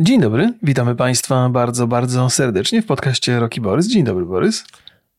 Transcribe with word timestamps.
Dzień 0.00 0.20
dobry, 0.20 0.54
witamy 0.62 0.94
Państwa 0.94 1.48
bardzo, 1.48 1.86
bardzo 1.86 2.30
serdecznie 2.30 2.82
w 2.82 2.86
podcaście 2.86 3.40
Roki 3.40 3.60
Borys. 3.60 3.86
Dzień 3.86 4.04
dobry, 4.04 4.24
Borys. 4.24 4.64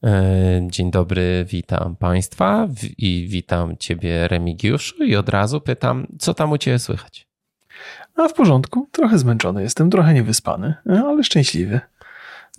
E, 0.03 0.67
dzień 0.69 0.91
dobry, 0.91 1.45
witam 1.49 1.95
Państwa 1.95 2.67
i 2.97 3.27
witam 3.29 3.77
Ciebie, 3.77 4.27
Remigiuszu, 4.27 5.03
i 5.03 5.15
od 5.15 5.29
razu 5.29 5.61
pytam, 5.61 6.07
co 6.19 6.33
tam 6.33 6.51
u 6.51 6.57
Ciebie 6.57 6.79
słychać? 6.79 7.27
A 8.15 8.27
w 8.27 8.33
porządku, 8.33 8.89
trochę 8.91 9.17
zmęczony 9.17 9.61
jestem, 9.61 9.89
trochę 9.89 10.13
niewyspany, 10.13 10.73
ale 10.85 11.23
szczęśliwy. 11.23 11.79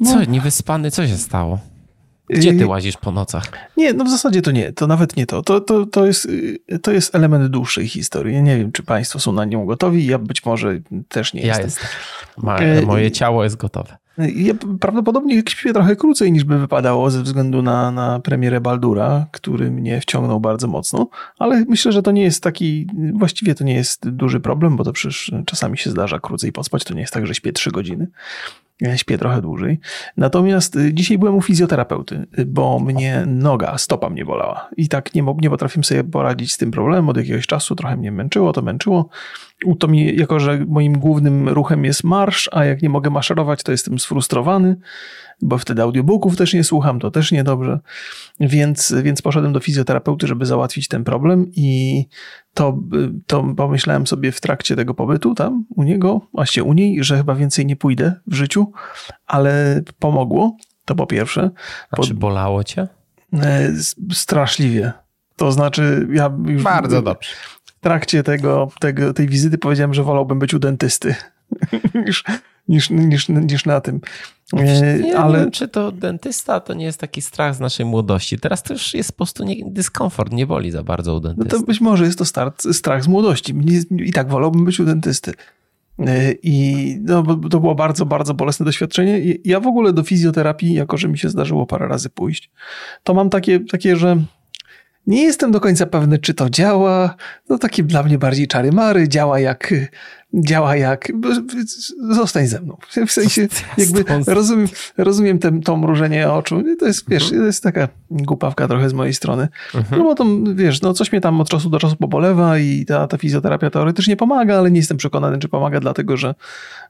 No. 0.01 0.13
Co, 0.13 0.25
niewyspany, 0.25 0.91
co 0.91 1.07
się 1.07 1.17
stało? 1.17 1.59
Gdzie 2.31 2.55
ty 2.55 2.67
łazisz 2.67 2.97
po 2.97 3.13
nocach? 3.13 3.45
Nie, 3.77 3.93
no 3.93 4.05
w 4.05 4.11
zasadzie 4.11 4.43
to 4.43 4.51
nie, 4.51 4.73
to 4.73 4.87
nawet 4.87 5.17
nie 5.17 5.27
to. 5.27 5.43
To, 5.43 5.61
to, 5.61 5.87
to, 5.87 6.07
jest, 6.07 6.29
to 6.83 6.93
jest 6.93 7.15
element 7.15 7.47
dłuższej 7.47 7.89
historii. 7.89 8.35
Ja 8.35 8.41
nie 8.41 8.59
wiem, 8.59 8.73
czy 8.73 8.83
państwo 8.83 9.19
są 9.21 9.33
na 9.33 9.45
nią 9.45 9.67
gotowi, 9.67 10.07
ja 10.07 10.19
być 10.19 10.45
może 10.45 10.81
też 11.09 11.35
nie 11.35 11.41
ja 11.41 11.47
jestem. 11.47 11.67
jestem. 11.67 12.87
moje 12.87 13.11
ciało 13.11 13.45
jest 13.45 13.57
gotowe. 13.57 13.97
Ja 14.19 14.55
prawdopodobnie 14.81 15.43
śpię 15.49 15.73
trochę 15.73 15.97
krócej 15.97 16.33
niż 16.33 16.45
by 16.45 16.59
wypadało 16.59 17.11
ze 17.11 17.23
względu 17.23 17.63
na, 17.63 17.91
na 17.91 18.21
premierę 18.21 18.61
Baldura, 18.61 19.27
który 19.33 19.71
mnie 19.71 20.01
wciągnął 20.01 20.41
bardzo 20.41 20.69
mocno, 20.69 21.09
ale 21.39 21.65
myślę, 21.69 21.93
że 21.93 22.03
to 22.03 22.13
nie 22.13 22.23
jest 22.23 22.43
taki, 22.43 22.87
właściwie 23.15 23.55
to 23.55 23.65
nie 23.65 23.75
jest 23.75 24.09
duży 24.09 24.41
problem, 24.41 24.77
bo 24.77 24.85
to 24.85 24.93
przecież 24.93 25.33
czasami 25.47 25.79
się 25.79 25.91
zdarza 25.91 26.19
krócej 26.21 26.53
pospać, 26.53 26.85
to 26.85 26.95
nie 26.95 27.01
jest 27.01 27.13
tak, 27.13 27.27
że 27.27 27.35
śpię 27.35 27.53
trzy 27.53 27.71
godziny. 27.71 28.07
Ja 28.81 28.97
śpię 28.97 29.19
trochę 29.19 29.43
dłużej. 29.43 29.81
Natomiast 30.17 30.77
y, 30.77 30.95
dzisiaj 30.95 31.19
byłem 31.19 31.35
u 31.35 31.43
fizjoterapeuty, 31.43 32.27
y, 32.39 32.47
bo 32.47 32.79
mnie 32.79 33.25
noga, 33.27 33.79
stopa 33.79 34.11
mnie 34.11 34.25
bolała. 34.25 34.69
I 34.77 34.89
tak 34.89 35.15
nie, 35.15 35.25
nie 35.41 35.51
potrafiłem 35.51 35.85
sobie 35.85 36.05
poradzić 36.05 36.53
z 36.53 36.59
tym 36.59 36.71
problemem 36.71 37.09
od 37.09 37.17
jakiegoś 37.17 37.47
czasu. 37.47 37.75
Trochę 37.75 37.97
mnie 37.97 38.13
męczyło, 38.13 38.53
to 38.53 38.63
męczyło. 38.63 39.09
To 39.79 39.89
mi, 39.89 40.17
jako 40.17 40.41
że 40.41 40.65
moim 40.69 40.99
głównym 40.99 41.49
ruchem 41.49 41.85
jest 41.85 42.05
marsz, 42.05 42.51
a 42.53 42.65
jak 42.65 42.83
nie 42.83 42.89
mogę 42.89 43.11
maszerować, 43.11 43.63
to 43.63 43.73
jestem 43.73 43.99
sfrustrowany 43.99 44.77
bo 45.43 45.59
wtedy 45.59 45.83
audiobooków 45.83 46.37
też 46.37 46.55
nie 46.55 46.65
słucham, 46.65 47.01
to 47.01 47.11
też 47.11 47.33
niedobrze. 47.33 47.81
Więc, 48.41 48.95
więc 49.03 49.23
poszedłem 49.23 49.53
do 49.53 49.61
fizjoterapeuty, 49.61 50.27
żeby 50.27 50.47
załatwić 50.47 50.89
ten 50.89 51.05
problem 51.05 51.47
i 51.57 52.05
to, 52.55 52.79
to 53.27 53.55
pomyślałem 53.57 54.07
sobie 54.07 54.33
w 54.33 54.41
trakcie 54.41 54.77
tego 54.77 54.95
pobytu 54.95 55.35
tam 55.35 55.65
u 55.77 55.83
niego, 55.83 56.21
właśnie 56.33 56.65
u 56.65 56.73
niej, 56.73 57.05
że 57.05 57.17
chyba 57.17 57.35
więcej 57.35 57.67
nie 57.67 57.77
pójdę 57.77 58.15
w 58.27 58.35
życiu, 58.35 58.73
ale 59.27 59.83
pomogło. 59.99 60.57
To 60.85 60.95
po 60.95 61.07
pierwsze. 61.07 61.51
A 61.91 61.97
po, 61.97 62.03
czy 62.03 62.15
bolało 62.15 62.65
cię? 62.65 62.89
E, 63.33 63.73
straszliwie. 64.13 64.93
To 65.37 65.53
znaczy, 65.53 66.09
ja 66.13 66.33
już. 66.47 66.63
Bardzo 66.63 67.03
dobrze. 67.03 67.31
W 67.79 67.81
trakcie 67.81 68.23
tego, 68.23 68.71
tego, 68.81 69.15
tej 69.15 69.29
wizyty 69.29 69.59
powiedziałem, 69.59 69.95
że 69.95 70.03
wolałbym 70.03 70.39
być 70.39 70.55
u 70.55 70.59
dentysty 70.59 71.15
niż, 72.07 72.25
niż, 72.69 72.91
niż, 72.91 73.29
niż 73.29 73.67
na 73.67 73.81
tym. 73.81 74.01
E, 74.57 74.99
nie, 74.99 75.19
ale... 75.19 75.39
nie 75.39 75.45
wiem, 75.45 75.51
czy 75.51 75.69
to 75.69 75.93
dentysta 75.93 76.61
to 76.61 76.75
nie 76.75 76.85
jest 76.85 77.01
taki 77.01 77.23
strach 77.23 77.55
z 77.55 77.61
naszej 77.61 77.87
młodości. 77.87 78.39
Teraz 78.39 78.63
to 78.63 78.73
już 78.73 78.95
jest 78.95 79.13
po 79.13 79.17
prostu 79.17 79.45
nie, 79.45 79.57
dyskomfort, 79.67 80.33
nie 80.33 80.47
boli 80.47 80.71
za 80.71 80.83
bardzo 80.83 81.15
u 81.15 81.21
dentysty. 81.21 81.55
No 81.55 81.61
to 81.61 81.67
być 81.67 81.81
może 81.81 82.05
jest 82.05 82.19
to 82.19 82.25
start, 82.25 82.63
strach 82.73 83.05
z 83.05 83.09
młodości. 83.09 83.55
I 83.91 84.13
tak 84.13 84.29
wolałbym 84.29 84.65
być 84.65 84.81
u 84.81 84.85
dentysty. 84.85 85.33
E, 85.99 86.33
I 86.33 86.97
no, 87.03 87.23
to 87.51 87.61
było 87.61 87.75
bardzo, 87.75 88.07
bardzo 88.07 88.35
bolesne 88.35 88.67
doświadczenie. 88.67 89.21
Ja 89.45 89.61
w 89.61 89.67
ogóle 89.67 89.93
do 89.93 90.03
fizjoterapii, 90.03 90.75
jako 90.75 90.97
że 90.97 91.09
mi 91.09 91.19
się 91.19 91.29
zdarzyło 91.29 91.67
parę 91.67 91.89
razy 91.89 92.11
pójść, 92.11 92.51
to 93.03 93.15
mam 93.15 93.31
takie, 93.31 93.61
takie 93.61 93.97
że 93.97 94.17
nie 95.09 95.23
jestem 95.23 95.51
do 95.51 95.61
końca 95.61 95.87
pewny, 95.87 96.19
czy 96.19 96.35
to 96.35 96.51
działa. 96.51 97.15
No 97.49 97.59
takie 97.59 97.83
dla 97.83 98.03
mnie 98.03 98.19
bardziej 98.19 98.49
czary 98.49 98.73
mary, 98.73 99.09
działa 99.09 99.41
jak 99.41 99.75
działa 100.35 100.77
jak 100.77 101.13
zostań 102.11 102.47
ze 102.47 102.61
mną. 102.61 102.77
W 103.07 103.13
sensie 103.13 103.49
jakby 103.79 104.05
rozumiem, 104.27 104.69
rozumiem 104.97 105.39
ten, 105.39 105.61
to 105.61 105.77
mrużenie 105.77 106.33
oczu. 106.33 106.63
To 106.79 106.87
jest, 106.87 107.11
wiesz, 107.11 107.23
mhm. 107.23 107.41
to 107.41 107.47
jest 107.47 107.63
taka 107.63 107.89
głupawka 108.11 108.69
trochę 108.69 108.89
z 108.89 108.93
mojej 108.93 109.15
strony. 109.15 109.49
Mhm. 109.75 109.99
No 110.01 110.05
bo 110.05 110.15
to, 110.15 110.25
wiesz, 110.55 110.83
no 110.83 110.95
coś 110.95 111.13
mnie 111.13 111.21
tam 111.21 111.41
od 111.41 111.49
czasu 111.49 111.71
do 111.71 111.79
czasu 111.79 111.97
pobolewa 111.97 112.59
i 112.59 112.85
ta, 112.85 113.07
ta 113.07 113.19
fizjoterapia 113.19 113.71
teoretycznie 113.71 114.17
pomaga, 114.17 114.59
ale 114.59 114.71
nie 114.71 114.77
jestem 114.77 114.97
przekonany, 114.97 115.39
czy 115.39 115.49
pomaga 115.49 115.81
dlatego, 115.81 116.17
że, 116.17 116.35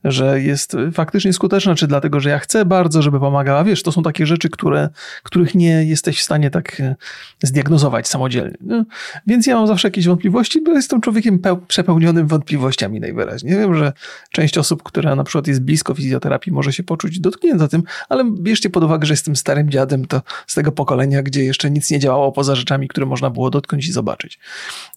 że 0.04 0.42
jest 0.42 0.76
faktycznie 0.92 1.32
skuteczna, 1.32 1.74
czy 1.74 1.86
dlatego, 1.86 2.20
że 2.20 2.30
ja 2.30 2.38
chcę 2.38 2.64
bardzo, 2.64 3.02
żeby 3.02 3.20
pomagała. 3.20 3.64
Wiesz, 3.64 3.82
to 3.82 3.92
są 3.92 4.02
takie 4.02 4.26
rzeczy, 4.26 4.50
które, 4.50 4.88
których 5.22 5.54
nie 5.54 5.84
jesteś 5.84 6.18
w 6.18 6.22
stanie 6.22 6.50
tak 6.50 6.80
e, 6.80 6.96
zdiagnozować 7.42 8.08
samodzielnie. 8.08 8.56
No, 8.60 8.84
więc 9.26 9.46
ja 9.46 9.56
mam 9.56 9.66
zawsze 9.66 9.88
jakieś 9.88 10.06
wątpliwości, 10.06 10.62
bo 10.62 10.72
jestem 10.72 11.00
człowiekiem 11.00 11.40
przepełnionym 11.68 12.26
wątpliwościami 12.26 13.00
najwyraźniej 13.00 13.27
wyraźnie. 13.28 13.50
Wiem, 13.50 13.74
że 13.74 13.92
część 14.30 14.58
osób, 14.58 14.82
która 14.82 15.16
na 15.16 15.24
przykład 15.24 15.46
jest 15.46 15.62
blisko 15.62 15.94
fizjoterapii, 15.94 16.52
może 16.52 16.72
się 16.72 16.82
poczuć 16.82 17.20
dotknięta 17.20 17.68
tym, 17.68 17.82
ale 18.08 18.24
bierzcie 18.40 18.70
pod 18.70 18.84
uwagę, 18.84 19.06
że 19.06 19.12
jestem 19.12 19.36
starym 19.36 19.70
dziadem, 19.70 20.06
to 20.06 20.22
z 20.46 20.54
tego 20.54 20.72
pokolenia, 20.72 21.22
gdzie 21.22 21.44
jeszcze 21.44 21.70
nic 21.70 21.90
nie 21.90 21.98
działało 21.98 22.32
poza 22.32 22.54
rzeczami, 22.54 22.88
które 22.88 23.06
można 23.06 23.30
było 23.30 23.50
dotknąć 23.50 23.88
i 23.88 23.92
zobaczyć. 23.92 24.38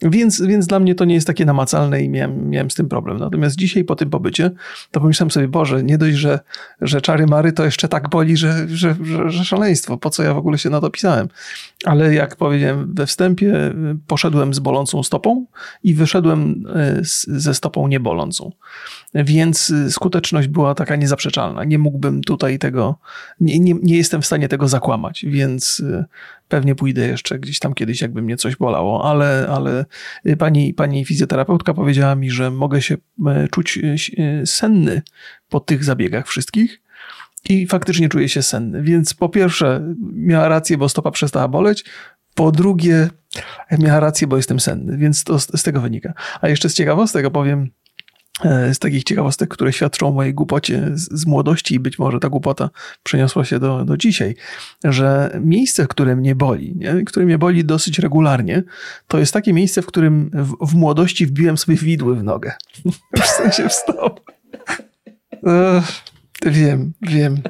Więc, 0.02 0.42
więc 0.42 0.68
dla 0.68 0.80
mnie 0.80 0.96
to 0.96 1.06
nie 1.06 1.16
jest 1.16 1.28
takie 1.28 1.46
namacalne 1.46 2.02
i 2.02 2.10
miałem, 2.10 2.50
miałem 2.50 2.72
z 2.72 2.76
tym 2.76 2.90
problem. 2.90 3.18
Natomiast 3.18 3.56
dzisiaj 3.56 3.84
po 3.84 3.96
tym 3.96 4.10
pobycie, 4.10 4.52
to 4.92 5.00
pomyślałem 5.00 5.32
sobie, 5.32 5.48
Boże, 5.48 5.84
nie 5.84 5.98
dość, 5.98 6.18
że, 6.18 6.40
że 6.82 7.02
czary 7.02 7.26
mary 7.28 7.54
to 7.54 7.66
jeszcze 7.66 7.88
tak 7.88 8.10
boli, 8.10 8.38
że, 8.38 8.68
że, 8.68 8.96
że, 9.04 9.32
że 9.32 9.46
szaleństwo. 9.46 9.98
Po 9.98 10.10
co 10.10 10.24
ja 10.24 10.34
w 10.34 10.38
ogóle 10.38 10.58
się 10.58 10.70
na 10.70 10.82
to 10.82 10.90
pisałem? 10.90 11.28
Ale 11.86 12.14
jak 12.14 12.36
powiedziałem 12.36 12.94
we 12.94 13.06
wstępie, 13.06 13.74
poszedłem 14.08 14.54
z 14.54 14.60
bolącą 14.60 15.04
stopą 15.04 15.46
i 15.84 15.94
wyszedłem 15.94 16.66
e, 16.76 17.00
ze 17.28 17.54
stopą 17.54 17.88
niebolą 17.88 18.21
bolącą. 18.22 18.52
Więc 19.14 19.70
y, 19.70 19.92
skuteczność 19.92 20.48
była 20.48 20.76
taka 20.76 20.96
niezaprzeczalna. 20.96 21.64
Nie 21.64 21.78
mógłbym 21.78 22.22
tutaj 22.22 22.60
tego, 22.60 23.00
nie, 23.40 23.60
nie, 23.60 23.74
nie 23.84 23.98
jestem 23.98 24.22
w 24.22 24.26
stanie 24.26 24.48
tego 24.48 24.68
zakłamać, 24.68 25.26
więc 25.28 25.80
y, 25.80 26.06
pewnie 26.48 26.76
pójdę 26.76 27.08
jeszcze 27.08 27.40
gdzieś 27.40 27.60
tam 27.60 27.74
kiedyś, 27.74 28.02
jakby 28.02 28.22
mnie 28.22 28.38
coś 28.38 28.56
bolało, 28.56 29.10
ale, 29.10 29.48
ale 29.50 29.86
y, 30.26 30.38
pani, 30.38 30.74
pani 30.74 31.06
fizjoterapeutka 31.06 31.74
powiedziała 31.74 32.16
mi, 32.16 32.32
że 32.32 32.52
mogę 32.52 32.82
się 32.82 32.98
czuć 33.52 33.80
senny 34.46 35.02
po 35.50 35.60
tych 35.60 35.84
zabiegach 35.84 36.28
wszystkich. 36.28 36.82
I 37.50 37.68
faktycznie 37.68 38.10
czuję 38.10 38.30
się 38.30 38.42
senny. 38.42 38.82
Więc 38.82 39.14
po 39.14 39.30
pierwsze, 39.30 39.96
miała 40.14 40.48
rację, 40.48 40.78
bo 40.78 40.90
stopa 40.90 41.12
przestała 41.12 41.48
boleć. 41.48 41.86
Po 42.36 42.52
drugie, 42.52 43.10
miała 43.80 44.00
rację, 44.00 44.28
bo 44.28 44.38
jestem 44.38 44.60
senny, 44.60 44.98
więc 44.98 45.24
to 45.24 45.40
z, 45.40 45.60
z 45.60 45.64
tego 45.64 45.82
wynika. 45.82 46.14
A 46.42 46.50
jeszcze 46.50 46.70
z 46.70 46.74
ciekawostek 46.74 47.26
opowiem, 47.26 47.72
z 48.74 48.80
takich 48.80 49.04
ciekawostek, 49.04 49.50
które 49.50 49.74
świadczą 49.74 50.08
o 50.08 50.12
mojej 50.12 50.34
głupocie 50.34 50.90
z, 50.94 51.26
młodości 51.26 51.76
i 51.76 51.80
być 51.80 52.00
może 52.00 52.20
ta 52.20 52.30
głupota 52.30 52.70
przeniosła 53.04 53.46
się 53.46 53.60
do, 53.60 53.86
do 53.86 53.98
dzisiaj, 53.98 54.36
że 54.84 55.40
miejsce, 55.42 55.88
które 55.88 56.16
mnie 56.16 56.36
boli, 56.36 56.74
nie? 56.76 57.04
które 57.06 57.26
mnie 57.26 57.38
boli 57.38 57.66
dosyć 57.66 58.00
regularnie, 58.00 58.64
to 59.08 59.20
jest 59.20 59.34
takie 59.34 59.54
miejsce, 59.54 59.82
w 59.82 59.86
którym 59.86 60.32
w, 60.34 60.72
w 60.72 60.76
młodości 60.76 61.26
wbiłem 61.26 61.58
sobie 61.58 61.78
widły 61.78 62.16
w 62.16 62.24
nogę. 62.24 62.54
w 63.22 63.26
sensie 63.26 63.70
stop. 63.70 64.22
wiem, 66.46 66.94
wiem. 67.02 67.42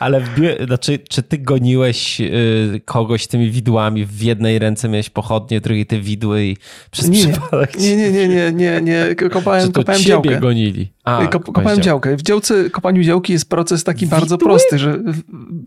Ale 0.00 0.20
wbi- 0.20 0.66
znaczy, 0.66 0.98
czy 1.08 1.22
ty 1.22 1.38
goniłeś 1.38 2.20
y, 2.20 2.80
kogoś 2.84 3.26
tymi 3.26 3.50
widłami? 3.50 4.06
W 4.06 4.22
jednej 4.22 4.58
ręce 4.58 4.88
miałeś 4.88 5.10
pochodnie, 5.10 5.60
w 5.60 5.62
drugiej 5.62 5.86
te 5.86 5.98
widły 5.98 6.44
i 6.44 6.56
przez 6.90 7.08
nie, 7.08 7.18
przypadek... 7.28 7.78
Nie, 7.78 7.96
nie, 7.96 8.10
nie, 8.12 8.28
nie, 8.28 8.52
nie, 8.52 8.80
nie. 8.80 9.14
Kopałem, 9.30 9.66
czy 9.66 9.72
to 9.72 9.80
kopałem 9.80 10.00
ciebie 10.00 10.08
działkę. 10.08 10.40
gonili? 10.40 10.92
A, 11.04 11.26
Kop, 11.26 11.44
kopałem 11.44 11.82
działkę. 11.82 12.16
W 12.16 12.22
działce, 12.22 12.70
kopaniu 12.70 13.02
działki 13.02 13.32
jest 13.32 13.48
proces 13.50 13.84
taki 13.84 14.00
Widły? 14.06 14.18
bardzo 14.18 14.38
prosty, 14.38 14.78
że 14.78 14.98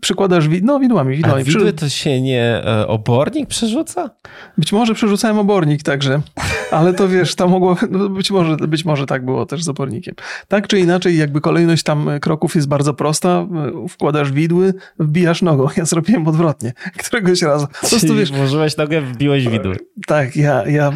przykładasz 0.00 0.48
wid 0.48 0.64
no, 0.64 0.78
widłami. 0.80 1.16
widłami. 1.16 1.40
A 1.40 1.44
widły 1.44 1.72
to 1.72 1.88
się 1.88 2.20
nie 2.20 2.42
e, 2.64 2.86
obornik 2.88 3.48
przerzuca? 3.48 4.10
Być 4.58 4.72
może 4.72 4.94
przerzucałem 4.94 5.38
obornik 5.38 5.82
także, 5.82 6.20
ale 6.70 6.94
to 6.94 7.08
wiesz, 7.08 7.34
tam 7.34 7.50
mogło, 7.50 7.76
no 7.90 8.08
być, 8.08 8.30
może, 8.30 8.56
być 8.56 8.84
może 8.84 9.06
tak 9.06 9.24
było 9.24 9.46
też 9.46 9.64
z 9.64 9.68
obornikiem. 9.68 10.14
Tak 10.48 10.66
czy 10.66 10.78
inaczej, 10.78 11.16
jakby 11.16 11.40
kolejność 11.40 11.82
tam 11.82 12.10
kroków 12.20 12.54
jest 12.54 12.68
bardzo 12.68 12.94
prosta. 12.94 13.46
Wkładasz 13.88 14.32
widły, 14.32 14.74
wbijasz 14.98 15.42
nogą. 15.42 15.68
Ja 15.76 15.84
zrobiłem 15.84 16.28
odwrotnie. 16.28 16.72
Któregoś 16.98 17.42
razu. 17.42 17.66
Po 17.82 17.88
prostu, 17.88 18.14
wiesz, 18.14 18.32
włożyłeś 18.32 18.76
nogę, 18.76 19.00
wbiłeś 19.00 19.48
widły. 19.48 19.76
Tak, 20.06 20.36
ja, 20.36 20.66
ja 20.66 20.88
e, 20.88 20.92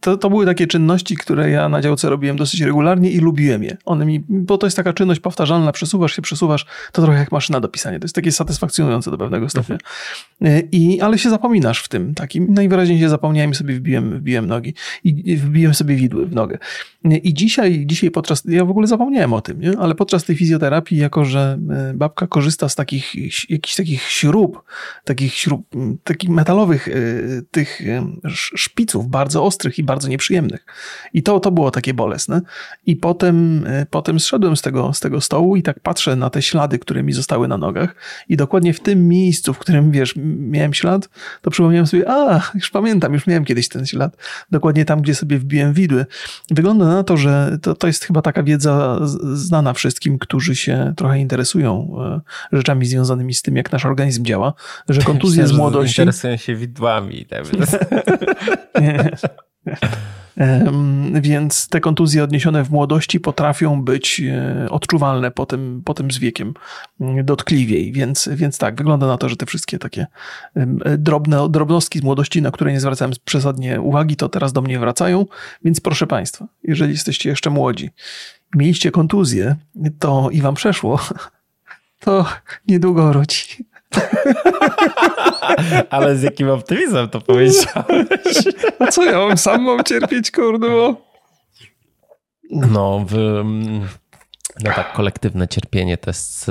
to, 0.00 0.16
to 0.16 0.30
były 0.30 0.46
takie 0.46 0.66
czynności, 0.66 1.16
które 1.16 1.50
ja 1.50 1.68
na 1.68 1.80
działce 1.80 2.10
robiłem 2.10 2.36
dosyć 2.36 2.60
regularnie 2.60 3.10
i 3.10 3.18
lubiłem 3.18 3.62
je. 3.62 3.76
One 3.84 4.06
mi, 4.06 4.24
bo 4.28 4.58
to 4.58 4.66
jest 4.66 4.76
taka 4.76 4.92
czynność 4.92 5.20
powtarzalna, 5.20 5.72
przesuwasz 5.72 6.16
się, 6.16 6.22
przesuwasz, 6.22 6.66
to 6.92 7.02
trochę 7.02 7.18
jak 7.18 7.32
maszyna 7.32 7.60
do 7.60 7.68
pisania. 7.68 7.98
To 7.98 8.04
jest 8.04 8.14
takie 8.14 8.32
satysfakcjonujące 8.32 9.10
do 9.10 9.18
pewnego 9.18 9.48
stopnia. 9.48 9.78
Mhm. 10.40 10.70
I, 10.72 11.00
ale 11.00 11.18
się 11.18 11.30
zapominasz 11.30 11.82
w 11.82 11.88
tym 11.88 12.14
takim. 12.14 12.54
Najwyraźniej 12.54 12.98
się 13.00 13.08
zapomniałem 13.08 13.50
i 13.50 13.54
sobie 13.54 13.74
wbiłem, 13.74 14.18
wbiłem 14.18 14.46
nogi 14.48 14.74
i 15.04 15.36
wbiłem 15.36 15.74
sobie 15.74 15.96
widły 15.96 16.26
w 16.26 16.34
nogę. 16.34 16.58
I 17.04 17.34
dzisiaj, 17.34 17.86
dzisiaj 17.86 18.10
podczas, 18.10 18.42
ja 18.44 18.64
w 18.64 18.70
ogóle 18.70 18.86
zapomniałem 18.86 19.32
o 19.32 19.40
tym, 19.40 19.60
nie? 19.60 19.78
ale 19.78 19.94
podczas 19.94 20.24
tej 20.24 20.36
fizjoterapii, 20.36 20.98
jako 20.98 21.24
że 21.24 21.58
e, 21.70 21.94
babka 21.94 22.26
korzysta 22.26 22.68
z 22.68 22.74
takich, 22.74 23.14
jakichś 23.50 23.76
takich 23.76 24.02
śrub, 24.02 24.62
takich 25.04 25.34
śrub, 25.34 25.66
takich 26.04 26.30
metalowych, 26.30 26.88
e, 26.88 26.92
tych 27.50 27.80
e, 27.80 28.06
szpiców, 28.30 29.08
bardzo 29.08 29.44
ostrych 29.44 29.78
i 29.78 29.84
bardzo 29.84 30.08
nieprzyjemnych. 30.08 30.66
I 31.12 31.22
to, 31.22 31.40
to 31.40 31.50
było 31.50 31.70
takie 31.70 31.94
bolesne. 31.94 32.40
I 32.86 32.96
potem, 32.96 33.66
potem 33.90 34.20
zszedłem 34.20 34.56
z 34.56 34.62
tego, 34.62 34.92
z 34.92 35.00
tego 35.00 35.20
stołu 35.20 35.56
i 35.56 35.62
tak 35.62 35.80
patrzę 35.80 36.16
na 36.16 36.30
te 36.30 36.42
ślady, 36.42 36.78
które 36.78 37.02
mi 37.02 37.12
zostały 37.12 37.48
na 37.48 37.58
nogach 37.58 37.94
i 38.28 38.36
dokładnie 38.36 38.74
w 38.74 38.80
tym 38.80 39.08
miejscu, 39.08 39.54
w 39.54 39.58
którym, 39.58 39.90
wiesz, 39.90 40.14
miałem 40.38 40.74
ślad, 40.74 41.08
to 41.42 41.50
przypomniałem 41.50 41.86
sobie, 41.86 42.10
a, 42.10 42.50
już 42.54 42.70
pamiętam, 42.70 43.12
już 43.12 43.26
miałem 43.26 43.44
kiedyś 43.44 43.68
ten 43.68 43.86
ślad. 43.86 44.16
Dokładnie 44.50 44.84
tam, 44.84 45.02
gdzie 45.02 45.14
sobie 45.14 45.38
wbiłem 45.38 45.72
widły. 45.72 46.06
Wygląda 46.50 46.84
na 46.86 47.04
to, 47.04 47.16
że 47.16 47.58
to, 47.62 47.74
to 47.74 47.86
jest 47.86 48.04
chyba 48.04 48.22
taka 48.22 48.42
wiedza 48.42 48.98
znana 49.32 49.72
wszystkim, 49.72 50.18
którzy 50.18 50.56
się 50.56 50.92
trochę 50.96 51.20
interesują 51.20 51.96
e, 52.52 52.56
rzeczami 52.56 52.86
związanymi 52.86 53.34
z 53.34 53.42
tym, 53.42 53.56
jak 53.56 53.72
nasz 53.72 53.86
organizm 53.86 54.24
działa, 54.24 54.52
że 54.88 55.02
kontuzje 55.02 55.46
z 55.46 55.52
młodości... 55.52 56.00
Interesują 56.00 56.36
się 56.36 56.56
widłami. 56.56 57.26
Tak. 57.26 57.44
nie. 58.80 59.10
Więc 61.20 61.68
te 61.68 61.80
kontuzje 61.80 62.24
odniesione 62.24 62.64
w 62.64 62.70
młodości 62.70 63.20
potrafią 63.20 63.82
być 63.82 64.20
e, 64.20 64.70
odczuwalne 64.70 65.30
potem, 65.30 65.82
potem 65.84 66.10
z 66.10 66.18
wiekiem 66.18 66.54
mm, 67.00 67.24
dotkliwiej. 67.24 67.92
Więc, 67.92 68.28
więc 68.32 68.58
tak, 68.58 68.76
wygląda 68.76 69.06
na 69.06 69.16
to, 69.16 69.28
że 69.28 69.36
te 69.36 69.46
wszystkie 69.46 69.78
takie 69.78 70.06
drobne 70.98 71.48
drobnostki 71.50 71.98
z 71.98 72.02
młodości, 72.02 72.42
na 72.42 72.50
które 72.50 72.72
nie 72.72 72.80
zwracałem 72.80 73.12
przesadnie 73.24 73.80
uwagi, 73.80 74.16
to 74.16 74.28
teraz 74.28 74.52
do 74.52 74.62
mnie 74.62 74.78
wracają. 74.78 75.26
Więc 75.64 75.80
proszę 75.80 76.06
Państwa, 76.06 76.46
jeżeli 76.62 76.92
jesteście 76.92 77.28
jeszcze 77.28 77.50
młodzi, 77.50 77.90
mieliście 78.54 78.90
kontuzję, 78.90 79.56
to 79.98 80.28
i 80.32 80.40
Wam 80.40 80.54
przeszło, 80.54 81.00
to 82.00 82.26
niedługo 82.68 83.08
wróci. 83.08 83.64
Ale 85.90 86.16
z 86.16 86.22
jakim 86.22 86.50
optymizmem 86.50 87.08
to 87.08 87.20
powiedziałeś? 87.20 87.66
A 88.78 88.86
co 88.86 89.04
ja 89.04 89.18
mam 89.18 89.38
sam 89.38 89.62
mam 89.62 89.84
cierpieć, 89.84 90.30
kurde? 90.30 90.94
No, 92.50 93.04
w, 93.08 93.42
no 94.64 94.70
tak, 94.76 94.92
kolektywne 94.92 95.48
cierpienie 95.48 95.96
to 95.96 96.10
jest 96.10 96.50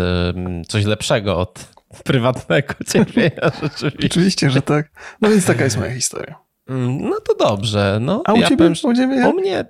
coś 0.68 0.86
lepszego 0.86 1.38
od 1.38 1.78
prywatnego 2.04 2.74
cierpienia 2.94 3.52
rzeczywiście. 3.62 4.08
Oczywiście, 4.08 4.50
że 4.50 4.62
tak. 4.62 4.92
No 5.22 5.30
więc 5.30 5.46
taka 5.46 5.64
jest 5.64 5.78
moja 5.78 5.94
historia. 5.94 6.36
Mm, 6.70 7.10
no 7.10 7.20
to 7.20 7.36
dobrze. 7.36 7.98
No, 8.02 8.22
A 8.26 8.34
u 8.34 8.38
ja 8.38 8.48
ciebie? 8.48 8.58
Powiem, 8.58 8.74
u, 8.84 8.94
ciebie? 8.94 9.30
u 9.30 9.34
mnie 9.34 9.66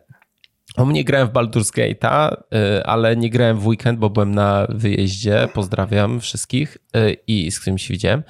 o 0.78 0.86
mnie 0.86 1.04
grałem 1.04 1.28
w 1.28 1.32
Baldur's 1.32 1.72
Gate'a, 1.72 2.34
y, 2.34 2.84
ale 2.84 3.16
nie 3.16 3.30
grałem 3.30 3.58
w 3.58 3.68
weekend, 3.68 4.00
bo 4.00 4.10
byłem 4.10 4.36
na 4.36 4.68
wyjeździe. 4.70 5.48
Pozdrawiam 5.54 6.20
wszystkich 6.20 6.78
y, 6.98 7.18
i 7.28 7.52
z 7.52 7.60
którymi 7.60 7.80
się 7.80 7.94
widziałem. 7.94 8.24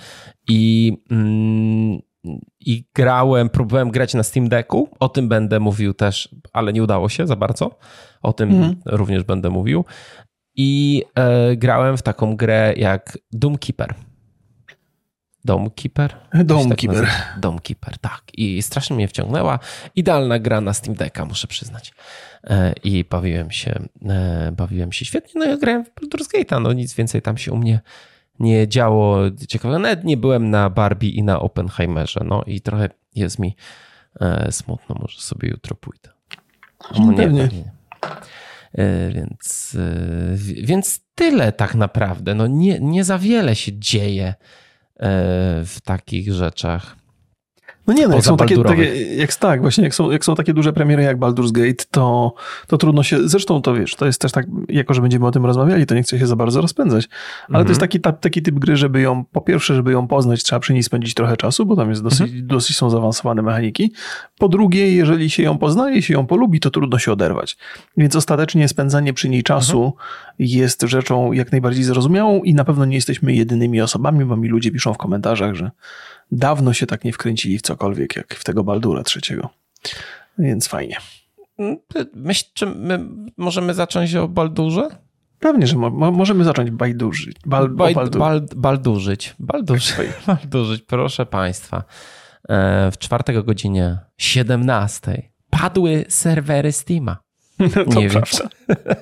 I, 0.48 0.94
mm, 1.12 2.00
I 2.60 2.84
grałem, 2.96 3.50
próbowałem 3.50 3.92
grać 3.92 4.14
na 4.14 4.24
Steam 4.24 4.50
Decku. 4.50 4.90
O 5.00 5.10
tym 5.10 5.30
będę 5.30 5.60
mówił 5.60 5.94
też, 5.94 6.36
ale 6.54 6.74
nie 6.74 6.84
udało 6.84 7.10
się 7.10 7.28
za 7.28 7.36
bardzo. 7.36 7.78
O 8.22 8.34
tym 8.34 8.50
mhm. 8.50 8.76
również 8.86 9.24
będę 9.24 9.50
mówił. 9.50 9.86
I 10.56 11.04
e, 11.16 11.56
grałem 11.56 11.98
w 11.98 12.02
taką 12.02 12.36
grę 12.36 12.74
jak 12.78 13.18
Doomkeeper. 13.32 13.94
Domkeeper? 15.48 16.16
Domkeeper. 16.44 17.06
Tak 17.06 17.40
Domkeeper, 17.40 17.98
tak. 17.98 18.22
I 18.34 18.62
strasznie 18.62 18.96
mnie 18.96 19.08
wciągnęła. 19.08 19.60
Idealna 19.96 20.40
gra 20.40 20.62
na 20.62 20.74
Steam 20.74 20.96
Decka, 20.96 21.26
muszę 21.26 21.48
przyznać. 21.48 21.94
E, 22.50 22.74
I 22.84 23.04
bawiłem 23.04 23.52
się, 23.52 23.80
e, 24.10 24.52
bawiłem 24.52 24.92
się 24.92 25.06
świetnie. 25.06 25.32
No 25.40 25.46
ja 25.46 25.58
grałem 25.58 25.86
w 25.86 25.92
Baldur's 25.94 26.28
Gate'a, 26.36 26.62
no 26.62 26.74
nic 26.74 26.94
więcej 26.94 27.22
tam 27.22 27.38
się 27.38 27.52
u 27.52 27.58
mnie 27.58 27.80
nie 28.40 28.68
działo 28.68 29.18
ciekawego. 29.48 29.80
Nawet 29.80 30.04
nie 30.04 30.18
byłem 30.18 30.50
na 30.50 30.70
Barbie 30.70 31.10
i 31.10 31.24
na 31.24 31.40
Oppenheimerze, 31.40 32.20
no 32.26 32.44
i 32.48 32.62
trochę 32.62 32.90
jest 33.16 33.40
mi 33.40 33.56
e, 34.20 34.52
smutno, 34.52 34.96
może 35.02 35.20
sobie 35.22 35.50
jutro 35.50 35.76
pójdę. 35.76 36.10
No, 37.00 37.12
nie, 37.12 37.18
pewnie. 37.18 37.42
pewnie. 37.42 37.72
Więc, 39.14 39.78
więc 40.64 41.00
tyle 41.16 41.52
tak 41.52 41.76
naprawdę. 41.76 42.36
No 42.36 42.48
nie, 42.48 42.80
nie 42.80 43.04
za 43.04 43.18
wiele 43.18 43.56
się 43.56 43.72
dzieje 43.80 44.34
w 45.66 45.78
takich 45.84 46.34
rzeczach. 46.34 46.96
No 47.88 47.94
nie, 47.94 48.08
no 48.08 48.16
jak 48.16 48.24
są 48.24 48.38
takie, 48.38 48.64
takie, 48.64 49.16
jak, 49.16 49.36
tak, 49.36 49.62
właśnie 49.62 49.84
jak 49.84 49.96
są, 49.96 50.12
jak 50.12 50.26
są 50.26 50.36
takie 50.36 50.54
duże 50.54 50.74
premiery 50.74 51.04
jak 51.04 51.18
Baldur's 51.18 51.52
Gate, 51.52 51.86
to, 51.92 52.34
to 52.68 52.78
trudno 52.78 53.04
się, 53.04 53.28
zresztą 53.28 53.62
to 53.62 53.74
wiesz, 53.74 53.96
to 53.96 54.06
jest 54.06 54.22
też 54.22 54.32
tak, 54.32 54.46
jako 54.70 54.94
że 54.94 55.02
będziemy 55.02 55.28
o 55.28 55.32
tym 55.32 55.46
rozmawiali, 55.46 55.86
to 55.86 55.96
nie 55.96 56.04
chcę 56.04 56.20
się 56.20 56.28
za 56.28 56.36
bardzo 56.36 56.62
rozpędzać, 56.62 57.10
ale 57.50 57.66
to 57.66 57.70
jest 57.70 57.82
mhm. 57.82 57.90
taki, 57.90 58.00
ta, 58.00 58.12
taki 58.12 58.42
typ 58.42 58.56
gry, 58.56 58.78
żeby 58.78 59.02
ją, 59.02 59.26
po 59.26 59.42
pierwsze, 59.42 59.76
żeby 59.76 59.92
ją 59.92 60.08
poznać, 60.08 60.44
trzeba 60.44 60.60
przy 60.60 60.74
niej 60.74 60.84
spędzić 60.84 61.14
trochę 61.14 61.38
czasu, 61.38 61.66
bo 61.66 61.76
tam 61.76 61.90
jest 61.90 62.04
dosyć, 62.04 62.22
mhm. 62.22 62.48
dosyć 62.48 62.78
są 62.78 62.90
zaawansowane 62.90 63.42
mechaniki. 63.42 63.94
Po 64.38 64.50
drugie, 64.50 64.96
jeżeli 64.96 65.30
się 65.30 65.44
ją 65.44 65.58
poznaje, 65.58 66.02
się 66.02 66.14
ją 66.14 66.28
polubi, 66.28 66.60
to 66.60 66.72
trudno 66.72 67.00
się 67.00 67.12
oderwać. 67.12 67.58
Więc 67.98 68.16
ostatecznie 68.16 68.68
spędzanie 68.68 69.14
przy 69.14 69.30
niej 69.30 69.44
czasu 69.44 69.86
mhm. 69.86 69.96
jest 70.40 70.82
rzeczą 70.82 71.32
jak 71.32 71.52
najbardziej 71.52 71.84
zrozumiałą 71.84 72.44
i 72.44 72.54
na 72.54 72.64
pewno 72.64 72.86
nie 72.86 72.96
jesteśmy 72.96 73.34
jedynymi 73.34 73.82
osobami, 73.82 74.26
bo 74.26 74.38
mi 74.38 74.50
ludzie 74.50 74.72
piszą 74.72 74.94
w 74.94 74.98
komentarzach, 74.98 75.56
że 75.56 75.72
dawno 76.32 76.74
się 76.74 76.86
tak 76.86 77.04
nie 77.04 77.14
wkręcili 77.14 77.58
w 77.58 77.62
cokolwiek 77.62 78.16
jak 78.16 78.34
w 78.34 78.44
tego 78.44 78.64
Baldura 78.64 79.04
trzeciego. 79.04 79.50
Więc 80.38 80.68
fajnie. 80.68 80.98
Myśl, 82.14 82.46
czy 82.54 82.66
my 82.66 83.00
możemy 83.38 83.74
zacząć 83.74 84.16
o 84.16 84.28
Baldurze? 84.28 84.90
Pewnie, 85.40 85.68
że 85.68 85.76
mo 85.76 86.12
możemy 86.12 86.44
zacząć 86.44 86.72
bajdurzyć. 86.72 87.38
Bal 87.46 87.70
baldur. 87.70 88.20
bal 88.20 88.48
baldurzyć. 88.56 89.36
Baldurzyć. 89.40 89.96
baldurzyć, 90.28 90.82
proszę 90.82 91.26
Państwa. 91.26 91.84
E, 92.50 92.92
w 92.92 92.98
czwartego 92.98 93.44
godzinie 93.44 93.98
17 94.18 95.32
padły 95.50 96.06
serwery 96.10 96.72
Steama. 96.72 97.18
No 97.88 98.02
nie 98.02 98.10
wiem. 98.10 98.24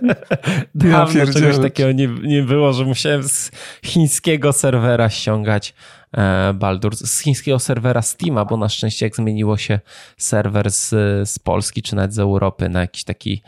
Dawno 0.75 1.19
ja 1.19 1.33
czegoś 1.33 1.57
takiego 1.57 1.91
nie, 1.91 2.07
nie 2.07 2.43
było, 2.43 2.73
że 2.73 2.85
musiałem 2.85 3.23
z 3.23 3.51
chińskiego 3.85 4.53
serwera 4.53 5.09
ściągać 5.09 5.73
e, 6.17 6.53
Baldur, 6.53 6.95
z 6.95 7.19
chińskiego 7.19 7.59
serwera 7.59 8.01
Steama, 8.01 8.45
bo 8.45 8.57
na 8.57 8.69
szczęście 8.69 9.05
jak 9.05 9.15
zmieniło 9.15 9.57
się 9.57 9.79
serwer 10.17 10.71
z, 10.71 10.89
z 11.29 11.39
Polski 11.39 11.81
czy 11.81 11.95
nawet 11.95 12.13
z 12.13 12.19
Europy 12.19 12.69
na 12.69 12.81
jakiś 12.81 13.03
taki 13.03 13.41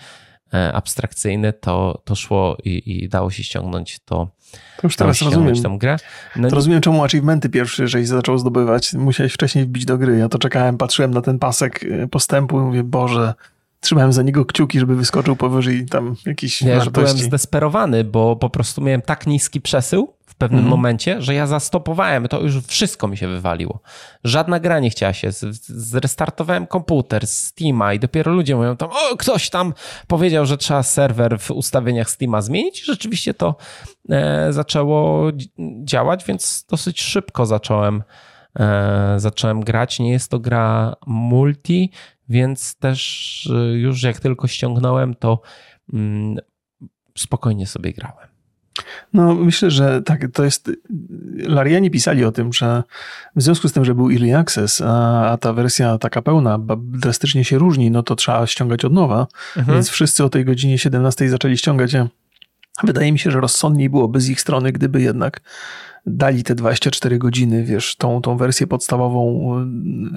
e, 0.54 0.74
abstrakcyjny, 0.74 1.54
to, 1.54 2.02
to 2.06 2.16
szło 2.16 2.58
i, 2.64 3.04
i 3.04 3.10
dało 3.10 3.32
się 3.32 3.44
ściągnąć 3.44 4.00
to. 4.00 4.28
To 4.52 4.88
już 4.88 4.96
teraz 4.96 5.22
rozumiem. 5.22 5.64
Tą 5.64 5.78
grę. 5.78 5.98
No 6.36 6.50
to 6.50 6.56
rozumiem, 6.56 6.82
czemu 6.82 7.04
achievementy 7.04 7.50
pierwsze, 7.50 7.88
żeś 7.88 8.08
zaczął 8.08 8.38
zdobywać. 8.38 8.94
Musiałeś 8.94 9.34
wcześniej 9.34 9.66
wbić 9.66 9.86
do 9.86 9.98
gry. 9.98 10.18
Ja 10.18 10.30
to 10.30 10.40
czekałem, 10.40 10.78
patrzyłem 10.78 11.12
na 11.12 11.22
ten 11.22 11.40
pasek 11.40 11.84
e, 11.84 12.08
postępu 12.08 12.60
i 12.60 12.62
mówię, 12.62 12.84
Boże, 12.84 13.34
trzymałem 13.80 14.14
za 14.14 14.24
niego 14.24 14.46
kciuki, 14.46 14.80
żeby 14.80 14.96
wyskoczył 14.96 15.36
powyżej 15.36 15.86
tam 15.86 16.16
jakiś 16.26 16.62
ja 16.62 16.78
wartości. 16.78 16.92
byłem 16.92 17.18
zdesperowany, 17.18 18.04
bo 18.04 18.36
po 18.36 18.50
prostu 18.50 18.82
miałem 18.82 19.02
tak 19.02 19.28
niski 19.28 19.62
przesył 19.62 20.14
w 20.26 20.36
pewnym 20.36 20.60
mm. 20.60 20.70
momencie, 20.70 21.22
że 21.22 21.34
ja 21.34 21.48
zastopowałem, 21.48 22.28
to 22.28 22.42
już 22.42 22.58
wszystko 22.58 23.08
mi 23.08 23.18
się 23.18 23.28
wywaliło. 23.28 23.80
Żadna 24.24 24.60
gra 24.60 24.80
nie 24.80 24.90
chciała 24.90 25.14
się. 25.14 25.30
Zrestartowałem 25.68 26.68
komputer 26.68 27.28
z 27.28 27.44
Steama 27.44 27.94
i 27.94 28.00
dopiero 28.00 28.32
ludzie 28.32 28.56
mówią 28.56 28.78
tam, 28.78 28.90
o, 28.90 29.18
ktoś 29.18 29.50
tam 29.50 29.74
powiedział, 30.08 30.46
że 30.46 30.58
trzeba 30.58 30.84
serwer 30.84 31.40
w 31.40 31.52
ustawieniach 31.52 32.10
Steama 32.10 32.42
zmienić. 32.42 32.86
Rzeczywiście 32.86 33.34
to 33.34 33.56
e, 34.10 34.48
zaczęło 34.54 35.32
działać, 35.84 36.26
więc 36.26 36.66
dosyć 36.70 37.02
szybko 37.02 37.46
zacząłem 37.46 38.04
e, 38.60 39.14
zacząłem 39.18 39.62
grać. 39.62 40.00
Nie 40.00 40.12
jest 40.12 40.32
to 40.32 40.40
gra 40.40 40.96
multi, 41.08 41.92
więc 42.30 42.76
też 42.76 43.46
y, 43.46 43.78
już 43.78 44.04
jak 44.04 44.20
tylko 44.20 44.48
ściągnąłem, 44.48 45.16
to 45.16 45.42
mm, 45.94 46.38
spokojnie 47.18 47.68
sobie 47.68 47.94
grałem. 47.94 48.28
No, 49.14 49.36
myślę, 49.36 49.72
że 49.72 50.02
tak, 50.02 50.26
to 50.34 50.44
jest. 50.44 50.72
Lariani 51.38 51.92
pisali 51.92 52.26
o 52.26 52.32
tym, 52.32 52.54
że 52.54 52.84
w 53.36 53.42
związku 53.42 53.68
z 53.68 53.74
tym, 53.74 53.86
że 53.86 53.96
był 53.96 54.12
Early 54.12 54.38
Access, 54.38 54.82
a, 54.82 55.26
a 55.32 55.38
ta 55.38 55.54
wersja 55.54 55.98
taka 55.98 56.22
pełna 56.22 56.60
drastycznie 56.78 57.44
się 57.44 57.58
różni, 57.58 57.92
no 57.92 58.04
to 58.04 58.16
trzeba 58.16 58.48
ściągać 58.48 58.86
od 58.86 58.94
nowa. 58.94 59.28
Mhm. 59.58 59.78
Więc 59.78 59.90
wszyscy 59.90 60.24
o 60.24 60.30
tej 60.30 60.46
godzinie 60.46 60.78
17 60.78 61.30
zaczęli 61.30 61.58
ściągać. 61.58 61.96
Wydaje 62.84 63.12
mi 63.12 63.20
się, 63.20 63.32
że 63.32 63.42
rozsądniej 63.42 63.90
byłoby 63.90 64.22
z 64.22 64.30
ich 64.30 64.42
strony, 64.42 64.72
gdyby 64.72 65.02
jednak 65.02 65.42
dali 66.08 66.44
te 66.44 66.56
24 66.56 67.18
godziny, 67.18 67.64
wiesz, 67.64 67.96
tą, 67.96 68.22
tą 68.22 68.38
wersję 68.38 68.68
podstawową 68.68 69.54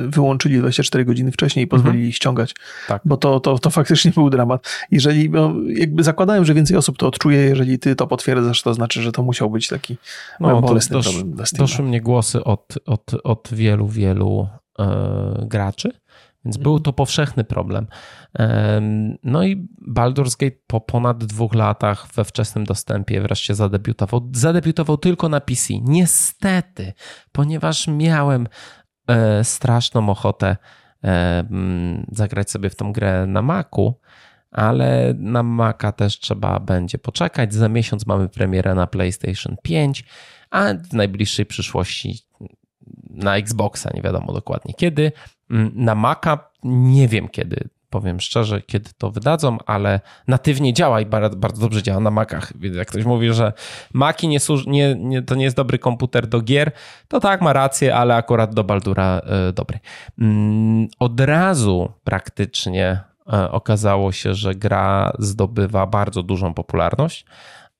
y, 0.00 0.08
wyłączyli 0.08 0.58
24 0.58 1.04
godziny 1.04 1.32
wcześniej 1.32 1.64
i 1.64 1.68
pozwolili 1.68 2.02
mhm. 2.02 2.12
ściągać. 2.12 2.54
Tak. 2.88 3.02
Bo 3.04 3.16
to, 3.16 3.40
to, 3.40 3.58
to 3.58 3.70
faktycznie 3.70 4.10
był 4.10 4.30
dramat. 4.30 4.86
Jeżeli, 4.90 5.30
no, 5.30 5.54
jakby 5.66 6.02
zakładałem, 6.02 6.44
że 6.44 6.54
więcej 6.54 6.76
osób 6.76 6.98
to 6.98 7.06
odczuje, 7.06 7.38
jeżeli 7.38 7.78
ty 7.78 7.96
to 7.96 8.06
potwierdzasz, 8.06 8.62
to 8.62 8.74
znaczy, 8.74 9.02
że 9.02 9.12
to 9.12 9.22
musiał 9.22 9.50
być 9.50 9.68
taki 9.68 9.96
no, 10.40 10.60
bolesny 10.60 10.94
dosz, 10.94 11.06
problem 11.06 11.32
dla 11.32 11.44
Doszły 11.58 11.84
mnie 11.84 12.00
głosy 12.00 12.44
od, 12.44 12.74
od, 12.86 13.14
od 13.24 13.48
wielu, 13.52 13.88
wielu 13.88 14.48
e, 14.78 15.46
graczy, 15.46 15.90
Więc 16.44 16.56
był 16.56 16.80
to 16.80 16.92
powszechny 16.92 17.44
problem. 17.44 17.86
No 19.22 19.44
i 19.44 19.68
Baldur's 19.88 20.36
Gate 20.40 20.56
po 20.66 20.80
ponad 20.80 21.24
dwóch 21.24 21.54
latach 21.54 22.06
we 22.14 22.24
wczesnym 22.24 22.64
dostępie 22.64 23.20
wreszcie 23.20 23.54
zadebiutował. 23.54 24.30
Zadebiutował 24.32 24.96
tylko 24.96 25.28
na 25.28 25.40
PC. 25.40 25.74
Niestety, 25.82 26.92
ponieważ 27.32 27.88
miałem 27.88 28.48
e, 29.06 29.44
straszną 29.44 30.08
ochotę 30.08 30.56
zagrać 32.12 32.50
sobie 32.50 32.70
w 32.70 32.76
tą 32.76 32.92
grę 32.92 33.26
na 33.26 33.42
Macu, 33.42 34.00
ale 34.50 35.14
na 35.18 35.42
Maca 35.42 35.92
też 35.92 36.18
trzeba 36.18 36.60
będzie 36.60 36.98
poczekać. 36.98 37.54
Za 37.54 37.68
miesiąc 37.68 38.06
mamy 38.06 38.28
premierę 38.28 38.74
na 38.74 38.86
PlayStation 38.86 39.56
5, 39.62 40.04
a 40.50 40.74
w 40.74 40.92
najbliższej 40.92 41.46
przyszłości 41.46 42.18
na 43.10 43.36
Xboxa, 43.36 43.90
nie 43.94 44.02
wiadomo 44.02 44.32
dokładnie 44.32 44.74
kiedy. 44.74 45.12
Mm, 45.50 45.72
na 45.74 45.94
Maca 45.94 46.38
nie 46.64 47.08
wiem 47.08 47.28
kiedy, 47.28 47.68
powiem 47.90 48.20
szczerze, 48.20 48.62
kiedy 48.62 48.90
to 48.98 49.10
wydadzą, 49.10 49.58
ale 49.66 50.00
natywnie 50.28 50.72
działa 50.72 51.00
i 51.00 51.06
bardzo, 51.06 51.36
bardzo 51.36 51.60
dobrze 51.60 51.82
działa 51.82 52.00
na 52.00 52.10
Macach. 52.10 52.52
Więc 52.58 52.76
jak 52.76 52.88
ktoś 52.88 53.04
mówi, 53.04 53.32
że 53.32 53.52
Maki 53.92 54.28
nie, 54.28 54.38
nie, 54.66 54.94
nie, 54.94 55.22
to 55.22 55.34
nie 55.34 55.44
jest 55.44 55.56
dobry 55.56 55.78
komputer 55.78 56.26
do 56.26 56.40
gier, 56.40 56.72
to 57.08 57.20
tak, 57.20 57.42
ma 57.42 57.52
rację, 57.52 57.96
ale 57.96 58.14
akurat 58.16 58.54
do 58.54 58.64
Baldura 58.64 59.20
y, 59.50 59.52
dobry. 59.52 59.78
Mm, 60.18 60.88
od 60.98 61.20
razu 61.20 61.92
praktycznie 62.04 63.00
y, 63.26 63.50
okazało 63.50 64.12
się, 64.12 64.34
że 64.34 64.54
gra 64.54 65.12
zdobywa 65.18 65.86
bardzo 65.86 66.22
dużą 66.22 66.54
popularność 66.54 67.26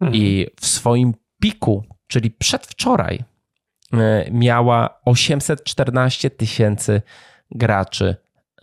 mhm. 0.01 0.23
i 0.23 0.47
w 0.61 0.67
swoim 0.67 1.15
piku, 1.41 1.85
czyli 2.07 2.31
przedwczoraj, 2.31 3.25
y, 3.95 3.99
miała 4.31 5.01
814 5.05 6.31
tysięcy 6.31 7.03
graczy 7.51 8.17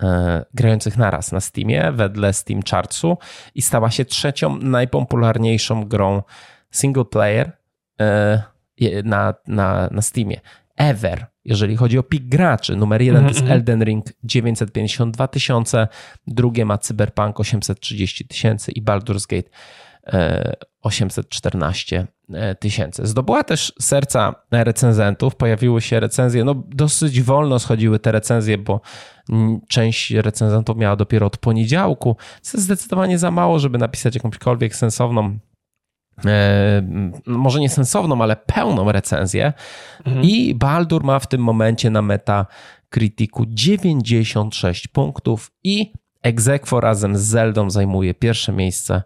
e, 0.03 0.45
grających 0.53 0.97
naraz 0.97 1.31
na 1.31 1.39
Steamie 1.39 1.91
wedle 1.91 2.33
Steam 2.33 2.61
Chartsu 2.71 3.17
i 3.55 3.61
stała 3.61 3.91
się 3.91 4.05
trzecią 4.05 4.57
najpopularniejszą 4.57 5.85
grą 5.85 6.23
single 6.71 7.05
player 7.05 7.51
e, 8.01 8.43
na, 9.03 9.33
na, 9.47 9.89
na 9.91 10.01
Steamie. 10.01 10.41
Ever, 10.75 11.25
jeżeli 11.45 11.75
chodzi 11.75 11.97
o 11.97 12.03
pik 12.03 12.23
graczy. 12.23 12.75
Numer 12.75 13.01
jeden 13.01 13.21
to 13.21 13.27
jest 13.27 13.39
mhm, 13.39 13.59
mhm. 13.59 13.59
Elden 13.59 13.83
Ring 13.83 14.05
952 14.23 15.27
tysiące, 15.27 15.87
drugie 16.27 16.65
ma 16.65 16.77
Cyberpunk 16.77 17.39
830 17.39 18.27
tysięcy 18.27 18.71
i 18.71 18.83
Baldur's 18.83 19.27
Gate 19.29 19.49
814 20.81 22.07
e, 22.33 22.55
tysięcy. 22.55 23.07
Zdobyła 23.07 23.43
też 23.43 23.73
serca 23.81 24.35
recenzentów, 24.51 25.35
pojawiły 25.35 25.81
się 25.81 25.99
recenzje, 25.99 26.43
no 26.43 26.55
dosyć 26.67 27.21
wolno 27.21 27.59
schodziły 27.59 27.99
te 27.99 28.11
recenzje, 28.11 28.57
bo 28.57 28.81
część 29.67 30.11
recenzentów 30.11 30.77
miała 30.77 30.95
dopiero 30.95 31.27
od 31.27 31.37
poniedziałku, 31.37 32.15
co 32.41 32.57
jest 32.57 32.65
zdecydowanie 32.65 33.17
za 33.17 33.31
mało, 33.31 33.59
żeby 33.59 33.77
napisać 33.77 34.15
jakąśkolwiek 34.15 34.75
sensowną 34.75 35.39
e, 36.25 36.81
może 37.25 37.59
nie 37.59 37.69
sensowną, 37.69 38.21
ale 38.21 38.35
pełną 38.35 38.91
recenzję. 38.91 39.53
Mhm. 40.05 40.25
I 40.25 40.55
Baldur 40.55 41.03
ma 41.03 41.19
w 41.19 41.27
tym 41.27 41.41
momencie 41.41 41.89
na 41.89 42.01
meta 42.01 42.45
krytyku 42.89 43.45
96 43.47 44.87
punktów 44.87 45.51
i 45.63 45.93
Exequo 46.23 46.79
razem 46.79 47.17
z 47.17 47.21
Zeldą 47.21 47.69
zajmuje 47.69 48.13
pierwsze 48.13 48.51
miejsce 48.51 49.03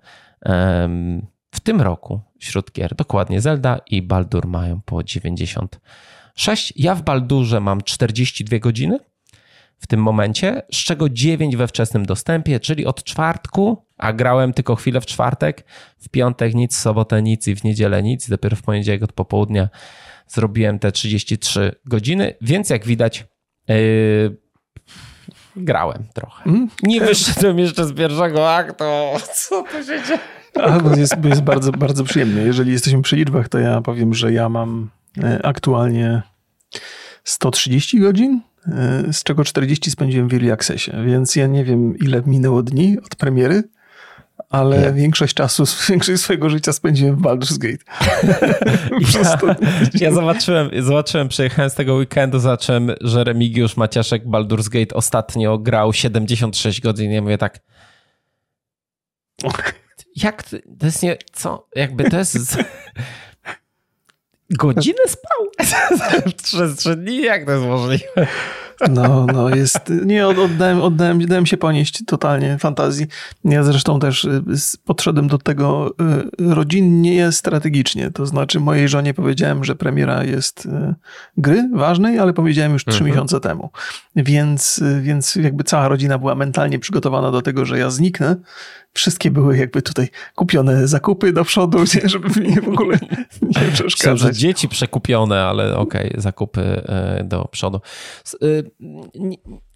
w 1.52 1.60
tym 1.64 1.82
roku 1.82 2.22
wśród 2.40 2.72
gier. 2.72 2.96
Dokładnie 2.96 3.42
Zelda 3.42 3.80
i 3.90 4.02
Baldur 4.02 4.48
mają 4.48 4.82
po 4.82 5.04
96. 5.04 6.74
Ja 6.76 6.96
w 6.96 7.04
Baldurze 7.04 7.60
mam 7.60 7.82
42 7.82 8.60
godziny 8.60 9.00
w 9.82 9.88
tym 9.88 10.02
momencie, 10.02 10.62
z 10.72 10.78
czego 10.78 11.10
9 11.10 11.56
we 11.56 11.68
wczesnym 11.68 12.06
dostępie, 12.06 12.60
czyli 12.60 12.86
od 12.86 13.04
czwartku, 13.04 13.86
a 13.98 14.14
grałem 14.14 14.54
tylko 14.54 14.76
chwilę 14.76 15.02
w 15.02 15.06
czwartek, 15.06 15.66
w 15.98 16.10
piątek 16.10 16.54
nic, 16.54 16.76
w 16.76 16.80
sobotę 16.80 17.22
nic 17.22 17.48
i 17.48 17.56
w 17.56 17.64
niedzielę 17.64 18.04
nic, 18.04 18.30
dopiero 18.30 18.56
w 18.56 18.62
poniedziałek 18.62 19.04
od 19.04 19.14
popołudnia 19.14 19.70
zrobiłem 20.28 20.80
te 20.80 20.92
33 20.92 21.72
godziny, 21.86 22.34
więc 22.42 22.70
jak 22.70 22.86
widać, 22.86 23.26
yy, 23.68 24.38
grałem 25.56 26.04
trochę. 26.14 26.50
Mm? 26.50 26.68
Nie 26.84 27.02
wyszedłem 27.02 27.60
jeszcze 27.60 27.86
z 27.86 27.94
pierwszego 27.94 28.56
aktu. 28.56 28.84
Co 29.34 29.64
tu 29.64 29.84
się 29.84 30.04
dzieje? 30.08 30.20
A, 30.64 30.80
bo 30.80 30.96
jest, 30.96 31.16
jest 31.24 31.42
bardzo, 31.42 31.72
bardzo 31.72 32.04
przyjemnie. 32.04 32.42
Jeżeli 32.42 32.72
jesteśmy 32.72 33.02
przy 33.02 33.16
liczbach, 33.16 33.50
to 33.50 33.60
ja 33.60 33.82
powiem, 33.82 34.14
że 34.14 34.34
ja 34.34 34.50
mam 34.50 34.90
e, 35.24 35.46
aktualnie 35.46 36.22
130 37.24 38.00
godzin, 38.00 38.42
e, 38.68 39.14
z 39.14 39.24
czego 39.24 39.44
40 39.44 39.92
spędziłem 39.92 40.28
w 40.28 40.34
Early 40.34 40.54
Accessie, 40.54 40.92
więc 41.06 41.36
ja 41.36 41.48
nie 41.48 41.64
wiem, 41.64 41.98
ile 41.98 42.22
minęło 42.26 42.64
dni 42.64 42.98
od 43.06 43.16
premiery, 43.16 43.64
ale 44.52 44.82
nie. 44.82 44.92
większość 44.92 45.34
czasu, 45.34 45.64
większość 45.90 46.22
swojego 46.22 46.50
życia 46.50 46.74
spędziłem 46.74 47.16
w 47.16 47.22
Baldur's 47.22 47.58
Gate. 47.58 47.84
ja, 49.24 49.56
ja 49.94 50.12
zobaczyłem, 50.12 50.70
zobaczyłem, 50.80 51.28
przejechałem 51.28 51.70
z 51.70 51.74
tego 51.76 51.96
weekendu, 51.96 52.40
zobaczyłem, 52.40 52.92
że 53.02 53.24
Remigiusz 53.24 53.78
Maciaszek 53.78 54.26
Baldur's 54.26 54.70
Gate 54.70 54.96
ostatnio 54.96 55.58
grał 55.58 55.94
76 55.94 56.82
godzin. 56.82 57.12
Ja 57.12 57.22
mówię 57.22 57.38
tak, 57.38 57.60
jak 60.16 60.44
to 60.80 60.86
jest 60.86 61.04
nie, 61.04 61.18
co, 61.34 61.68
jakby 61.76 62.10
to 62.10 62.18
jest... 62.18 62.58
Godzinę 64.50 65.04
spał? 65.08 65.68
Przez 66.44 66.76
trzy 66.76 66.96
dni? 66.96 67.22
Jak 67.22 67.46
to 67.46 67.52
jest 67.52 67.66
możliwe? 67.66 68.28
No, 68.90 69.26
no 69.34 69.56
jest, 69.56 69.94
nie, 70.06 70.28
oddałem, 70.28 70.82
oddałem, 70.82 71.26
dałem 71.26 71.46
się 71.46 71.58
ponieść 71.58 72.06
totalnie 72.06 72.58
fantazji. 72.58 73.06
Ja 73.46 73.64
zresztą 73.64 74.00
też 74.00 74.26
y, 74.26 74.44
podszedłem 74.86 75.28
do 75.28 75.38
tego 75.38 75.94
y, 76.42 76.54
rodzinnie, 76.54 77.32
strategicznie. 77.32 78.12
To 78.12 78.26
znaczy 78.26 78.60
mojej 78.60 78.88
żonie 78.88 79.14
powiedziałem, 79.14 79.64
że 79.64 79.76
premiera 79.76 80.24
jest 80.24 80.66
y, 80.66 80.70
gry 81.38 81.70
ważnej, 81.74 82.20
ale 82.20 82.34
powiedziałem 82.34 82.74
już 82.74 82.86
trzy 82.86 82.98
mhm. 82.98 83.12
miesiące 83.12 83.40
temu. 83.40 83.70
Więc, 84.16 84.84
więc 85.02 85.36
jakby 85.36 85.64
cała 85.64 85.88
rodzina 85.88 86.18
była 86.18 86.36
mentalnie 86.36 86.80
przygotowana 86.80 87.32
do 87.32 87.42
tego, 87.42 87.66
że 87.66 87.80
ja 87.80 87.90
zniknę 87.90 88.36
wszystkie 88.94 89.32
były 89.32 89.58
jakby 89.58 89.82
tutaj 89.82 90.08
kupione 90.36 90.88
zakupy 90.88 91.34
do 91.34 91.46
przodu, 91.46 91.78
nie, 91.96 92.10
żeby 92.10 92.42
mnie 92.42 92.62
w 92.62 92.68
ogóle 92.68 93.00
nie 93.42 93.72
przeszkadzać. 93.74 94.20
Są, 94.20 94.28
że 94.28 94.34
dzieci 94.34 94.70
przekupione, 94.70 95.44
ale 95.44 95.78
okej, 95.78 96.10
okay, 96.10 96.22
zakupy 96.22 96.62
e, 96.62 97.24
do 97.24 97.46
przodu. 97.46 97.82
E, 98.34 98.48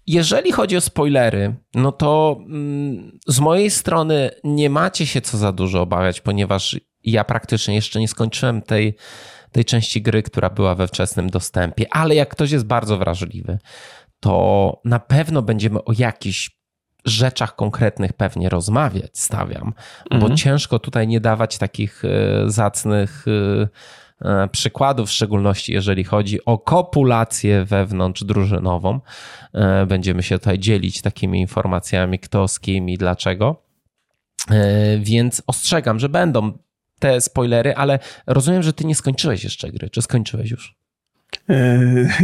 jeżeli 0.06 0.52
chodzi 0.52 0.76
o 0.76 0.80
spoilery, 0.80 1.54
no 1.74 1.92
to 1.92 2.36
mm, 2.40 3.18
z 3.26 3.40
mojej 3.40 3.70
strony 3.70 4.30
nie 4.44 4.70
macie 4.70 5.06
się 5.06 5.20
co 5.20 5.38
za 5.38 5.52
dużo 5.52 5.82
obawiać, 5.82 6.20
ponieważ 6.20 6.76
ja 7.04 7.24
praktycznie 7.24 7.74
jeszcze 7.74 8.00
nie 8.00 8.08
skończyłem 8.08 8.62
tej, 8.62 8.96
tej 9.52 9.64
części 9.64 10.02
gry, 10.02 10.22
która 10.22 10.50
była 10.50 10.74
we 10.74 10.88
wczesnym 10.88 11.30
dostępie, 11.30 11.86
ale 11.90 12.14
jak 12.14 12.28
ktoś 12.28 12.50
jest 12.50 12.66
bardzo 12.66 12.98
wrażliwy, 12.98 13.58
to 14.20 14.80
na 14.84 14.98
pewno 14.98 15.42
będziemy 15.42 15.84
o 15.84 15.92
jakiś 15.98 16.55
rzeczach 17.06 17.56
konkretnych 17.56 18.12
pewnie 18.12 18.48
rozmawiać, 18.48 19.18
stawiam, 19.18 19.72
mhm. 20.10 20.20
bo 20.20 20.36
ciężko 20.36 20.78
tutaj 20.78 21.08
nie 21.08 21.20
dawać 21.20 21.58
takich 21.58 22.04
e, 22.04 22.50
zacnych 22.50 23.24
e, 24.22 24.42
e, 24.42 24.48
przykładów, 24.48 25.08
w 25.08 25.12
szczególności 25.12 25.72
jeżeli 25.72 26.04
chodzi 26.04 26.44
o 26.44 26.58
kopulację 26.58 27.64
wewnątrz 27.64 28.24
drużynową. 28.24 29.00
Będziemy 29.86 30.22
się 30.22 30.38
tutaj 30.38 30.58
dzielić 30.58 31.02
takimi 31.02 31.40
informacjami, 31.40 32.18
kto 32.18 32.48
z 32.48 32.60
kim 32.60 32.88
i 32.88 32.98
dlaczego. 32.98 33.62
Więc 34.98 35.42
ostrzegam, 35.46 35.98
że 35.98 36.08
będą 36.08 36.52
te 36.98 37.20
spoilery, 37.20 37.74
ale 37.74 37.98
rozumiem, 38.26 38.62
że 38.62 38.72
ty 38.72 38.84
nie 38.84 38.94
skończyłeś 38.94 39.44
jeszcze 39.44 39.72
gry. 39.72 39.90
Czy 39.90 40.02
skończyłeś 40.02 40.50
już? 40.50 40.85
E, 41.48 41.78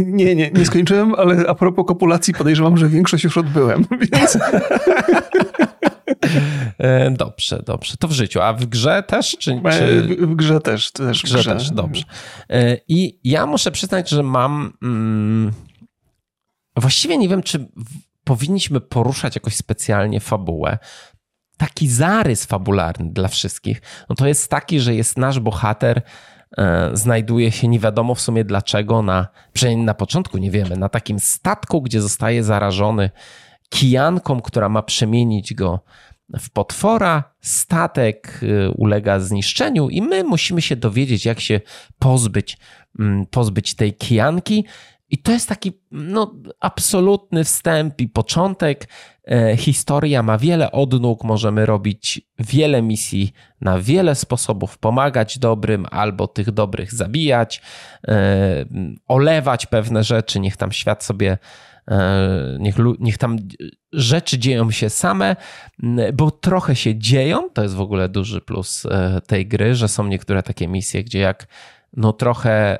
nie, 0.05 0.35
nie, 0.35 0.51
nie 0.51 0.65
skończyłem, 0.65 1.15
ale 1.15 1.47
a 1.47 1.55
propos 1.55 1.85
kopulacji 1.87 2.33
podejrzewam, 2.33 2.77
że 2.77 2.89
większość 2.89 3.23
już 3.23 3.37
odbyłem, 3.37 3.85
więc... 4.11 4.37
E, 6.77 7.11
dobrze, 7.11 7.63
dobrze. 7.65 7.97
To 7.99 8.07
w 8.07 8.11
życiu. 8.11 8.41
A 8.41 8.53
w 8.53 8.65
grze 8.65 9.03
też? 9.03 9.37
Czy, 9.39 9.51
e, 9.51 9.71
czy... 9.71 10.01
W, 10.01 10.07
w, 10.07 10.35
grze 10.35 10.61
też. 10.61 10.91
też 10.91 11.19
w 11.19 11.23
grze, 11.23 11.37
grze, 11.37 11.53
też, 11.53 11.71
dobrze. 11.71 12.03
I 12.87 13.19
ja 13.23 13.45
muszę 13.45 13.71
przyznać, 13.71 14.09
że 14.09 14.23
mam... 14.23 14.73
Mm, 14.83 15.51
właściwie 16.77 17.17
nie 17.17 17.29
wiem, 17.29 17.43
czy 17.43 17.67
powinniśmy 18.23 18.81
poruszać 18.81 19.35
jakoś 19.35 19.55
specjalnie 19.55 20.19
fabułę. 20.19 20.77
Taki 21.57 21.87
zarys 21.87 22.45
fabularny 22.45 23.13
dla 23.13 23.27
wszystkich, 23.27 23.81
no 24.09 24.15
to 24.15 24.27
jest 24.27 24.49
taki, 24.49 24.79
że 24.79 24.95
jest 24.95 25.17
nasz 25.17 25.39
bohater 25.39 26.01
znajduje 26.93 27.51
się 27.51 27.67
nie 27.67 27.79
wiadomo 27.79 28.15
w 28.15 28.21
sumie 28.21 28.43
dlaczego 28.43 29.01
na, 29.01 29.27
przynajmniej 29.53 29.85
na 29.85 29.93
początku 29.93 30.37
nie 30.37 30.51
wiemy, 30.51 30.77
na 30.77 30.89
takim 30.89 31.19
statku, 31.19 31.81
gdzie 31.81 32.01
zostaje 32.01 32.43
zarażony 32.43 33.09
kijanką, 33.69 34.41
która 34.41 34.69
ma 34.69 34.83
przemienić 34.83 35.53
go 35.53 35.79
w 36.39 36.49
potwora. 36.49 37.33
Statek 37.41 38.39
e, 38.43 38.69
ulega 38.69 39.19
zniszczeniu 39.19 39.89
i 39.89 40.01
my 40.01 40.23
musimy 40.23 40.61
się 40.61 40.75
dowiedzieć, 40.75 41.25
jak 41.25 41.39
się 41.39 41.61
pozbyć, 41.99 42.57
mm, 42.99 43.25
pozbyć 43.25 43.75
tej 43.75 43.93
kijanki. 43.93 44.65
I 45.13 45.17
to 45.17 45.31
jest 45.31 45.49
taki 45.49 45.71
no, 45.91 46.35
absolutny 46.59 47.43
wstęp 47.43 48.01
i 48.01 48.09
początek. 48.09 48.87
E, 49.31 49.57
historia 49.57 50.23
ma 50.23 50.37
wiele 50.37 50.71
odnóg, 50.71 51.23
możemy 51.23 51.65
robić 51.65 52.21
wiele 52.39 52.81
misji 52.81 53.33
na 53.61 53.79
wiele 53.79 54.15
sposobów, 54.15 54.77
pomagać 54.77 55.39
dobrym 55.39 55.85
albo 55.91 56.27
tych 56.27 56.51
dobrych 56.51 56.93
zabijać, 56.93 57.61
e, 58.07 58.65
olewać 59.07 59.65
pewne 59.65 60.03
rzeczy, 60.03 60.39
niech 60.39 60.57
tam 60.57 60.71
świat 60.71 61.03
sobie, 61.03 61.37
e, 61.87 62.57
niech, 62.59 62.75
niech 62.99 63.17
tam 63.17 63.37
rzeczy 63.91 64.39
dzieją 64.39 64.71
się 64.71 64.89
same, 64.89 65.35
bo 66.13 66.31
trochę 66.31 66.75
się 66.75 66.95
dzieją. 66.95 67.49
To 67.49 67.63
jest 67.63 67.75
w 67.75 67.81
ogóle 67.81 68.09
duży 68.09 68.41
plus 68.41 68.87
tej 69.27 69.47
gry, 69.47 69.75
że 69.75 69.87
są 69.87 70.07
niektóre 70.07 70.43
takie 70.43 70.67
misje, 70.67 71.03
gdzie 71.03 71.19
jak 71.19 71.47
no 71.97 72.13
trochę 72.13 72.77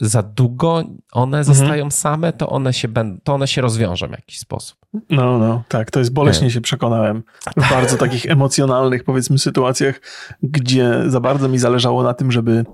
za 0.00 0.22
długo 0.22 0.84
one 1.12 1.38
mhm. 1.38 1.44
zostają 1.44 1.90
same, 1.90 2.32
to 2.32 2.48
one, 2.48 2.72
się 2.72 2.88
będą, 2.88 3.20
to 3.24 3.34
one 3.34 3.48
się 3.48 3.60
rozwiążą 3.60 4.08
w 4.08 4.10
jakiś 4.10 4.38
sposób. 4.38 4.78
No, 5.10 5.38
no, 5.38 5.62
tak, 5.68 5.90
to 5.90 5.98
jest 5.98 6.12
boleśnie 6.12 6.50
się 6.50 6.60
przekonałem. 6.60 7.22
W 7.56 7.70
bardzo 7.70 7.96
takich 7.96 8.26
emocjonalnych, 8.26 9.04
powiedzmy, 9.04 9.38
sytuacjach, 9.38 10.00
gdzie 10.42 11.02
za 11.06 11.20
bardzo 11.20 11.48
mi 11.48 11.58
zależało 11.58 12.02
na 12.02 12.14
tym, 12.14 12.32
żeby 12.32 12.64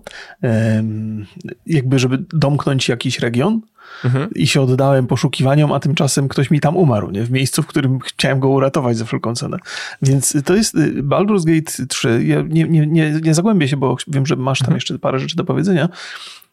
jakby, 1.66 1.98
żeby 1.98 2.24
domknąć 2.32 2.88
jakiś 2.88 3.18
region, 3.18 3.60
Mhm. 4.04 4.30
I 4.34 4.46
się 4.46 4.60
oddałem 4.60 5.06
poszukiwaniom, 5.06 5.72
a 5.72 5.80
tymczasem 5.80 6.28
ktoś 6.28 6.50
mi 6.50 6.60
tam 6.60 6.76
umarł, 6.76 7.10
nie? 7.10 7.22
W 7.22 7.30
miejscu, 7.30 7.62
w 7.62 7.66
którym 7.66 8.00
chciałem 8.00 8.40
go 8.40 8.48
uratować 8.48 8.96
za 8.96 9.04
wszelką 9.04 9.34
cenę. 9.34 9.56
Więc 10.02 10.36
to 10.44 10.54
jest 10.54 10.74
y, 10.74 11.02
Baldur's 11.02 11.44
Gate 11.44 11.86
3. 11.86 12.24
Ja 12.24 12.42
nie, 12.48 12.64
nie, 12.64 12.86
nie, 12.86 13.20
nie 13.22 13.34
zagłębię 13.34 13.68
się, 13.68 13.76
bo 13.76 13.96
wiem, 14.08 14.26
że 14.26 14.36
masz 14.36 14.58
tam 14.58 14.66
mhm. 14.66 14.76
jeszcze 14.76 14.98
parę 14.98 15.18
rzeczy 15.18 15.36
do 15.36 15.44
powiedzenia, 15.44 15.88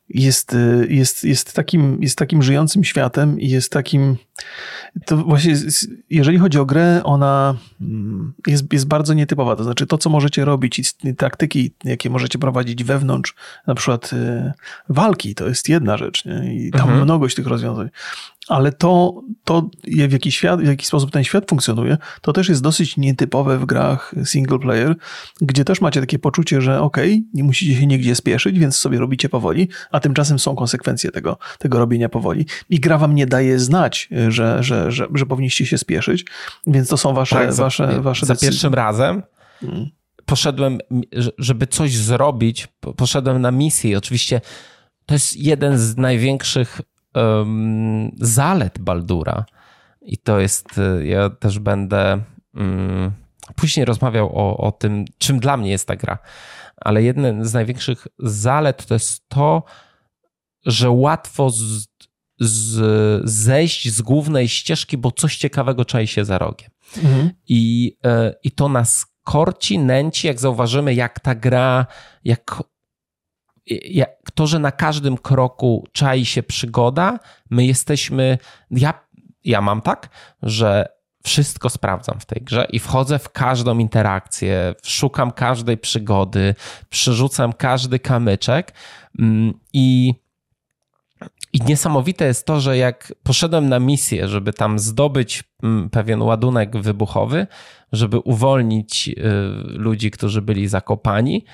jest, 0.09 0.53
y, 0.53 0.87
jest, 0.89 1.23
jest, 1.23 1.53
takim, 1.53 1.97
jest 2.01 2.17
takim 2.17 2.43
żyjącym 2.43 2.83
światem 2.83 3.39
i 3.39 3.49
jest 3.49 3.71
takim. 3.71 4.17
To 5.05 5.17
właśnie, 5.17 5.55
jeżeli 6.09 6.37
chodzi 6.37 6.59
o 6.59 6.65
grę, 6.65 7.01
ona 7.03 7.55
mm, 7.81 8.33
jest, 8.47 8.73
jest 8.73 8.87
bardzo 8.87 9.13
nietypowa. 9.13 9.55
To 9.55 9.63
znaczy, 9.63 9.87
to, 9.87 9.97
co 9.97 10.09
możecie 10.09 10.45
robić 10.45 10.79
i 11.03 11.15
taktyki, 11.15 11.71
jakie 11.83 12.09
możecie 12.09 12.39
prowadzić 12.39 12.83
wewnątrz, 12.83 13.35
na 13.67 13.75
przykład 13.75 14.13
y, 14.13 14.51
walki, 14.89 15.35
to 15.35 15.47
jest 15.47 15.69
jedna 15.69 15.97
rzecz. 15.97 16.25
Nie? 16.25 16.65
I 16.65 16.71
tam 16.71 16.81
mhm. 16.81 17.03
mnogość 17.03 17.35
tych 17.35 17.47
rozwiązań 17.47 17.89
ale 18.49 18.71
to, 18.71 19.21
to 19.43 19.69
w, 19.87 20.11
jaki 20.11 20.31
świat, 20.31 20.61
w 20.61 20.67
jaki 20.67 20.85
sposób 20.85 21.11
ten 21.11 21.23
świat 21.23 21.49
funkcjonuje, 21.49 21.97
to 22.21 22.33
też 22.33 22.49
jest 22.49 22.63
dosyć 22.63 22.97
nietypowe 22.97 23.57
w 23.57 23.65
grach 23.65 24.15
single 24.23 24.59
player, 24.59 24.95
gdzie 25.41 25.65
też 25.65 25.81
macie 25.81 25.99
takie 25.99 26.19
poczucie, 26.19 26.61
że 26.61 26.81
okej, 26.81 27.11
okay, 27.13 27.23
nie 27.33 27.43
musicie 27.43 27.75
się 27.79 27.87
nigdzie 27.87 28.15
spieszyć, 28.15 28.59
więc 28.59 28.75
sobie 28.75 28.99
robicie 28.99 29.29
powoli, 29.29 29.69
a 29.91 29.99
tymczasem 29.99 30.39
są 30.39 30.55
konsekwencje 30.55 31.11
tego, 31.11 31.37
tego 31.59 31.79
robienia 31.79 32.09
powoli. 32.09 32.45
I 32.69 32.79
gra 32.79 32.97
wam 32.97 33.15
nie 33.15 33.27
daje 33.27 33.59
znać, 33.59 34.09
że, 34.27 34.63
że, 34.63 34.91
że, 34.91 35.07
że 35.13 35.25
powinniście 35.25 35.65
się 35.65 35.77
spieszyć, 35.77 36.25
więc 36.67 36.89
to 36.89 36.97
są 36.97 37.13
wasze, 37.13 37.35
tak, 37.35 37.53
wasze, 37.53 37.91
za, 37.93 38.01
wasze 38.01 38.25
Za 38.25 38.33
decyzje. 38.33 38.49
pierwszym 38.49 38.73
razem 38.73 39.23
hmm. 39.59 39.89
poszedłem, 40.25 40.77
żeby 41.37 41.67
coś 41.67 41.97
zrobić, 41.97 42.67
poszedłem 42.95 43.41
na 43.41 43.51
misję 43.51 43.97
oczywiście 43.97 44.41
to 45.09 45.15
jest 45.15 45.37
jeden 45.37 45.77
z 45.77 45.97
największych 45.97 46.81
um, 47.15 48.11
zalet 48.15 48.79
Baldura. 48.79 49.45
I 50.01 50.17
to 50.17 50.39
jest, 50.39 50.77
y, 50.77 51.05
ja 51.05 51.29
też 51.29 51.59
będę 51.59 52.21
um, 52.53 53.11
później 53.55 53.85
rozmawiał 53.85 54.37
o, 54.37 54.57
o 54.57 54.71
tym, 54.71 55.05
czym 55.17 55.39
dla 55.39 55.57
mnie 55.57 55.71
jest 55.71 55.87
ta 55.87 55.95
gra. 55.95 56.17
Ale 56.75 57.03
jeden 57.03 57.45
z 57.45 57.53
największych 57.53 58.07
zalet 58.19 58.85
to 58.85 58.93
jest 58.93 59.29
to, 59.29 59.63
że 60.65 60.89
łatwo 60.89 61.49
z, 61.49 61.87
z, 62.39 62.81
zejść 63.29 63.89
z 63.89 64.01
głównej 64.01 64.49
ścieżki, 64.49 64.97
bo 64.97 65.11
coś 65.11 65.37
ciekawego 65.37 65.85
czai 65.85 66.07
się 66.07 66.25
za 66.25 66.37
rogiem. 66.37 66.69
Mhm. 66.97 67.29
I, 67.47 67.93
y, 68.05 68.33
I 68.43 68.51
to 68.51 68.69
nas 68.69 69.05
korci, 69.23 69.79
nęci, 69.79 70.27
jak 70.27 70.39
zauważymy, 70.39 70.93
jak 70.93 71.19
ta 71.19 71.35
gra, 71.35 71.85
jak 72.23 72.63
to, 74.33 74.47
że 74.47 74.59
na 74.59 74.71
każdym 74.71 75.17
kroku 75.17 75.87
czai 75.91 76.25
się 76.25 76.43
przygoda, 76.43 77.19
my 77.49 77.65
jesteśmy. 77.65 78.37
Ja, 78.71 78.93
ja 79.45 79.61
mam 79.61 79.81
tak, 79.81 80.09
że 80.43 80.99
wszystko 81.23 81.69
sprawdzam 81.69 82.19
w 82.19 82.25
tej 82.25 82.41
grze 82.41 82.67
i 82.69 82.79
wchodzę 82.79 83.19
w 83.19 83.29
każdą 83.29 83.77
interakcję, 83.77 84.75
szukam 84.83 85.31
każdej 85.31 85.77
przygody, 85.77 86.55
przerzucam 86.89 87.53
każdy 87.53 87.99
kamyczek 87.99 88.73
mm, 89.19 89.53
i. 89.73 90.13
I 91.53 91.61
niesamowite 91.61 92.25
jest 92.25 92.45
to, 92.45 92.59
że 92.59 92.77
jak 92.77 93.13
poszedłem 93.23 93.69
na 93.69 93.79
misję, 93.79 94.27
żeby 94.27 94.53
tam 94.53 94.79
zdobyć 94.79 95.43
mm, 95.63 95.89
pewien 95.89 96.21
ładunek 96.21 96.77
wybuchowy, 96.77 97.47
żeby 97.91 98.19
uwolnić 98.19 99.07
y, 99.09 99.13
ludzi, 99.63 100.11
którzy 100.11 100.41
byli 100.41 100.67
zakopani, 100.67 101.45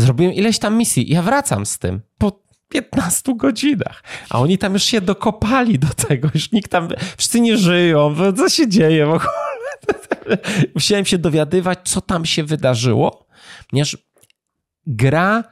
zrobiłem 0.00 0.34
ileś 0.34 0.58
tam 0.58 0.76
misji. 0.76 1.12
Ja 1.12 1.22
wracam 1.22 1.66
z 1.66 1.78
tym 1.78 2.00
po 2.18 2.40
15 2.70 3.36
godzinach. 3.36 4.02
A 4.30 4.40
oni 4.40 4.58
tam 4.58 4.72
już 4.72 4.82
się 4.82 5.00
dokopali 5.00 5.78
do 5.78 5.88
tego, 5.88 6.28
już 6.34 6.52
nikt 6.52 6.70
tam, 6.70 6.88
wszyscy 7.16 7.40
nie 7.40 7.56
żyją, 7.56 8.14
co 8.36 8.48
się 8.48 8.68
dzieje 8.68 9.06
w 9.06 9.10
ogóle. 9.10 9.30
Musiałem 10.74 11.04
się 11.04 11.18
dowiadywać, 11.18 11.78
co 11.84 12.00
tam 12.00 12.26
się 12.26 12.44
wydarzyło, 12.44 13.26
ponieważ 13.70 13.96
gra 14.86 15.44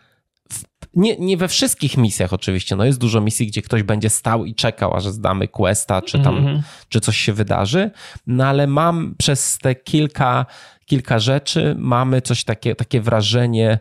w, 0.52 0.62
nie, 0.94 1.16
nie 1.16 1.36
we 1.36 1.48
wszystkich 1.48 1.96
misjach 1.96 2.32
oczywiście, 2.32 2.76
no 2.76 2.84
jest 2.84 2.98
dużo 2.98 3.20
misji, 3.20 3.46
gdzie 3.46 3.62
ktoś 3.62 3.82
będzie 3.82 4.10
stał 4.10 4.44
i 4.44 4.54
czekał, 4.54 4.94
aż 4.94 5.04
zdamy 5.04 5.48
questa, 5.48 6.02
czy 6.02 6.18
tam, 6.18 6.36
mm 6.36 6.56
-hmm. 6.56 6.62
czy 6.88 7.00
coś 7.00 7.16
się 7.16 7.32
wydarzy, 7.32 7.90
no 8.26 8.46
ale 8.46 8.66
mam 8.66 9.14
przez 9.18 9.58
te 9.58 9.74
kilka, 9.74 10.46
kilka 10.86 11.18
rzeczy, 11.18 11.74
mamy 11.78 12.22
coś 12.22 12.44
takie, 12.44 12.74
takie 12.74 13.00
wrażenie, 13.00 13.78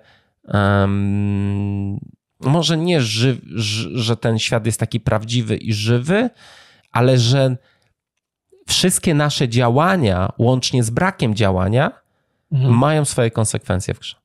um, 0.48 2.00
może 2.40 2.78
nie, 2.78 3.02
ży, 3.02 3.42
że 3.94 4.18
ten 4.18 4.40
świat 4.40 4.66
jest 4.66 4.80
taki 4.80 5.00
prawdziwy 5.00 5.58
i 5.58 5.74
żywy, 5.74 6.30
ale 6.92 7.18
że 7.18 7.58
wszystkie 8.68 9.14
nasze 9.14 9.50
działania, 9.50 10.32
łącznie 10.38 10.84
z 10.84 10.90
brakiem 10.90 11.36
działania, 11.36 11.92
mhm. 12.52 12.78
mają 12.78 13.06
swoje 13.06 13.32
konsekwencje 13.32 13.94
w 13.94 14.00
grze. 14.00 14.16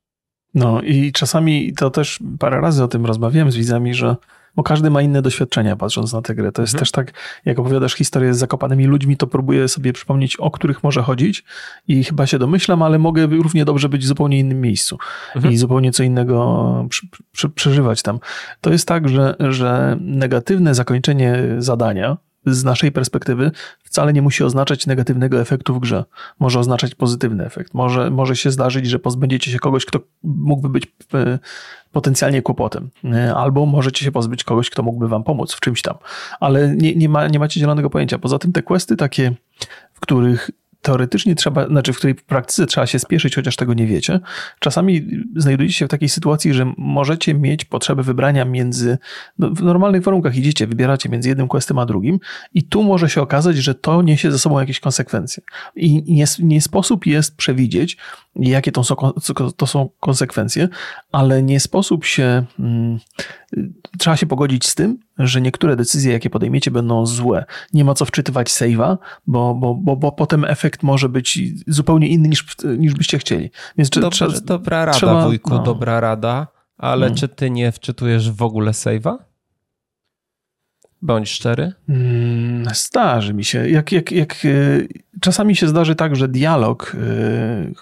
No 0.54 0.82
i 0.82 1.12
czasami 1.12 1.72
to 1.72 1.90
też 1.90 2.18
parę 2.38 2.60
razy 2.60 2.84
o 2.84 2.88
tym 2.88 3.06
rozmawiałem 3.06 3.50
z 3.50 3.56
widzami, 3.56 3.94
że 3.94 4.16
bo 4.56 4.62
każdy 4.62 4.90
ma 4.90 5.02
inne 5.02 5.22
doświadczenia 5.22 5.76
patrząc 5.76 6.12
na 6.12 6.22
tę 6.22 6.34
grę. 6.34 6.52
To 6.52 6.62
jest 6.62 6.74
mhm. 6.74 6.78
też 6.78 6.90
tak, 6.90 7.12
jak 7.44 7.58
opowiadasz 7.58 7.94
historię 7.94 8.34
z 8.34 8.38
zakopanymi 8.38 8.86
ludźmi, 8.86 9.16
to 9.16 9.26
próbuję 9.26 9.68
sobie 9.68 9.92
przypomnieć, 9.92 10.36
o 10.36 10.50
których 10.50 10.82
może 10.82 11.02
chodzić 11.02 11.44
i 11.88 12.04
chyba 12.04 12.26
się 12.26 12.38
domyślam, 12.38 12.82
ale 12.82 12.98
mogę 12.98 13.26
równie 13.26 13.64
dobrze 13.64 13.88
być 13.88 14.02
w 14.02 14.06
zupełnie 14.06 14.38
innym 14.38 14.60
miejscu 14.60 14.98
mhm. 15.36 15.54
i 15.54 15.56
zupełnie 15.56 15.92
co 15.92 16.02
innego 16.02 16.86
przy, 16.88 17.06
przy, 17.32 17.48
przeżywać 17.48 18.02
tam. 18.02 18.18
To 18.60 18.72
jest 18.72 18.88
tak, 18.88 19.08
że, 19.08 19.34
że 19.40 19.96
negatywne 20.00 20.74
zakończenie 20.74 21.42
zadania, 21.58 22.16
z 22.46 22.64
naszej 22.64 22.92
perspektywy 22.92 23.50
wcale 23.82 24.12
nie 24.12 24.22
musi 24.22 24.44
oznaczać 24.44 24.86
negatywnego 24.86 25.40
efektu 25.40 25.74
w 25.74 25.80
grze. 25.80 26.04
Może 26.38 26.58
oznaczać 26.58 26.94
pozytywny 26.94 27.44
efekt. 27.44 27.74
Może, 27.74 28.10
może 28.10 28.36
się 28.36 28.50
zdarzyć, 28.50 28.86
że 28.86 28.98
pozbędziecie 28.98 29.50
się 29.50 29.58
kogoś, 29.58 29.84
kto 29.84 30.00
mógłby 30.22 30.68
być 30.68 30.92
e, 31.14 31.38
potencjalnie 31.92 32.42
kłopotem. 32.42 32.90
E, 33.04 33.34
albo 33.34 33.66
możecie 33.66 34.04
się 34.04 34.12
pozbyć 34.12 34.44
kogoś, 34.44 34.70
kto 34.70 34.82
mógłby 34.82 35.08
wam 35.08 35.24
pomóc 35.24 35.52
w 35.52 35.60
czymś 35.60 35.82
tam. 35.82 35.94
Ale 36.40 36.76
nie, 36.76 36.94
nie, 36.94 37.08
ma, 37.08 37.28
nie 37.28 37.38
macie 37.38 37.60
zielonego 37.60 37.90
pojęcia. 37.90 38.18
Poza 38.18 38.38
tym 38.38 38.52
te 38.52 38.62
questy 38.62 38.96
takie, 38.96 39.32
w 39.92 40.00
których 40.00 40.50
teoretycznie 40.82 41.34
trzeba, 41.34 41.66
znaczy 41.66 41.92
w 41.92 41.96
której 41.96 42.14
praktyce 42.14 42.66
trzeba 42.66 42.86
się 42.86 42.98
spieszyć, 42.98 43.34
chociaż 43.34 43.56
tego 43.56 43.74
nie 43.74 43.86
wiecie. 43.86 44.20
Czasami 44.58 45.06
znajdujecie 45.36 45.74
się 45.74 45.86
w 45.86 45.88
takiej 45.88 46.08
sytuacji, 46.08 46.54
że 46.54 46.72
możecie 46.78 47.34
mieć 47.34 47.64
potrzebę 47.64 48.02
wybrania 48.02 48.44
między, 48.44 48.98
no, 49.38 49.50
w 49.50 49.62
normalnych 49.62 50.02
warunkach 50.02 50.36
idziecie, 50.36 50.66
wybieracie 50.66 51.08
między 51.08 51.28
jednym 51.28 51.48
questem 51.48 51.78
a 51.78 51.86
drugim 51.86 52.18
i 52.54 52.62
tu 52.62 52.82
może 52.82 53.08
się 53.10 53.22
okazać, 53.22 53.56
że 53.56 53.74
to 53.74 54.02
niesie 54.02 54.32
ze 54.32 54.38
sobą 54.38 54.60
jakieś 54.60 54.80
konsekwencje. 54.80 55.42
I 55.76 56.14
nie, 56.14 56.24
nie 56.38 56.60
sposób 56.60 57.06
jest 57.06 57.36
przewidzieć, 57.36 57.96
jakie 58.36 58.72
to 58.72 58.84
są, 58.84 58.94
to 59.56 59.66
są 59.66 59.88
konsekwencje, 60.00 60.68
ale 61.12 61.42
nie 61.42 61.60
sposób 61.60 62.04
się, 62.04 62.44
hmm, 62.56 62.98
trzeba 63.98 64.16
się 64.16 64.26
pogodzić 64.26 64.68
z 64.68 64.74
tym, 64.74 64.98
że 65.18 65.40
niektóre 65.40 65.76
decyzje, 65.76 66.12
jakie 66.12 66.30
podejmiecie, 66.30 66.70
będą 66.70 67.06
złe. 67.06 67.44
Nie 67.72 67.84
ma 67.84 67.94
co 67.94 68.04
wczytywać 68.04 68.50
save'a, 68.50 68.96
bo, 69.26 69.54
bo, 69.54 69.74
bo, 69.74 69.96
bo 69.96 70.12
potem 70.12 70.44
efekt 70.44 70.82
może 70.82 71.08
być 71.08 71.40
zupełnie 71.66 72.08
inny 72.08 72.28
niż, 72.28 72.46
niż 72.78 72.94
byście 72.94 73.18
chcieli. 73.18 73.50
Więc 73.78 73.90
Dob 73.90 74.14
trzeba, 74.14 74.32
dobra 74.40 74.84
rada, 74.84 74.98
trzeba, 74.98 75.26
wujku, 75.26 75.50
no. 75.50 75.62
dobra 75.62 76.00
rada, 76.00 76.46
ale 76.78 77.06
hmm. 77.06 77.18
czy 77.18 77.28
ty 77.28 77.50
nie 77.50 77.72
wczytujesz 77.72 78.30
w 78.30 78.42
ogóle 78.42 78.70
save'a? 78.70 79.16
Bądź 81.02 81.28
szczery. 81.28 81.72
Hmm, 81.86 82.64
zdarzy 82.74 83.34
mi 83.34 83.44
się. 83.44 83.68
Jak, 83.68 83.92
jak, 83.92 84.12
jak, 84.12 84.32
e, 84.44 84.48
czasami 85.20 85.56
się 85.56 85.68
zdarzy 85.68 85.94
tak, 85.94 86.16
że 86.16 86.28
dialog 86.28 86.96
e, 87.00 87.72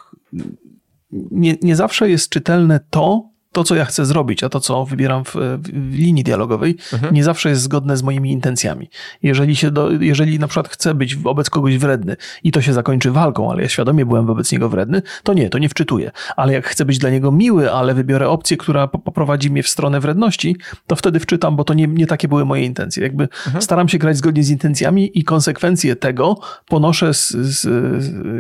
nie, 1.13 1.57
nie 1.63 1.77
zawsze 1.77 2.11
jest 2.11 2.29
czytelne 2.29 2.81
to, 2.91 3.30
to, 3.53 3.65
co 3.65 3.75
ja 3.75 3.85
chcę 3.85 4.07
zrobić, 4.07 4.45
a 4.45 4.49
to, 4.49 4.61
co 4.61 4.85
wybieram 4.85 5.25
w, 5.25 5.35
w 5.63 5.95
linii 5.95 6.25
dialogowej, 6.25 6.77
mhm. 6.93 7.15
nie 7.15 7.25
zawsze 7.25 7.49
jest 7.49 7.63
zgodne 7.63 7.97
z 7.97 8.03
moimi 8.03 8.33
intencjami. 8.33 8.91
Jeżeli, 9.23 9.57
się 9.57 9.71
do, 9.71 9.91
jeżeli 9.91 10.39
na 10.39 10.49
przykład 10.49 10.69
chcę 10.69 10.95
być 10.95 11.17
wobec 11.17 11.51
kogoś 11.51 11.79
wredny 11.79 12.17
i 12.45 12.53
to 12.53 12.63
się 12.63 12.73
zakończy 12.73 13.11
walką, 13.11 13.51
ale 13.51 13.63
ja 13.63 13.69
świadomie 13.69 14.07
byłem 14.07 14.27
wobec 14.27 14.53
niego 14.53 14.69
wredny, 14.69 15.03
to 15.23 15.35
nie, 15.35 15.51
to 15.51 15.59
nie 15.59 15.69
wczytuję. 15.69 16.11
Ale 16.37 16.53
jak 16.53 16.67
chcę 16.67 16.85
być 16.85 16.99
dla 16.99 17.11
niego 17.11 17.33
miły, 17.33 17.73
ale 17.73 17.95
wybiorę 17.95 18.29
opcję, 18.29 18.57
która 18.57 18.89
poprowadzi 18.89 19.51
mnie 19.51 19.63
w 19.63 19.69
stronę 19.69 20.01
wredności, 20.01 20.57
to 20.87 20.97
wtedy 20.97 21.21
wczytam, 21.21 21.57
bo 21.57 21.65
to 21.65 21.75
nie, 21.75 21.87
nie 21.87 22.07
takie 22.07 22.29
były 22.29 22.45
moje 22.45 22.65
intencje. 22.65 23.03
Jakby 23.03 23.29
mhm. 23.47 23.63
staram 23.63 23.89
się 23.89 23.99
grać 23.99 24.17
zgodnie 24.17 24.43
z 24.43 24.51
intencjami 24.51 25.19
i 25.19 25.25
konsekwencje 25.25 25.97
tego 25.97 26.39
ponoszę 26.69 27.15
z, 27.15 27.31
z, 27.31 27.69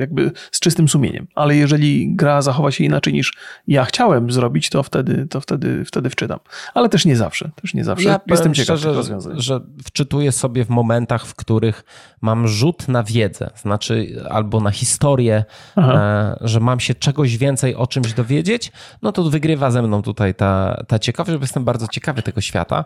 jakby 0.00 0.32
z 0.52 0.60
czystym 0.60 0.88
sumieniem. 0.88 1.26
Ale 1.34 1.56
jeżeli 1.56 2.14
gra 2.16 2.42
zachowa 2.42 2.70
się 2.70 2.84
inaczej 2.84 3.12
niż 3.12 3.32
ja 3.66 3.84
chciałem 3.84 4.30
zrobić, 4.30 4.70
to 4.70 4.82
wtedy, 4.82 4.99
to 5.30 5.40
wtedy, 5.40 5.84
wtedy 5.84 6.10
wczytam. 6.10 6.38
Ale 6.74 6.88
też 6.88 7.04
nie 7.04 7.16
zawsze. 7.16 7.50
Też 7.62 7.74
nie 7.74 7.84
zawsze. 7.84 8.08
Ja 8.08 8.20
Jestem 8.26 8.54
ciekaw 8.54 8.78
szczerze, 8.78 8.94
rozwiązań. 8.94 9.40
Że 9.40 9.60
wczytuję 9.84 10.32
sobie 10.32 10.64
w 10.64 10.68
momentach, 10.68 11.26
w 11.26 11.34
których 11.34 11.84
mam 12.20 12.48
rzut 12.48 12.88
na 12.88 13.02
wiedzę, 13.02 13.50
znaczy 13.56 14.24
albo 14.30 14.60
na 14.60 14.70
historię, 14.70 15.44
e, 15.76 16.36
że 16.40 16.60
mam 16.60 16.80
się 16.80 16.94
czegoś 16.94 17.36
więcej 17.36 17.74
o 17.74 17.86
czymś 17.86 18.12
dowiedzieć, 18.12 18.72
no 19.02 19.12
to 19.12 19.22
wygrywa 19.22 19.70
ze 19.70 19.82
mną 19.82 20.02
tutaj 20.02 20.34
ta, 20.34 20.82
ta 20.88 20.98
ciekawość, 20.98 21.38
bo 21.38 21.44
jestem 21.44 21.64
bardzo 21.64 21.88
ciekawy 21.88 22.22
tego 22.22 22.40
świata 22.40 22.84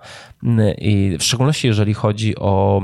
i 0.79 1.17
w 1.19 1.23
szczególności 1.23 1.67
jeżeli 1.67 1.95
chodzi 1.95 2.37
o, 2.37 2.83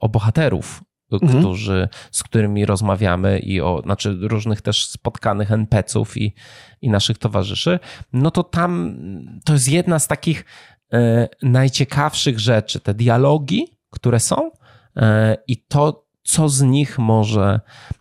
o 0.00 0.08
bohaterów, 0.08 0.82
mhm. 1.12 1.38
którzy, 1.38 1.88
z 2.10 2.22
którymi 2.22 2.66
rozmawiamy 2.66 3.38
i 3.38 3.60
o, 3.60 3.80
znaczy 3.84 4.18
różnych 4.20 4.62
też 4.62 4.86
spotkanych 4.86 5.52
NPC-ów 5.52 6.16
i, 6.16 6.34
i 6.80 6.90
naszych 6.90 7.18
towarzyszy, 7.18 7.78
no 8.12 8.30
to 8.30 8.42
tam 8.42 8.96
to 9.44 9.52
jest 9.52 9.68
jedna 9.68 9.98
z 9.98 10.06
takich 10.06 10.44
e, 10.92 11.28
najciekawszych 11.42 12.40
rzeczy, 12.40 12.80
te 12.80 12.94
dialogi, 12.94 13.78
które 13.90 14.20
są 14.20 14.50
e, 14.96 15.36
i 15.46 15.56
to, 15.56 16.08
co 16.22 16.48
z 16.48 16.62
nich 16.62 16.98
może 16.98 17.60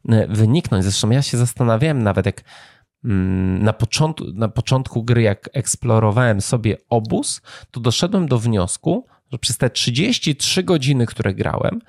e, 0.10 0.28
wyniknąć. 0.28 0.84
Zresztą 0.84 1.10
ja 1.10 1.22
się 1.22 1.38
zastanawiałem 1.38 2.04
nawet, 2.04 2.26
jak 2.26 2.44
mm, 3.04 3.64
na 3.64 3.74
początku, 3.74 4.26
na 4.34 4.50
początku 4.50 5.04
gry, 5.04 5.22
jak 5.22 5.50
eksplorowałem 5.54 6.42
sobie 6.42 6.78
obóz, 6.90 7.42
to 7.72 7.80
doszedłem 7.80 8.28
do 8.28 8.40
wniosku, 8.40 9.06
że 9.32 9.40
przez 9.40 9.58
te 9.58 9.70
33 9.70 10.64
godziny, 10.64 11.06
które 11.06 11.34
grałem, 11.34 11.82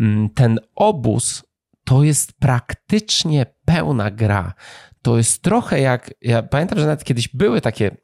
mm, 0.00 0.30
ten 0.30 0.58
obóz 0.74 1.42
to 1.84 2.02
jest 2.02 2.32
praktycznie 2.32 3.46
pełna 3.64 4.10
gra. 4.10 4.54
To 5.02 5.16
jest 5.16 5.42
trochę 5.42 5.80
jak. 5.80 6.14
Ja 6.22 6.42
pamiętam, 6.42 6.78
że 6.78 6.86
nawet 6.86 7.04
kiedyś 7.04 7.28
były 7.28 7.60
takie. 7.60 7.96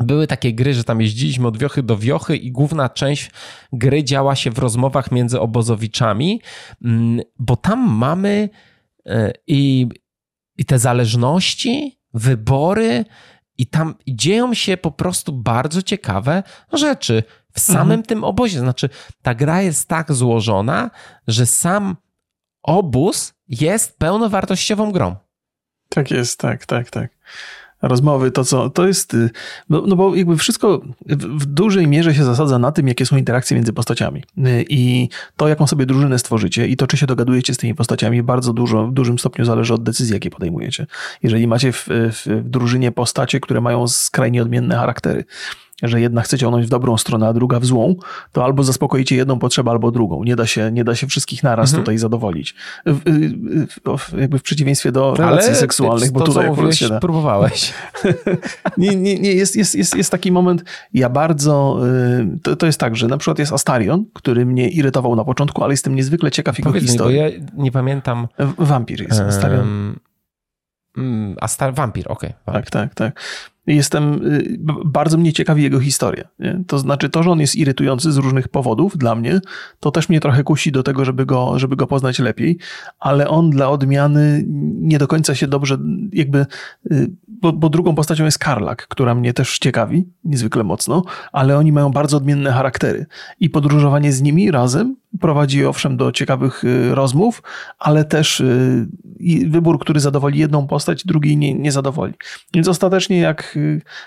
Były 0.00 0.26
takie 0.26 0.52
gry, 0.52 0.74
że 0.74 0.84
tam 0.84 1.00
jeździliśmy 1.00 1.48
od 1.48 1.58
wiochy 1.58 1.82
do 1.82 1.96
wiochy 1.96 2.36
i 2.36 2.52
główna 2.52 2.88
część 2.88 3.30
gry 3.72 4.04
działa 4.04 4.36
się 4.36 4.50
w 4.50 4.58
rozmowach 4.58 5.12
między 5.12 5.40
obozowiczami, 5.40 6.40
mm, 6.84 7.20
bo 7.38 7.56
tam 7.56 7.90
mamy 7.90 8.48
e, 9.06 9.32
i, 9.46 9.86
i 10.56 10.64
te 10.64 10.78
zależności, 10.78 12.00
wybory, 12.14 13.04
i 13.58 13.66
tam 13.66 13.94
dzieją 14.08 14.54
się 14.54 14.76
po 14.76 14.90
prostu 14.90 15.32
bardzo 15.32 15.82
ciekawe 15.82 16.42
rzeczy 16.72 17.22
w 17.52 17.60
samym 17.60 17.82
mhm. 17.82 18.02
tym 18.02 18.24
obozie. 18.24 18.58
Znaczy, 18.58 18.88
ta 19.22 19.34
gra 19.34 19.62
jest 19.62 19.88
tak 19.88 20.12
złożona, 20.12 20.90
że 21.26 21.46
sam 21.46 21.96
obóz 22.62 23.34
jest 23.48 23.98
pełnowartościową 23.98 24.92
grą. 24.92 25.16
Tak 25.88 26.10
jest, 26.10 26.38
tak, 26.38 26.66
tak, 26.66 26.90
tak. 26.90 27.10
Rozmowy, 27.82 28.30
to 28.30 28.44
co, 28.44 28.70
to 28.70 28.86
jest, 28.86 29.14
y, 29.14 29.30
no, 29.68 29.82
no 29.86 29.96
bo 29.96 30.14
jakby 30.14 30.36
wszystko 30.36 30.80
w, 31.06 31.42
w 31.42 31.46
dużej 31.46 31.86
mierze 31.86 32.14
się 32.14 32.24
zasadza 32.24 32.58
na 32.58 32.72
tym, 32.72 32.88
jakie 32.88 33.06
są 33.06 33.16
interakcje 33.16 33.54
między 33.54 33.72
postaciami. 33.72 34.24
Y, 34.38 34.64
I 34.68 35.08
to, 35.36 35.48
jaką 35.48 35.66
sobie 35.66 35.86
drużynę 35.86 36.18
stworzycie 36.18 36.66
i 36.66 36.76
to, 36.76 36.86
czy 36.86 36.96
się 36.96 37.06
dogadujecie 37.06 37.54
z 37.54 37.56
tymi 37.56 37.74
postaciami, 37.74 38.22
bardzo 38.22 38.52
dużo, 38.52 38.86
w 38.86 38.92
dużym 38.92 39.18
stopniu 39.18 39.44
zależy 39.44 39.74
od 39.74 39.82
decyzji, 39.82 40.14
jakie 40.14 40.30
podejmujecie. 40.30 40.86
Jeżeli 41.22 41.46
macie 41.46 41.72
w, 41.72 41.86
w, 41.88 42.26
w 42.26 42.48
drużynie 42.48 42.92
postacie, 42.92 43.40
które 43.40 43.60
mają 43.60 43.88
skrajnie 43.88 44.42
odmienne 44.42 44.76
charaktery, 44.76 45.24
że 45.82 46.00
jedna 46.00 46.22
chce 46.22 46.38
ciągnąć 46.38 46.66
w 46.66 46.68
dobrą 46.68 46.98
stronę, 46.98 47.28
a 47.28 47.32
druga 47.32 47.60
w 47.60 47.64
złą, 47.66 47.94
to 48.32 48.44
albo 48.44 48.64
zaspokoicie 48.64 49.16
jedną 49.16 49.38
potrzebę, 49.38 49.70
albo 49.70 49.90
drugą. 49.90 50.24
Nie 50.24 50.36
da 50.36 50.46
się, 50.46 50.72
nie 50.72 50.84
da 50.84 50.94
się 50.94 51.06
wszystkich 51.06 51.42
naraz 51.42 51.70
mhm. 51.70 51.82
tutaj 51.82 51.98
zadowolić. 51.98 52.54
Jakby 54.18 54.38
w 54.38 54.42
przeciwieństwie 54.42 54.92
do 54.92 55.14
relacji 55.14 55.48
Ale 55.48 55.58
seksualnych, 55.58 56.12
bo 56.12 56.20
tutaj 56.20 56.46
akurat 56.48 56.74
się 56.74 56.88
da. 56.88 57.00
próbowałeś. 57.00 57.72
nie, 58.78 58.96
nie, 58.96 59.18
nie 59.18 59.32
jest, 59.32 59.56
jest, 59.56 59.74
jest, 59.74 59.96
jest 59.96 60.10
taki 60.10 60.32
moment, 60.32 60.64
ja 60.94 61.08
bardzo, 61.08 61.80
y, 62.20 62.38
to, 62.42 62.56
to 62.56 62.66
jest 62.66 62.80
tak, 62.80 62.96
że 62.96 63.08
na 63.08 63.18
przykład 63.18 63.38
jest 63.38 63.52
Astarion, 63.52 64.04
który 64.14 64.46
mnie 64.46 64.68
irytował 64.68 65.16
na 65.16 65.24
początku, 65.24 65.64
ale 65.64 65.72
jestem 65.72 65.94
niezwykle 65.94 66.30
ciekaw 66.30 66.58
jego 66.58 66.70
Powiedz 66.70 66.84
historii. 66.84 67.22
Mi, 67.22 67.22
bo 67.22 67.34
ja 67.34 67.62
nie 67.62 67.72
pamiętam. 67.72 68.28
Wampir 68.58 69.02
jest 69.02 69.20
Astarion. 69.20 69.94
Um, 70.96 71.36
Astar, 71.40 71.74
wampir, 71.74 72.04
okej. 72.08 72.30
Okay, 72.46 72.54
tak, 72.54 72.70
tak, 72.70 72.94
tak 72.94 73.20
jestem, 73.66 74.26
y, 74.26 74.58
bardzo 74.84 75.18
mnie 75.18 75.32
ciekawi 75.32 75.62
jego 75.62 75.80
historia. 75.80 76.28
Nie? 76.38 76.64
To 76.66 76.78
znaczy 76.78 77.08
to, 77.08 77.22
że 77.22 77.30
on 77.30 77.40
jest 77.40 77.56
irytujący 77.56 78.12
z 78.12 78.16
różnych 78.16 78.48
powodów 78.48 78.98
dla 78.98 79.14
mnie, 79.14 79.40
to 79.80 79.90
też 79.90 80.08
mnie 80.08 80.20
trochę 80.20 80.44
kusi 80.44 80.72
do 80.72 80.82
tego, 80.82 81.04
żeby 81.04 81.26
go, 81.26 81.58
żeby 81.58 81.76
go 81.76 81.86
poznać 81.86 82.18
lepiej, 82.18 82.58
ale 82.98 83.28
on 83.28 83.50
dla 83.50 83.68
odmiany 83.68 84.44
nie 84.80 84.98
do 84.98 85.08
końca 85.08 85.34
się 85.34 85.46
dobrze 85.46 85.78
jakby, 86.12 86.46
y, 86.92 87.10
bo, 87.28 87.52
bo 87.52 87.68
drugą 87.68 87.94
postacią 87.94 88.24
jest 88.24 88.38
Karlak, 88.38 88.86
która 88.88 89.14
mnie 89.14 89.32
też 89.32 89.58
ciekawi 89.58 90.08
niezwykle 90.24 90.64
mocno, 90.64 91.04
ale 91.32 91.58
oni 91.58 91.72
mają 91.72 91.90
bardzo 91.90 92.16
odmienne 92.16 92.52
charaktery 92.52 93.06
i 93.40 93.50
podróżowanie 93.50 94.12
z 94.12 94.22
nimi 94.22 94.50
razem 94.50 94.96
prowadzi 95.20 95.64
owszem 95.64 95.96
do 95.96 96.12
ciekawych 96.12 96.64
y, 96.64 96.94
rozmów, 96.94 97.42
ale 97.78 98.04
też 98.04 98.42
wybór, 99.46 99.78
który 99.78 100.00
zadowoli 100.00 100.38
jedną 100.38 100.66
postać, 100.66 101.04
drugiej 101.04 101.36
nie, 101.36 101.54
nie 101.54 101.72
zadowoli. 101.72 102.14
Więc 102.54 102.68
ostatecznie 102.68 103.18
jak 103.18 103.49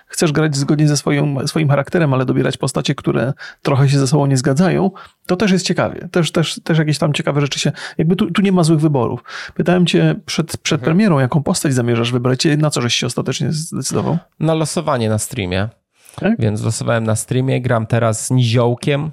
chcesz 0.08 0.32
grać 0.32 0.56
zgodnie 0.56 0.88
ze 0.88 0.98
swoim, 0.98 1.48
swoim 1.48 1.70
charakterem, 1.70 2.14
ale 2.14 2.26
dobierać 2.26 2.58
postacie, 2.58 2.96
które 2.96 3.34
trochę 3.62 3.90
się 3.90 4.00
ze 4.00 4.08
sobą 4.08 4.26
nie 4.26 4.38
zgadzają, 4.38 4.92
to 5.26 5.36
też 5.36 5.52
jest 5.52 5.66
ciekawie. 5.66 6.08
Też, 6.12 6.32
też, 6.32 6.60
też 6.64 6.78
jakieś 6.78 6.98
tam 6.98 7.14
ciekawe 7.14 7.42
rzeczy 7.42 7.60
się. 7.60 7.72
Jakby 7.98 8.16
tu, 8.16 8.32
tu 8.32 8.42
nie 8.42 8.52
ma 8.52 8.64
złych 8.64 8.80
wyborów. 8.80 9.24
Pytałem 9.54 9.86
cię 9.86 10.16
przed, 10.26 10.58
przed 10.58 10.80
mhm. 10.80 10.86
premierą, 10.86 11.20
jaką 11.20 11.44
postać 11.44 11.74
zamierzasz 11.74 12.12
wybrać, 12.12 12.48
na 12.58 12.70
co 12.70 12.82
żeś 12.82 12.96
się 12.96 13.08
ostatecznie 13.08 13.52
zdecydował? 13.52 14.18
Na 14.40 14.54
losowanie 14.54 15.10
na 15.10 15.18
streamie. 15.18 15.70
Tak? 16.16 16.34
Więc 16.40 16.64
losowałem 16.64 17.04
na 17.04 17.16
streamie, 17.16 17.62
gram 17.62 17.88
teraz 17.88 18.26
z 18.26 18.32
Niziołkiem, 18.32 19.12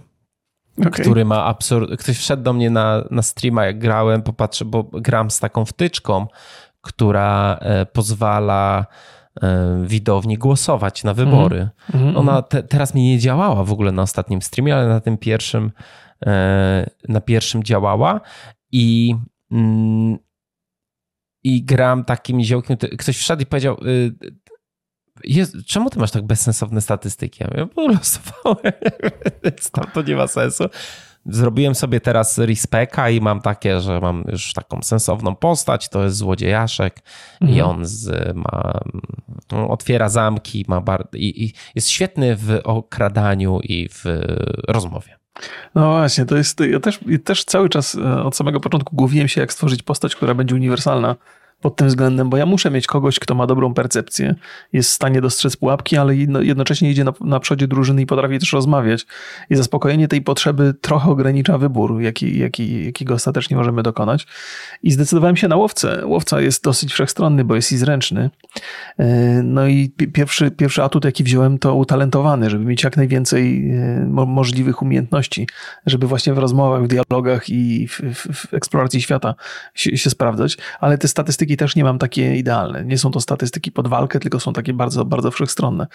okay. 0.79 0.91
który 0.91 1.25
ma 1.25 1.45
absurd. 1.45 2.01
Ktoś 2.01 2.19
wszedł 2.19 2.43
do 2.43 2.53
mnie 2.53 2.71
na, 2.71 3.05
na 3.11 3.23
streama, 3.23 3.67
jak 3.67 3.79
grałem, 3.79 4.23
popatrzę, 4.23 4.65
bo 4.65 4.83
gram 4.83 5.31
z 5.31 5.41
taką 5.41 5.65
wtyczką, 5.65 6.27
która 6.81 7.59
e, 7.61 7.87
pozwala 7.87 8.87
widowni 9.85 10.39
głosować 10.39 11.05
na 11.05 11.15
wybory. 11.15 11.69
Mm. 11.95 12.17
Ona 12.17 12.43
te, 12.43 12.63
teraz 12.63 12.95
mi 12.95 13.03
nie 13.03 13.19
działała 13.19 13.65
w 13.65 13.73
ogóle 13.73 13.93
na 13.93 14.03
ostatnim 14.03 14.43
streamie, 14.43 14.77
ale 14.77 14.89
na 14.89 15.01
tym 15.01 15.19
pierwszym, 15.19 15.73
e, 16.27 16.91
na 17.09 17.21
pierwszym 17.21 17.63
działała 17.63 18.21
i 18.73 19.15
mm, 19.53 20.19
i 21.45 21.65
gram 21.65 22.05
takim 22.05 22.43
ziołkiem. 22.43 22.77
Ktoś 22.77 23.17
wszedł 23.19 23.43
i 23.43 23.47
powiedział, 23.47 23.77
y, 23.87 25.65
czemu 25.67 25.91
ty 25.91 25.99
masz 25.99 26.11
tak 26.11 26.27
bezsensowne 26.27 26.81
statystyki? 26.81 27.45
Ja 27.57 27.67
polosowałem, 27.67 28.73
więc 29.45 29.71
tam 29.71 29.85
to 29.95 30.03
nie 30.03 30.17
ma 30.17 30.27
sensu. 30.27 30.65
Zrobiłem 31.27 31.75
sobie 31.75 32.01
teraz 32.01 32.39
respeka 32.39 33.11
i 33.11 33.21
mam 33.21 33.41
takie, 33.41 33.81
że 33.81 34.01
mam 34.01 34.25
już 34.29 34.53
taką 34.53 34.83
sensowną 34.83 35.35
postać, 35.35 35.89
to 35.89 36.05
jest 36.05 36.17
złodziejaszek 36.17 37.01
mhm. 37.41 37.59
i 37.59 37.63
on 37.63 37.87
z, 37.87 38.37
ma, 38.37 38.81
no, 39.53 39.69
otwiera 39.69 40.09
zamki, 40.09 40.65
ma 40.69 40.81
bar, 40.81 41.09
i, 41.13 41.45
i 41.45 41.53
jest 41.75 41.89
świetny 41.89 42.37
w 42.37 42.61
okradaniu 42.65 43.61
i 43.63 43.89
w 43.89 44.05
rozmowie. 44.69 45.21
No 45.75 45.91
właśnie, 45.91 46.25
to 46.27 46.37
jest. 46.37 46.61
Ja 46.61 46.81
też, 46.81 47.01
też 47.25 47.45
cały 47.45 47.69
czas 47.69 47.95
e, 47.95 48.23
od 48.23 48.37
samego 48.37 48.61
początku 48.61 48.97
głowiłem 48.97 49.29
się, 49.29 49.41
jak 49.41 49.53
stworzyć 49.53 49.83
postać, 49.83 50.17
która 50.17 50.35
będzie 50.35 50.55
uniwersalna 50.55 51.17
pod 51.61 51.77
tym 51.77 51.89
względem, 51.89 52.31
bo 52.31 52.37
ja 52.37 52.47
muszę 52.47 52.71
mieć 52.71 52.87
kogoś, 52.87 53.19
kto 53.19 53.35
ma 53.35 53.47
dobrą 53.47 53.75
percepcję, 53.75 54.35
jest 54.73 54.91
w 54.91 54.93
stanie 54.93 55.21
dostrzec 55.21 55.57
pułapki, 55.57 55.97
ale 55.97 56.17
jednocześnie 56.17 56.91
idzie 56.91 57.05
na, 57.05 57.13
na 57.21 57.41
przodzie 57.41 57.69
drużyny 57.69 58.03
i 58.03 58.07
potrafi 58.07 58.39
też 58.39 58.53
rozmawiać. 58.53 59.07
I 59.51 59.57
zaspokojenie 59.57 60.09
tej 60.09 60.23
potrzeby 60.23 60.75
trochę 60.81 61.11
ogranicza 61.11 61.59
wybór, 61.59 62.01
jaki, 62.01 62.39
jaki, 62.39 62.85
jakiego 62.85 63.15
ostatecznie 63.15 63.57
możemy 63.57 63.83
dokonać. 63.83 64.27
I 64.83 64.91
zdecydowałem 64.91 65.37
się 65.37 65.49
na 65.49 65.57
łowcę. 65.57 66.07
Łowca 66.07 66.41
jest 66.41 66.65
dosyć 66.65 66.93
wszechstronny, 66.93 67.45
bo 67.45 67.55
jest 67.55 67.73
i 67.73 67.77
zręczny. 67.77 68.31
E, 68.99 69.07
no 69.43 69.67
i 69.67 69.91
pierwszy, 70.13 70.51
pierwszy 70.51 70.83
atut, 70.83 71.05
jaki 71.05 71.25
wziąłem, 71.25 71.59
to 71.59 71.75
utalentowany, 71.75 72.51
żeby 72.51 72.65
mieć 72.65 72.85
jak 72.85 72.97
najwięcej 72.97 73.71
e, 73.71 74.07
możliwych 74.27 74.83
umiejętności, 74.83 75.47
żeby 75.87 76.07
właśnie 76.07 76.35
w 76.35 76.39
rozmowach, 76.39 76.85
w 76.85 76.87
dialogach 76.87 77.49
i 77.49 77.89
w, 77.89 78.01
w, 78.01 78.49
w 78.49 78.55
eksploracji 78.55 79.03
świata 79.03 79.35
się, 79.75 79.97
się 79.97 80.11
sprawdzać. 80.11 80.57
Ale 80.81 80.99
te 80.99 81.09
statystyki 81.09 81.50
statystyki 81.51 81.57
też 81.57 81.77
nie 81.77 81.85
mam 81.85 81.99
takie 81.99 82.37
idealne. 82.37 82.85
Nie 82.85 82.99
są 82.99 83.11
to 83.11 83.21
statystyki 83.21 83.73
pod 83.73 83.89
walkę, 83.89 84.21
tylko 84.21 84.41
są 84.41 84.53
takie 84.53 84.73
bardzo, 84.73 85.05
bardzo 85.05 85.31
wszechstronne. 85.31 85.87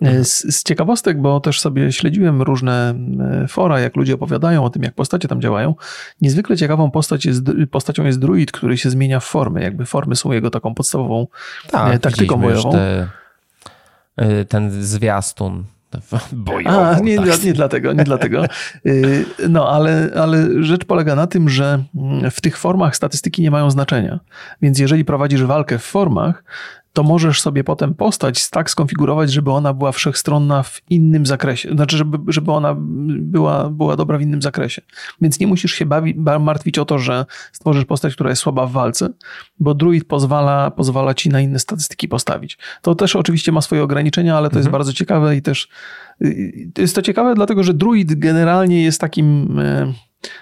Mhm. 0.00 0.24
Z, 0.24 0.54
z, 0.54 0.62
ciekawostek, 0.62 1.20
bo 1.20 1.40
też 1.40 1.60
sobie 1.60 1.92
śledziłem 1.92 2.42
różne 2.42 2.94
fora, 3.48 3.80
jak 3.80 3.96
ludzie 3.96 4.14
opowiadają 4.14 4.64
o 4.64 4.70
tym, 4.70 4.82
jak 4.82 4.94
postacie 4.94 5.28
tam 5.28 5.40
działają. 5.40 5.74
Niezwykle 6.20 6.56
ciekawą 6.56 6.90
postać 6.90 7.26
jest, 7.26 7.42
postacią 7.70 8.04
jest 8.04 8.18
druid, 8.18 8.52
który 8.52 8.76
się 8.76 8.90
zmienia 8.90 9.20
w 9.20 9.24
formy. 9.24 9.62
Jakby 9.62 9.86
formy 9.86 10.16
są 10.16 10.32
jego 10.32 10.50
taką 10.50 10.74
podstawową 10.74 11.26
tak, 11.70 11.98
taktyką 11.98 12.36
bojową. 12.36 12.72
Te, 12.72 13.08
ten 14.48 14.70
zwiastun 14.82 15.64
Bojowo, 16.32 16.88
A, 16.88 16.98
nie, 16.98 17.16
tak. 17.16 17.44
nie 17.44 17.52
dlatego, 17.52 17.92
nie 17.92 18.04
dlatego. 18.04 18.44
Y, 18.86 19.24
no, 19.48 19.68
ale, 19.68 20.10
ale 20.16 20.62
rzecz 20.62 20.84
polega 20.84 21.14
na 21.14 21.26
tym, 21.26 21.48
że 21.48 21.84
w 22.30 22.40
tych 22.40 22.58
formach 22.58 22.96
statystyki 22.96 23.42
nie 23.42 23.50
mają 23.50 23.70
znaczenia. 23.70 24.20
Więc 24.62 24.78
jeżeli 24.78 25.04
prowadzisz 25.04 25.44
walkę 25.44 25.78
w 25.78 25.82
formach, 25.82 26.44
to 26.96 27.02
możesz 27.02 27.40
sobie 27.40 27.64
potem 27.64 27.94
postać 27.94 28.50
tak 28.50 28.70
skonfigurować, 28.70 29.32
żeby 29.32 29.50
ona 29.50 29.72
była 29.72 29.92
wszechstronna 29.92 30.62
w 30.62 30.82
innym 30.90 31.26
zakresie. 31.26 31.70
Znaczy, 31.72 31.96
żeby, 31.96 32.32
żeby 32.32 32.52
ona 32.52 32.74
była, 33.18 33.70
była 33.70 33.96
dobra 33.96 34.18
w 34.18 34.22
innym 34.22 34.42
zakresie. 34.42 34.82
Więc 35.20 35.40
nie 35.40 35.46
musisz 35.46 35.72
się 35.72 35.86
bawi, 35.86 36.14
martwić 36.40 36.78
o 36.78 36.84
to, 36.84 36.98
że 36.98 37.26
stworzysz 37.52 37.84
postać, 37.84 38.14
która 38.14 38.30
jest 38.30 38.42
słaba 38.42 38.66
w 38.66 38.72
walce, 38.72 39.08
bo 39.60 39.74
druid 39.74 40.04
pozwala, 40.04 40.70
pozwala 40.70 41.14
ci 41.14 41.28
na 41.28 41.40
inne 41.40 41.58
statystyki 41.58 42.08
postawić. 42.08 42.58
To 42.82 42.94
też 42.94 43.16
oczywiście 43.16 43.52
ma 43.52 43.60
swoje 43.60 43.82
ograniczenia, 43.82 44.36
ale 44.36 44.48
to 44.48 44.52
mhm. 44.52 44.60
jest 44.60 44.70
bardzo 44.70 44.92
ciekawe 44.92 45.36
i 45.36 45.42
też 45.42 45.68
y, 46.22 46.70
jest 46.78 46.94
to 46.94 47.02
ciekawe, 47.02 47.34
dlatego 47.34 47.64
że 47.64 47.74
druid 47.74 48.18
generalnie 48.18 48.82
jest 48.82 49.00
takim 49.00 49.58
y, 49.58 49.94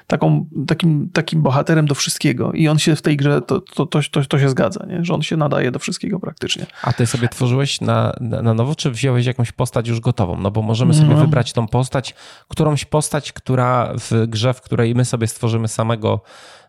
taką, 0.07 0.47
takim, 0.67 1.11
takim 1.13 1.43
bohaterem 1.43 1.87
do 1.87 1.95
wszystkiego 1.95 2.53
i 2.53 2.69
on 2.69 2.79
się 2.79 2.97
w 2.97 3.03
tej 3.03 3.17
grze, 3.17 3.43
to, 3.43 3.61
to, 3.61 3.87
to, 3.87 4.01
to, 4.11 4.25
to 4.25 4.39
się 4.39 4.49
zgadza, 4.49 4.87
nie? 4.89 5.05
że 5.05 5.15
on 5.15 5.23
się 5.23 5.37
nadaje 5.37 5.71
do 5.71 5.79
wszystkiego 5.79 6.21
praktycznie. 6.21 6.67
A 6.83 6.93
ty 6.93 7.07
sobie 7.07 7.29
tworzyłeś 7.29 7.81
na, 7.81 8.17
na 8.21 8.55
nowo, 8.55 8.75
czy 8.75 8.91
wziąłeś 8.91 9.27
jakąś 9.27 9.53
postać 9.53 9.89
już 9.89 10.01
gotową? 10.01 10.37
No 10.37 10.51
bo 10.51 10.63
możemy 10.63 10.95
sobie 10.95 11.15
no. 11.15 11.21
wybrać 11.21 11.53
tą 11.53 11.69
postać, 11.69 12.15
którąś 12.49 12.85
postać, 12.85 13.33
która 13.33 13.95
w 13.99 14.27
grze, 14.29 14.55
w 14.55 14.61
której 14.61 14.95
my 14.95 15.05
sobie 15.05 15.27
stworzymy 15.27 15.69
samego 15.69 16.21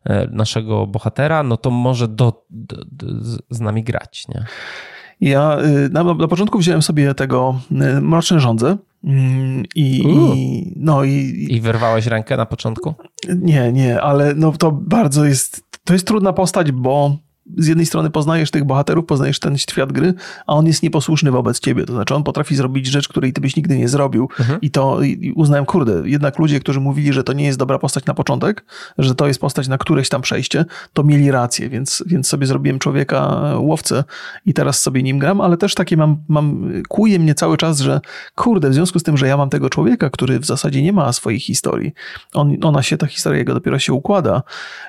e, 0.04 0.28
naszego 0.28 0.88
bohatera, 0.88 1.44
no 1.44 1.58
to 1.58 1.72
może 1.72 2.08
do, 2.08 2.46
do, 2.50 2.78
do 2.92 3.08
z 3.50 3.60
nami 3.60 3.84
grać, 3.84 4.28
nie? 4.28 4.46
Ja 5.22 5.58
y, 5.60 5.90
na, 5.90 6.04
na 6.04 6.28
początku 6.28 6.60
wziąłem 6.60 6.82
sobie 6.82 7.14
tego 7.14 7.60
y, 7.72 8.02
Mroczne 8.02 8.40
Rządze, 8.40 8.78
i, 9.06 9.64
i, 9.76 10.74
no 10.76 11.04
i, 11.04 11.48
I 11.50 11.62
wyrwałeś 11.62 12.06
rękę 12.06 12.38
na 12.38 12.46
początku? 12.46 12.94
Nie, 13.36 13.72
nie, 13.72 14.02
ale 14.02 14.36
no 14.36 14.52
to 14.52 14.72
bardzo 14.72 15.26
jest, 15.26 15.62
to 15.84 15.94
jest 15.94 16.08
trudna 16.08 16.34
postać, 16.34 16.72
bo 16.72 17.18
z 17.58 17.68
jednej 17.68 17.86
strony 17.86 18.10
poznajesz 18.10 18.52
tych 18.52 18.64
bohaterów, 18.64 19.06
poznajesz 19.06 19.40
ten 19.40 19.58
świat 19.58 19.92
gry, 19.92 20.14
a 20.48 20.54
on 20.54 20.68
jest 20.68 20.84
nieposłuszny 20.84 21.32
wobec 21.32 21.60
ciebie. 21.60 21.86
To 21.86 21.94
znaczy, 21.94 22.16
on 22.16 22.24
potrafi 22.24 22.56
zrobić 22.56 22.88
rzecz, 22.88 23.08
której 23.08 23.34
ty 23.34 23.42
byś 23.42 23.56
nigdy 23.56 23.78
nie 23.78 23.90
zrobił. 23.90 24.30
Mhm. 24.40 24.62
I 24.62 24.72
to 24.72 25.02
i 25.02 25.34
uznałem, 25.36 25.66
kurde, 25.66 26.02
jednak 26.06 26.40
ludzie, 26.40 26.60
którzy 26.60 26.80
mówili, 26.80 27.14
że 27.14 27.24
to 27.24 27.34
nie 27.34 27.46
jest 27.46 27.60
dobra 27.60 27.80
postać 27.80 28.06
na 28.06 28.14
początek, 28.14 28.66
że 28.98 29.16
to 29.16 29.28
jest 29.28 29.40
postać 29.40 29.68
na 29.68 29.78
któreś 29.78 30.10
tam 30.10 30.22
przejście, 30.22 30.66
to 30.94 31.04
mieli 31.04 31.32
rację, 31.32 31.70
więc, 31.70 32.04
więc 32.08 32.28
sobie 32.28 32.48
zrobiłem 32.48 32.80
człowieka 32.80 33.42
łowcę 33.58 34.04
i 34.46 34.54
teraz 34.54 34.82
sobie 34.82 35.04
nim 35.04 35.20
gram, 35.20 35.42
ale 35.42 35.58
też 35.58 35.76
takie 35.76 35.98
mam, 35.98 36.18
mam, 36.28 36.72
kuje 36.90 37.20
mnie 37.20 37.36
cały 37.36 37.58
czas, 37.58 37.80
że 37.80 38.02
kurde, 38.36 38.70
w 38.70 38.74
związku 38.74 39.00
z 39.00 39.04
tym, 39.04 39.18
że 39.18 39.28
ja 39.28 39.38
mam 39.38 39.50
tego 39.50 39.70
człowieka, 39.70 40.10
który 40.10 40.40
w 40.40 40.46
zasadzie 40.46 40.82
nie 40.82 40.94
ma 40.94 41.14
swojej 41.14 41.40
historii, 41.40 41.94
on, 42.34 42.58
ona 42.62 42.84
się, 42.84 42.98
ta 42.98 43.08
historia 43.08 43.40
jego 43.40 43.54
dopiero 43.54 43.80
się 43.80 43.94
układa 43.94 44.44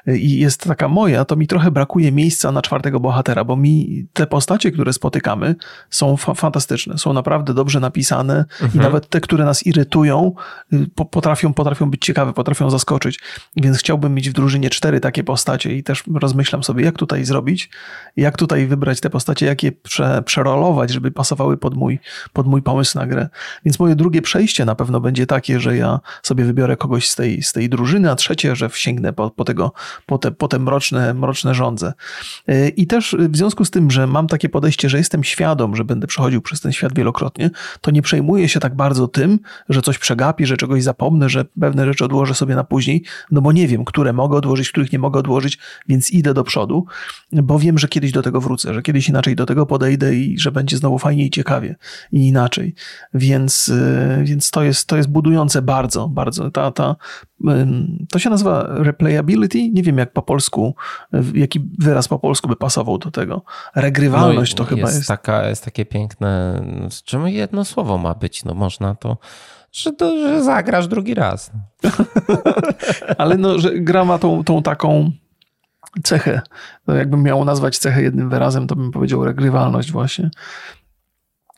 i 0.06 0.38
jest 0.38 0.64
taka 0.64 0.88
moja, 0.88 1.24
to 1.24 1.36
mi 1.36 1.46
trochę 1.46 1.70
brakuje 1.70 2.12
miejsca 2.12 2.45
miejsca 2.46 2.52
na 2.52 2.62
czwartego 2.62 3.00
bohatera, 3.00 3.44
bo 3.44 3.56
mi 3.56 4.06
te 4.12 4.26
postacie, 4.26 4.72
które 4.72 4.92
spotykamy, 4.92 5.54
są 5.90 6.16
fa 6.16 6.34
fantastyczne, 6.34 6.98
są 6.98 7.12
naprawdę 7.12 7.54
dobrze 7.54 7.80
napisane 7.80 8.44
mhm. 8.62 8.70
i 8.74 8.78
nawet 8.78 9.08
te, 9.08 9.20
które 9.20 9.44
nas 9.44 9.66
irytują, 9.66 10.32
y, 10.72 10.86
po 10.94 11.04
potrafią, 11.04 11.54
potrafią 11.54 11.90
być 11.90 12.04
ciekawe, 12.04 12.32
potrafią 12.32 12.70
zaskoczyć. 12.70 13.20
Więc 13.56 13.78
chciałbym 13.78 14.14
mieć 14.14 14.30
w 14.30 14.32
drużynie 14.32 14.70
cztery 14.70 15.00
takie 15.00 15.24
postacie 15.24 15.76
i 15.76 15.82
też 15.82 16.04
rozmyślam 16.14 16.62
sobie, 16.62 16.84
jak 16.84 16.98
tutaj 16.98 17.24
zrobić, 17.24 17.70
jak 18.16 18.36
tutaj 18.36 18.66
wybrać 18.66 19.00
te 19.00 19.10
postacie, 19.10 19.46
jak 19.46 19.62
je 19.62 19.72
prze 19.72 20.22
przerolować, 20.22 20.90
żeby 20.90 21.10
pasowały 21.10 21.56
pod 21.56 21.74
mój, 21.74 21.98
pod 22.32 22.46
mój 22.46 22.62
pomysł 22.62 22.98
na 22.98 23.06
grę. 23.06 23.28
Więc 23.64 23.78
moje 23.78 23.96
drugie 23.96 24.22
przejście 24.22 24.64
na 24.64 24.74
pewno 24.74 25.00
będzie 25.00 25.26
takie, 25.26 25.60
że 25.60 25.76
ja 25.76 26.00
sobie 26.22 26.44
wybiorę 26.44 26.76
kogoś 26.76 27.08
z 27.08 27.14
tej, 27.14 27.42
z 27.42 27.52
tej 27.52 27.68
drużyny, 27.68 28.10
a 28.10 28.14
trzecie, 28.14 28.56
że 28.56 28.70
sięgnę 28.74 29.12
po, 29.12 29.30
po 29.30 29.44
tego, 29.44 29.72
po 30.06 30.18
te, 30.18 30.30
po 30.30 30.48
te 30.48 30.58
mroczne, 30.58 31.14
mroczne 31.14 31.54
rządze. 31.54 31.92
I 32.76 32.86
też 32.86 33.16
w 33.18 33.36
związku 33.36 33.64
z 33.64 33.70
tym, 33.70 33.90
że 33.90 34.06
mam 34.06 34.26
takie 34.26 34.48
podejście, 34.48 34.88
że 34.88 34.98
jestem 34.98 35.24
świadom, 35.24 35.76
że 35.76 35.84
będę 35.84 36.06
przechodził 36.06 36.42
przez 36.42 36.60
ten 36.60 36.72
świat 36.72 36.94
wielokrotnie, 36.94 37.50
to 37.80 37.90
nie 37.90 38.02
przejmuję 38.02 38.48
się 38.48 38.60
tak 38.60 38.74
bardzo 38.74 39.08
tym, 39.08 39.38
że 39.68 39.82
coś 39.82 39.98
przegapię, 39.98 40.46
że 40.46 40.56
czegoś 40.56 40.82
zapomnę, 40.82 41.28
że 41.28 41.44
pewne 41.60 41.86
rzeczy 41.86 42.04
odłożę 42.04 42.34
sobie 42.34 42.54
na 42.54 42.64
później, 42.64 43.04
no 43.30 43.40
bo 43.40 43.52
nie 43.52 43.68
wiem, 43.68 43.84
które 43.84 44.12
mogę 44.12 44.38
odłożyć, 44.38 44.70
których 44.70 44.92
nie 44.92 44.98
mogę 44.98 45.20
odłożyć, 45.20 45.58
więc 45.88 46.10
idę 46.10 46.34
do 46.34 46.44
przodu, 46.44 46.86
bo 47.32 47.58
wiem, 47.58 47.78
że 47.78 47.88
kiedyś 47.88 48.12
do 48.12 48.22
tego 48.22 48.40
wrócę, 48.40 48.74
że 48.74 48.82
kiedyś 48.82 49.08
inaczej 49.08 49.36
do 49.36 49.46
tego 49.46 49.66
podejdę 49.66 50.14
i 50.14 50.38
że 50.38 50.52
będzie 50.52 50.76
znowu 50.76 50.98
fajnie 50.98 51.26
i 51.26 51.30
ciekawie 51.30 51.76
i 52.12 52.28
inaczej. 52.28 52.74
Więc, 53.14 53.68
y, 53.68 54.22
więc 54.24 54.50
to, 54.50 54.62
jest, 54.62 54.86
to 54.86 54.96
jest 54.96 55.08
budujące 55.08 55.62
bardzo, 55.62 56.08
bardzo. 56.08 56.50
Ta, 56.50 56.70
ta, 56.70 56.96
to 58.10 58.18
się 58.18 58.30
nazywa 58.30 58.66
replayability. 58.68 59.70
Nie 59.70 59.82
wiem, 59.82 59.98
jak 59.98 60.12
po 60.12 60.22
polsku, 60.22 60.74
jaki 61.34 61.60
wyraz 61.78 62.08
po 62.08 62.18
polsku 62.18 62.48
by 62.48 62.56
pasował 62.56 62.98
do 62.98 63.10
tego. 63.10 63.42
Regrywalność 63.74 64.56
no 64.56 64.64
to 64.64 64.70
chyba 64.70 64.90
jest. 64.90 65.08
Taka, 65.08 65.48
jest 65.48 65.64
takie 65.64 65.84
piękne, 65.84 66.62
z 66.90 67.02
czym 67.02 67.28
jedno 67.28 67.64
słowo 67.64 67.98
ma 67.98 68.14
być. 68.14 68.44
No 68.44 68.54
można 68.54 68.94
to 68.94 69.18
że, 69.72 69.92
to, 69.92 70.18
że 70.18 70.42
zagrasz 70.42 70.88
drugi 70.88 71.14
raz. 71.14 71.50
Ale 73.18 73.36
no, 73.36 73.58
że 73.58 73.78
gra 73.78 74.04
ma 74.04 74.18
tą, 74.18 74.44
tą 74.44 74.62
taką 74.62 75.10
cechę. 76.02 76.40
No 76.86 76.94
jakbym 76.94 77.22
miał 77.22 77.44
nazwać 77.44 77.78
cechę 77.78 78.02
jednym 78.02 78.30
wyrazem, 78.30 78.66
to 78.66 78.76
bym 78.76 78.90
powiedział 78.90 79.24
regrywalność 79.24 79.92
właśnie. 79.92 80.30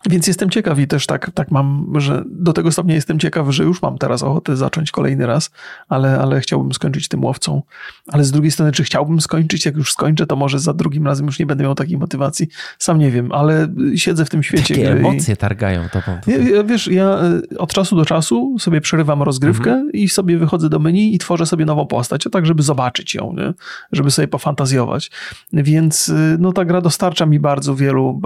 Więc 0.06 0.26
jestem 0.26 0.50
ciekaw 0.50 0.78
i 0.78 0.86
też 0.86 1.06
tak, 1.06 1.30
tak 1.34 1.50
mam, 1.50 1.92
że 1.96 2.24
do 2.26 2.52
tego 2.52 2.72
stopnia 2.72 2.94
jestem 2.94 3.18
ciekaw, 3.18 3.50
że 3.50 3.64
już 3.64 3.82
mam 3.82 3.98
teraz 3.98 4.22
ochotę 4.22 4.56
zacząć 4.56 4.90
kolejny 4.90 5.26
raz, 5.26 5.50
ale, 5.88 6.18
ale 6.18 6.40
chciałbym 6.40 6.72
skończyć 6.72 7.08
tym 7.08 7.24
łowcą. 7.24 7.62
Ale 8.06 8.24
z 8.24 8.30
drugiej 8.30 8.50
strony, 8.50 8.72
czy 8.72 8.84
chciałbym 8.84 9.20
skończyć? 9.20 9.66
Jak 9.66 9.76
już 9.76 9.92
skończę, 9.92 10.26
to 10.26 10.36
może 10.36 10.58
za 10.58 10.74
drugim 10.74 11.06
razem 11.06 11.26
już 11.26 11.38
nie 11.38 11.46
będę 11.46 11.64
miał 11.64 11.74
takiej 11.74 11.98
motywacji. 11.98 12.48
Sam 12.78 12.98
nie 12.98 13.10
wiem, 13.10 13.32
ale 13.32 13.68
siedzę 13.96 14.24
w 14.24 14.30
tym 14.30 14.42
świecie. 14.42 14.74
Takie 14.74 14.92
emocje 14.92 15.36
targają 15.36 15.88
tobą. 15.88 16.18
Ja, 16.26 16.64
wiesz, 16.64 16.86
ja 16.86 17.04
e, 17.04 17.58
od 17.58 17.72
czasu 17.72 17.96
do 17.96 18.04
czasu 18.04 18.56
sobie 18.58 18.80
przerywam 18.80 19.22
rozgrywkę 19.22 19.70
mhm. 19.70 19.92
i 19.92 20.08
sobie 20.08 20.38
wychodzę 20.38 20.68
do 20.68 20.78
menu 20.78 21.14
i 21.14 21.18
tworzę 21.18 21.46
sobie 21.46 21.64
nową 21.64 21.86
postać, 21.86 22.24
tak 22.32 22.46
żeby 22.46 22.62
zobaczyć 22.62 23.14
ją, 23.14 23.34
nie? 23.36 23.54
żeby 23.92 24.10
sobie 24.10 24.28
pofantazjować. 24.28 25.10
Więc 25.52 26.08
e, 26.08 26.36
no, 26.38 26.52
ta 26.52 26.64
gra 26.64 26.80
dostarcza 26.80 27.26
mi 27.26 27.40
bardzo 27.40 27.74
wielu 27.76 28.20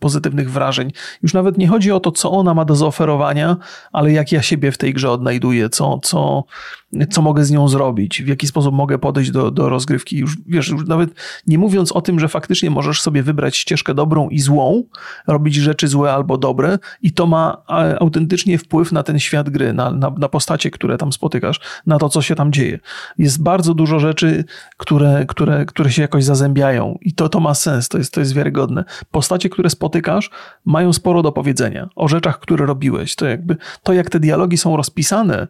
pozytywnych 0.00 0.50
wrażeń 0.50 0.92
już 1.22 1.34
nawet 1.34 1.58
nie 1.58 1.68
chodzi 1.68 1.92
o 1.92 2.00
to, 2.00 2.12
co 2.12 2.30
ona 2.30 2.54
ma 2.54 2.64
do 2.64 2.76
zaoferowania, 2.76 3.56
ale 3.92 4.12
jak 4.12 4.32
ja 4.32 4.42
siebie 4.42 4.72
w 4.72 4.78
tej 4.78 4.94
grze 4.94 5.10
odnajduję, 5.10 5.68
co, 5.68 5.98
co, 6.02 6.44
co 7.10 7.22
mogę 7.22 7.44
z 7.44 7.50
nią 7.50 7.68
zrobić, 7.68 8.22
w 8.22 8.28
jaki 8.28 8.46
sposób 8.46 8.74
mogę 8.74 8.98
podejść 8.98 9.30
do, 9.30 9.50
do 9.50 9.68
rozgrywki. 9.68 10.18
Już 10.18 10.36
wiesz, 10.46 10.68
już 10.68 10.86
nawet 10.86 11.10
nie 11.46 11.58
mówiąc 11.58 11.92
o 11.92 12.00
tym, 12.00 12.20
że 12.20 12.28
faktycznie 12.28 12.70
możesz 12.70 13.02
sobie 13.02 13.22
wybrać 13.22 13.56
ścieżkę 13.56 13.94
dobrą 13.94 14.28
i 14.28 14.40
złą, 14.40 14.84
robić 15.26 15.54
rzeczy 15.54 15.88
złe 15.88 16.12
albo 16.12 16.38
dobre, 16.38 16.78
i 17.02 17.12
to 17.12 17.26
ma 17.26 17.62
autentycznie 18.00 18.58
wpływ 18.58 18.92
na 18.92 19.02
ten 19.02 19.18
świat 19.18 19.50
gry, 19.50 19.72
na, 19.72 19.90
na, 19.90 20.10
na 20.18 20.28
postacie, 20.28 20.70
które 20.70 20.98
tam 20.98 21.12
spotykasz, 21.12 21.60
na 21.86 21.98
to, 21.98 22.08
co 22.08 22.22
się 22.22 22.34
tam 22.34 22.52
dzieje. 22.52 22.78
Jest 23.18 23.42
bardzo 23.42 23.74
dużo 23.74 23.98
rzeczy, 23.98 24.44
które, 24.76 25.24
które, 25.28 25.66
które 25.66 25.92
się 25.92 26.02
jakoś 26.02 26.24
zazębiają, 26.24 26.98
i 27.00 27.12
to, 27.12 27.28
to 27.28 27.40
ma 27.40 27.54
sens, 27.54 27.88
to 27.88 27.98
jest, 27.98 28.12
to 28.12 28.20
jest 28.20 28.34
wiarygodne. 28.34 28.84
Postacie, 29.10 29.48
które 29.48 29.70
spotykasz, 29.70 30.30
mają 30.64 30.92
sporo 30.92 31.22
do 31.22 31.32
powiedzenia 31.32 31.88
o 31.96 32.08
rzeczach, 32.08 32.38
które 32.38 32.66
robiłeś. 32.66 33.14
To 33.16 33.26
jakby 33.26 33.56
to, 33.82 33.92
jak 33.92 34.10
te 34.10 34.20
dialogi 34.20 34.56
są 34.56 34.76
rozpisane, 34.76 35.48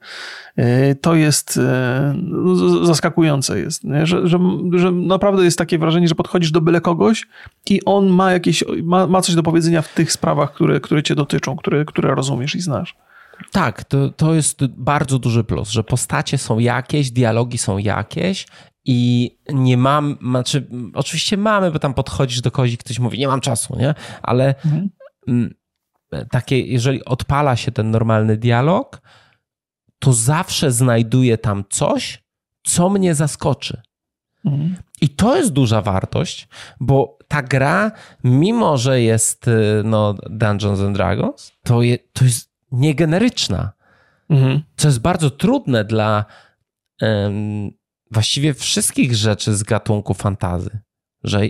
to 1.00 1.14
jest 1.14 1.36
jest 1.36 1.56
e, 1.56 2.14
no, 2.16 2.86
zaskakujące 2.86 3.60
jest, 3.60 3.82
że, 4.02 4.28
że, 4.28 4.38
że, 4.72 4.92
naprawdę 4.92 5.44
jest 5.44 5.58
takie 5.58 5.78
wrażenie, 5.78 6.08
że 6.08 6.14
podchodzisz 6.14 6.50
do 6.50 6.60
byle 6.60 6.80
kogoś 6.80 7.26
i 7.70 7.84
on 7.84 8.06
ma 8.06 8.32
jakieś, 8.32 8.64
ma, 8.82 9.06
ma 9.06 9.22
coś 9.22 9.34
do 9.34 9.42
powiedzenia 9.42 9.82
w 9.82 9.94
tych 9.94 10.12
sprawach, 10.12 10.52
które, 10.52 10.80
które 10.80 11.02
cię 11.02 11.14
dotyczą, 11.14 11.56
które, 11.56 11.84
które 11.84 12.14
rozumiesz 12.14 12.54
i 12.54 12.60
znasz. 12.60 12.96
Tak, 13.52 13.84
to, 13.84 14.10
to 14.10 14.34
jest 14.34 14.66
bardzo 14.66 15.18
duży 15.18 15.44
plus, 15.44 15.70
że 15.70 15.84
postacie 15.84 16.38
są 16.38 16.58
jakieś, 16.58 17.10
dialogi 17.10 17.58
są 17.58 17.78
jakieś 17.78 18.46
i 18.84 19.30
nie 19.52 19.76
mam, 19.76 20.16
znaczy 20.22 20.66
oczywiście 20.94 21.36
mamy, 21.36 21.70
bo 21.70 21.78
tam 21.78 21.94
podchodzisz 21.94 22.40
do 22.40 22.50
kogoś 22.50 22.72
i 22.72 22.78
ktoś 22.78 22.98
mówi, 22.98 23.18
nie 23.18 23.28
mam 23.28 23.40
czasu, 23.40 23.76
nie? 23.76 23.94
Ale 24.22 24.54
mhm. 24.64 25.54
takie, 26.30 26.60
jeżeli 26.60 27.04
odpala 27.04 27.56
się 27.56 27.72
ten 27.72 27.90
normalny 27.90 28.36
dialog, 28.36 29.00
to 29.98 30.12
zawsze 30.12 30.72
znajduję 30.72 31.38
tam 31.38 31.64
coś, 31.70 32.24
co 32.64 32.88
mnie 32.88 33.14
zaskoczy. 33.14 33.82
Mhm. 34.44 34.76
I 35.00 35.08
to 35.08 35.36
jest 35.36 35.52
duża 35.52 35.82
wartość, 35.82 36.48
bo 36.80 37.18
ta 37.28 37.42
gra, 37.42 37.92
mimo 38.24 38.78
że 38.78 39.00
jest 39.00 39.48
y, 39.48 39.82
no, 39.84 40.14
Dungeons 40.30 40.80
and 40.80 40.96
Dragons, 40.96 41.52
to, 41.62 41.82
je, 41.82 41.98
to 42.12 42.24
jest 42.24 42.50
niegeneryczna. 42.72 43.72
Mhm. 44.30 44.62
Co 44.76 44.88
jest 44.88 45.00
bardzo 45.00 45.30
trudne 45.30 45.84
dla 45.84 46.24
um, 47.02 47.70
właściwie 48.10 48.54
wszystkich 48.54 49.14
rzeczy 49.14 49.56
z 49.56 49.62
gatunku 49.62 50.14
fantazy 50.14 50.78
że 51.26 51.40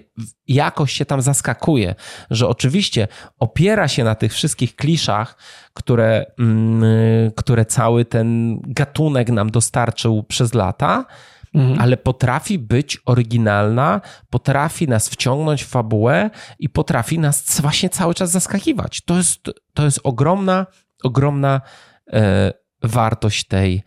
jakoś 0.49 0.93
się 0.93 1.05
tam 1.05 1.23
zaskakuje, 1.23 1.95
że 2.31 2.49
oczywiście 2.49 3.09
opiera 3.39 3.89
się 3.89 4.05
na 4.05 4.15
tych 4.15 4.33
wszystkich 4.33 4.77
kliszach, 4.77 5.37
które, 5.75 6.27
mm, 6.39 6.83
które 7.37 7.65
cały 7.65 8.05
ten 8.05 8.59
gatunek 8.67 9.29
nam 9.31 9.51
dostarczył 9.51 10.23
przez 10.23 10.55
lata, 10.55 11.05
mhm. 11.55 11.81
ale 11.81 11.97
potrafi 11.97 12.59
być 12.59 12.99
oryginalna, 13.05 14.01
potrafi 14.31 14.89
nas 14.89 15.09
wciągnąć 15.09 15.65
w 15.65 15.69
fabułę 15.69 16.31
i 16.59 16.69
potrafi 16.69 17.19
nas 17.19 17.61
właśnie 17.61 17.89
cały 17.89 18.15
czas 18.15 18.31
zaskakiwać. 18.31 19.01
To 19.01 19.17
jest, 19.17 19.51
to 19.75 19.85
jest 19.85 20.01
ogromna, 20.05 20.67
ogromna 21.05 21.61
e, 22.13 22.53
wartość 22.83 23.47
tej, 23.47 23.83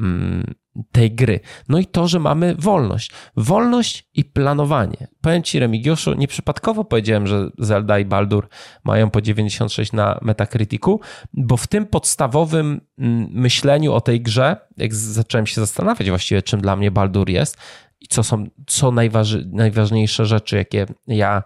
mm, 0.00 0.54
tej 0.92 1.14
gry. 1.14 1.40
No 1.68 1.78
i 1.78 1.86
to, 1.86 2.08
że 2.08 2.18
mamy 2.18 2.54
wolność. 2.58 3.10
Wolność 3.36 4.08
i 4.14 4.24
planowanie. 4.24 5.06
Powiem 5.20 5.42
Ci, 5.42 5.58
Remigiuszu, 5.58 6.14
nieprzypadkowo 6.14 6.84
powiedziałem, 6.84 7.26
że 7.26 7.50
Zelda 7.58 7.98
i 7.98 8.04
Baldur 8.04 8.48
mają 8.84 9.10
po 9.10 9.20
96 9.20 9.92
na 9.92 10.18
Metacriticu, 10.22 11.00
bo 11.32 11.56
w 11.56 11.66
tym 11.66 11.86
podstawowym 11.86 12.80
mm, 12.98 13.28
myśleniu 13.30 13.92
o 13.92 14.00
tej 14.00 14.20
grze, 14.20 14.56
jak 14.76 14.94
zacząłem 14.94 15.46
się 15.46 15.60
zastanawiać 15.60 16.08
właściwie, 16.08 16.42
czym 16.42 16.60
dla 16.60 16.76
mnie 16.76 16.90
Baldur 16.90 17.30
jest 17.30 17.58
i 18.00 18.06
co 18.06 18.22
są 18.22 18.46
co 18.66 18.90
najważy, 18.90 19.48
najważniejsze 19.52 20.26
rzeczy, 20.26 20.56
jakie 20.56 20.86
ja 21.06 21.42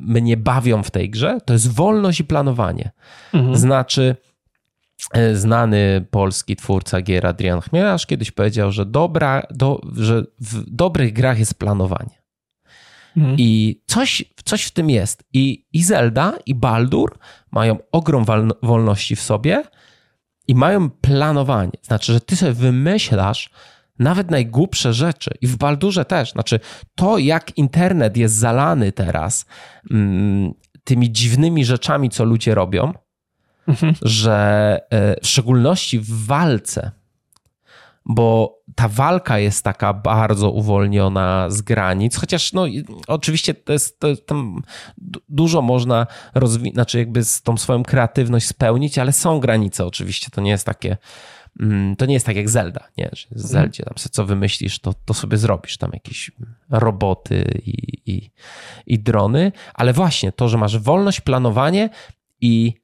mnie 0.00 0.36
bawią 0.36 0.82
w 0.82 0.90
tej 0.90 1.10
grze, 1.10 1.38
to 1.44 1.52
jest 1.52 1.72
wolność 1.72 2.20
i 2.20 2.24
planowanie. 2.24 2.90
Mhm. 3.32 3.56
Znaczy, 3.56 4.16
znany 5.32 6.06
polski 6.10 6.56
twórca 6.56 7.00
gier 7.00 7.26
Adrian 7.26 7.60
Chmielarz 7.60 8.06
kiedyś 8.06 8.30
powiedział, 8.30 8.72
że, 8.72 8.86
dobra, 8.86 9.42
do, 9.50 9.80
że 9.96 10.24
w 10.40 10.70
dobrych 10.70 11.12
grach 11.12 11.38
jest 11.38 11.54
planowanie. 11.54 12.22
Mhm. 13.16 13.36
I 13.38 13.80
coś, 13.86 14.24
coś 14.44 14.64
w 14.64 14.70
tym 14.70 14.90
jest. 14.90 15.24
I, 15.32 15.66
I 15.72 15.82
Zelda, 15.82 16.32
i 16.46 16.54
Baldur 16.54 17.18
mają 17.50 17.78
ogrom 17.92 18.24
wolności 18.62 19.16
w 19.16 19.22
sobie 19.22 19.62
i 20.48 20.54
mają 20.54 20.90
planowanie. 20.90 21.78
Znaczy, 21.82 22.12
że 22.12 22.20
ty 22.20 22.36
sobie 22.36 22.52
wymyślasz 22.52 23.50
nawet 23.98 24.30
najgłupsze 24.30 24.92
rzeczy. 24.92 25.30
I 25.40 25.46
w 25.46 25.56
Baldurze 25.56 26.04
też. 26.04 26.32
Znaczy, 26.32 26.60
to 26.94 27.18
jak 27.18 27.58
internet 27.58 28.16
jest 28.16 28.34
zalany 28.34 28.92
teraz 28.92 29.46
mm, 29.90 30.52
tymi 30.84 31.12
dziwnymi 31.12 31.64
rzeczami, 31.64 32.10
co 32.10 32.24
ludzie 32.24 32.54
robią, 32.54 32.92
mhm. 33.68 33.94
że 34.02 34.80
e, 34.90 35.20
w 35.20 35.26
szczególności 35.26 35.98
w 35.98 36.26
walce, 36.26 36.90
bo 38.04 38.56
ta 38.74 38.88
walka 38.88 39.38
jest 39.38 39.64
taka 39.64 39.94
bardzo 39.94 40.50
uwolniona 40.50 41.50
z 41.50 41.62
granic, 41.62 42.16
chociaż 42.16 42.52
no 42.52 42.66
oczywiście 43.06 43.54
to 43.54 43.72
jest, 43.72 44.00
to, 44.00 44.16
tam 44.16 44.62
dużo 45.28 45.62
można 45.62 46.06
rozwinąć, 46.34 46.74
znaczy 46.74 46.98
jakby 46.98 47.24
z 47.24 47.42
tą 47.42 47.56
swoją 47.56 47.82
kreatywność 47.82 48.46
spełnić, 48.46 48.98
ale 48.98 49.12
są 49.12 49.40
granice 49.40 49.86
oczywiście, 49.86 50.28
to 50.30 50.40
nie 50.40 50.50
jest 50.50 50.66
takie 50.66 50.96
mm, 51.60 51.96
to 51.96 52.06
nie 52.06 52.14
jest 52.14 52.26
tak 52.26 52.36
jak 52.36 52.48
Zelda, 52.48 52.88
nie? 52.96 53.10
Że 53.12 53.26
w 53.28 53.32
mhm. 53.32 53.48
Zeldzie 53.48 53.82
tam 53.82 53.98
sobie 53.98 54.12
co 54.12 54.24
wymyślisz, 54.24 54.78
to, 54.78 54.94
to 55.04 55.14
sobie 55.14 55.36
zrobisz 55.36 55.78
tam 55.78 55.90
jakieś 55.92 56.30
roboty 56.70 57.60
i, 57.66 58.02
i, 58.06 58.30
i 58.86 58.98
drony, 58.98 59.52
ale 59.74 59.92
właśnie 59.92 60.32
to, 60.32 60.48
że 60.48 60.58
masz 60.58 60.78
wolność, 60.78 61.20
planowanie 61.20 61.90
i 62.40 62.74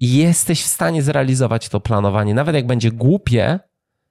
jesteś 0.00 0.62
w 0.62 0.66
stanie 0.66 1.02
zrealizować 1.02 1.68
to 1.68 1.80
planowanie, 1.80 2.34
nawet 2.34 2.54
jak 2.54 2.66
będzie 2.66 2.90
głupie, 2.90 3.60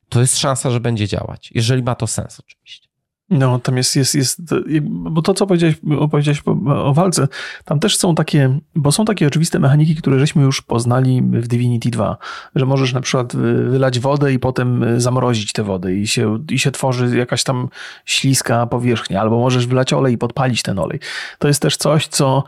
to 0.10 0.21
jest 0.21 0.38
szansa, 0.38 0.71
że 0.71 0.80
będzie 0.80 1.08
działać, 1.08 1.52
jeżeli 1.56 1.84
ma 1.84 1.95
to 1.95 2.08
sens 2.08 2.39
oczywiście. 2.39 2.89
No, 3.30 3.60
tam 3.60 3.78
jest, 3.78 3.95
jest, 3.95 4.15
jest, 4.15 4.41
bo 4.82 5.21
to, 5.21 5.34
co 5.34 5.47
powiedziałeś, 5.47 5.75
opowiedziałeś 5.99 6.41
o 6.67 6.93
walce, 6.93 7.28
tam 7.65 7.80
też 7.80 7.97
są 7.97 8.15
takie, 8.15 8.60
bo 8.75 8.91
są 8.91 9.06
takie 9.06 9.28
oczywiste 9.28 9.60
mechaniki, 9.60 9.95
które 9.95 10.19
żeśmy 10.19 10.43
już 10.43 10.62
poznali 10.62 11.21
w 11.21 11.47
Divinity 11.47 11.89
2, 11.89 12.17
że 12.56 12.65
możesz 12.65 12.93
na 12.93 13.02
przykład 13.02 13.36
wylać 13.69 13.99
wodę 13.99 14.34
i 14.34 14.39
potem 14.39 14.86
zamrozić 15.02 15.54
tę 15.54 15.63
wodę 15.63 15.93
i 15.93 16.08
się, 16.08 16.39
i 16.52 16.60
się 16.60 16.71
tworzy 16.71 17.17
jakaś 17.17 17.43
tam 17.43 17.69
śliska 18.06 18.65
powierzchnia, 18.67 19.21
albo 19.21 19.39
możesz 19.39 19.67
wylać 19.67 19.93
olej 19.93 20.13
i 20.13 20.17
podpalić 20.17 20.62
ten 20.62 20.80
olej. 20.80 20.99
To 21.39 21.47
jest 21.47 21.62
też 21.62 21.78
coś, 21.78 22.08
co 22.08 22.43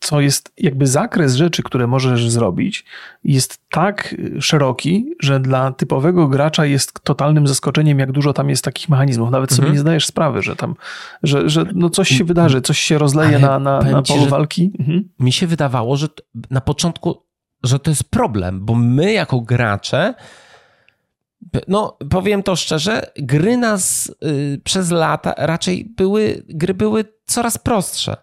co 0.00 0.20
jest 0.20 0.52
jakby 0.58 0.86
zakres 0.86 1.34
rzeczy, 1.34 1.62
które 1.62 1.86
możesz 1.86 2.30
zrobić, 2.30 2.84
jest 3.24 3.58
tak 3.70 4.14
szeroki, 4.40 5.14
że 5.20 5.40
dla 5.40 5.72
typowego 5.72 6.28
gracza 6.28 6.66
jest 6.66 7.00
totalnym 7.04 7.46
zaskoczeniem, 7.46 7.98
jak 7.98 8.12
dużo 8.12 8.32
tam 8.32 8.50
jest 8.50 8.64
takich 8.64 8.88
mechanizmów. 8.88 9.30
Nawet 9.30 9.52
mhm. 9.52 9.56
sobie 9.56 9.72
nie 9.72 9.80
zdajesz 9.80 10.06
sprawy, 10.06 10.42
że 10.42 10.56
tam, 10.56 10.74
że, 11.22 11.48
że 11.48 11.64
no 11.74 11.90
coś 11.90 12.08
się 12.08 12.24
wydarzy, 12.24 12.62
coś 12.62 12.78
się 12.78 12.98
rozleje 12.98 13.36
Ale 13.36 13.38
na, 13.38 13.58
na, 13.58 13.80
na 13.80 14.02
polu 14.02 14.24
ci, 14.24 14.28
walki. 14.28 14.72
Mhm. 14.78 15.08
Mi 15.20 15.32
się 15.32 15.46
wydawało, 15.46 15.96
że 15.96 16.08
na 16.50 16.60
początku, 16.60 17.22
że 17.62 17.78
to 17.78 17.90
jest 17.90 18.10
problem, 18.10 18.64
bo 18.64 18.74
my 18.74 19.12
jako 19.12 19.40
gracze 19.40 20.14
no, 21.68 21.98
powiem 22.10 22.42
to 22.42 22.56
szczerze, 22.56 23.12
gry 23.16 23.56
nas 23.56 24.12
y, 24.24 24.60
przez 24.64 24.90
lata 24.90 25.34
raczej 25.36 25.92
były, 25.96 26.42
gry 26.48 26.74
były 26.74 27.04
coraz 27.26 27.58
prostsze. 27.58 28.16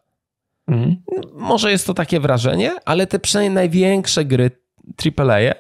Mhm. 0.67 1.04
Może 1.34 1.71
jest 1.71 1.88
to 1.88 1.93
takie 1.93 2.19
wrażenie, 2.19 2.76
ale 2.86 3.08
te 3.08 3.19
przynajmniej 3.19 3.56
największe 3.56 4.26
gry 4.26 4.52
AAA 5.17 5.54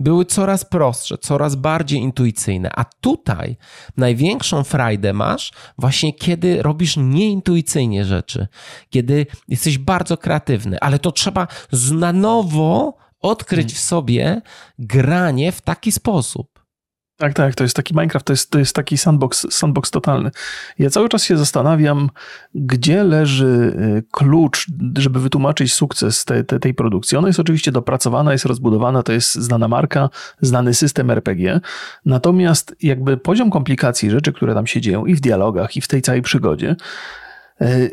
były 0.00 0.24
coraz 0.24 0.64
prostsze, 0.64 1.18
coraz 1.18 1.54
bardziej 1.54 2.00
intuicyjne. 2.00 2.70
A 2.74 2.84
tutaj 2.84 3.56
największą 3.96 4.64
frajdę 4.64 5.12
masz 5.12 5.52
właśnie 5.78 6.14
kiedy 6.14 6.62
robisz 6.62 6.96
nieintuicyjnie 6.96 8.04
rzeczy, 8.04 8.46
kiedy 8.90 9.26
jesteś 9.48 9.78
bardzo 9.78 10.16
kreatywny, 10.16 10.80
ale 10.80 10.98
to 10.98 11.12
trzeba 11.12 11.46
na 11.92 12.12
nowo 12.12 12.96
odkryć 13.20 13.64
mhm. 13.64 13.76
w 13.76 13.80
sobie 13.80 14.42
granie 14.78 15.52
w 15.52 15.60
taki 15.60 15.92
sposób. 15.92 16.59
Tak, 17.20 17.34
tak, 17.34 17.54
to 17.54 17.64
jest 17.64 17.76
taki 17.76 17.94
Minecraft, 17.94 18.26
to 18.26 18.32
jest, 18.32 18.50
to 18.50 18.58
jest 18.58 18.76
taki 18.76 18.98
sandbox, 18.98 19.46
sandbox 19.50 19.90
totalny. 19.90 20.30
Ja 20.78 20.90
cały 20.90 21.08
czas 21.08 21.24
się 21.24 21.36
zastanawiam, 21.36 22.10
gdzie 22.54 23.04
leży 23.04 23.76
y, 23.98 24.02
klucz, 24.10 24.66
żeby 24.98 25.20
wytłumaczyć 25.20 25.74
sukces 25.74 26.24
te, 26.24 26.44
te, 26.44 26.60
tej 26.60 26.74
produkcji. 26.74 27.18
Ona 27.18 27.26
jest 27.26 27.40
oczywiście 27.40 27.72
dopracowana, 27.72 28.32
jest 28.32 28.44
rozbudowana, 28.44 29.02
to 29.02 29.12
jest 29.12 29.34
znana 29.34 29.68
marka, 29.68 30.10
znany 30.40 30.74
system 30.74 31.10
RPG. 31.10 31.60
Natomiast 32.04 32.76
jakby 32.82 33.16
poziom 33.16 33.50
komplikacji 33.50 34.10
rzeczy, 34.10 34.32
które 34.32 34.54
tam 34.54 34.66
się 34.66 34.80
dzieją 34.80 35.06
i 35.06 35.14
w 35.14 35.20
dialogach, 35.20 35.76
i 35.76 35.80
w 35.80 35.88
tej 35.88 36.02
całej 36.02 36.22
przygodzie, 36.22 36.76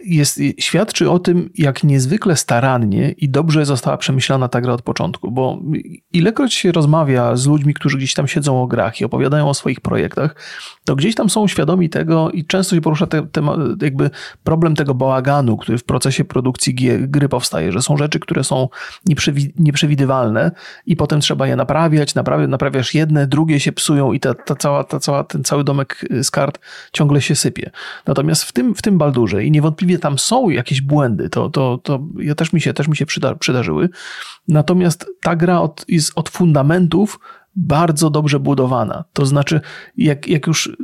jest, 0.03 0.39
świadczy 0.59 1.09
o 1.09 1.19
tym, 1.19 1.49
jak 1.55 1.83
niezwykle 1.83 2.35
starannie 2.35 3.11
i 3.11 3.29
dobrze 3.29 3.65
została 3.65 3.97
przemyślana 3.97 4.47
ta 4.47 4.61
gra 4.61 4.73
od 4.73 4.81
początku, 4.81 5.31
bo 5.31 5.59
ilekroć 6.13 6.53
się 6.53 6.71
rozmawia 6.71 7.35
z 7.35 7.47
ludźmi, 7.47 7.73
którzy 7.73 7.97
gdzieś 7.97 8.13
tam 8.13 8.27
siedzą 8.27 8.61
o 8.61 8.67
grach 8.67 9.01
i 9.01 9.05
opowiadają 9.05 9.49
o 9.49 9.53
swoich 9.53 9.81
projektach, 9.81 10.35
to 10.85 10.95
gdzieś 10.95 11.15
tam 11.15 11.29
są 11.29 11.47
świadomi 11.47 11.89
tego 11.89 12.31
i 12.31 12.45
często 12.45 12.75
się 12.75 12.81
porusza 12.81 13.07
te, 13.07 13.27
te, 13.27 13.41
jakby 13.81 14.09
problem 14.43 14.75
tego 14.75 14.93
bałaganu, 14.93 15.57
który 15.57 15.77
w 15.77 15.83
procesie 15.83 16.25
produkcji 16.25 16.75
gry 16.99 17.29
powstaje, 17.29 17.71
że 17.71 17.81
są 17.81 17.97
rzeczy, 17.97 18.19
które 18.19 18.43
są 18.43 18.69
nieprzewidywalne 19.57 20.51
i 20.85 20.95
potem 20.95 21.19
trzeba 21.19 21.47
je 21.47 21.55
naprawiać, 21.55 22.15
naprawia, 22.15 22.47
naprawiasz 22.47 22.93
jedne, 22.93 23.27
drugie 23.27 23.59
się 23.59 23.71
psują 23.71 24.13
i 24.13 24.19
ta, 24.19 24.33
ta 24.33 24.55
cała, 24.55 24.83
ta 24.83 24.99
cała, 24.99 25.23
ten 25.23 25.43
cały 25.43 25.63
domek 25.63 26.05
z 26.23 26.31
kart 26.31 26.59
ciągle 26.93 27.21
się 27.21 27.35
sypie. 27.35 27.71
Natomiast 28.05 28.43
w 28.43 28.51
tym, 28.51 28.75
w 28.75 28.81
tym 28.81 28.97
Baldurze 28.97 29.43
i 29.43 29.51
niewątpliwie 29.57 29.99
tam 29.99 30.19
są 30.19 30.49
jakieś 30.49 30.81
błędy, 30.81 31.29
to, 31.29 31.49
to, 31.49 31.79
to 31.83 31.99
ja 32.19 32.35
też 32.35 32.53
mi 32.53 32.61
się, 32.61 32.73
też 32.73 32.87
mi 32.87 32.95
się 32.95 33.05
przyda, 33.05 33.35
przydarzyły. 33.35 33.89
Natomiast 34.47 35.05
ta 35.21 35.35
gra 35.35 35.61
od, 35.61 35.85
jest 35.87 36.11
od 36.15 36.29
fundamentów 36.29 37.19
bardzo 37.55 38.09
dobrze 38.09 38.39
budowana. 38.39 39.03
To 39.13 39.25
znaczy, 39.25 39.61
jak, 39.97 40.27
jak 40.27 40.47
już 40.47 40.77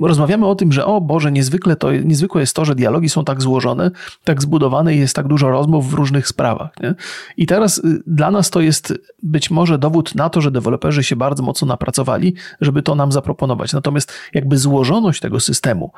rozmawiamy 0.00 0.46
o 0.46 0.54
tym, 0.54 0.72
że 0.72 0.86
o 0.86 1.00
Boże, 1.00 1.32
niezwykle, 1.32 1.76
to, 1.76 1.92
niezwykłe 1.92 2.40
jest 2.40 2.56
to, 2.56 2.64
że 2.64 2.74
dialogi 2.74 3.08
są 3.08 3.24
tak 3.24 3.42
złożone, 3.42 3.90
tak 4.24 4.42
zbudowane 4.42 4.94
i 4.94 4.98
jest 4.98 5.16
tak 5.16 5.28
dużo 5.28 5.50
rozmów 5.50 5.90
w 5.90 5.94
różnych 5.94 6.28
sprawach. 6.28 6.70
Nie? 6.80 6.94
I 7.36 7.46
teraz 7.46 7.78
y, 7.78 8.02
dla 8.06 8.30
nas 8.30 8.50
to 8.50 8.60
jest 8.60 8.94
być 9.22 9.50
może 9.50 9.78
dowód 9.78 10.14
na 10.14 10.30
to, 10.30 10.40
że 10.40 10.50
deweloperzy 10.50 11.04
się 11.04 11.16
bardzo 11.16 11.42
mocno 11.42 11.68
napracowali, 11.68 12.34
żeby 12.60 12.82
to 12.82 12.94
nam 12.94 13.12
zaproponować. 13.12 13.72
Natomiast 13.72 14.12
jakby 14.34 14.58
złożoność 14.58 15.20
tego 15.20 15.40
systemu, 15.40 15.92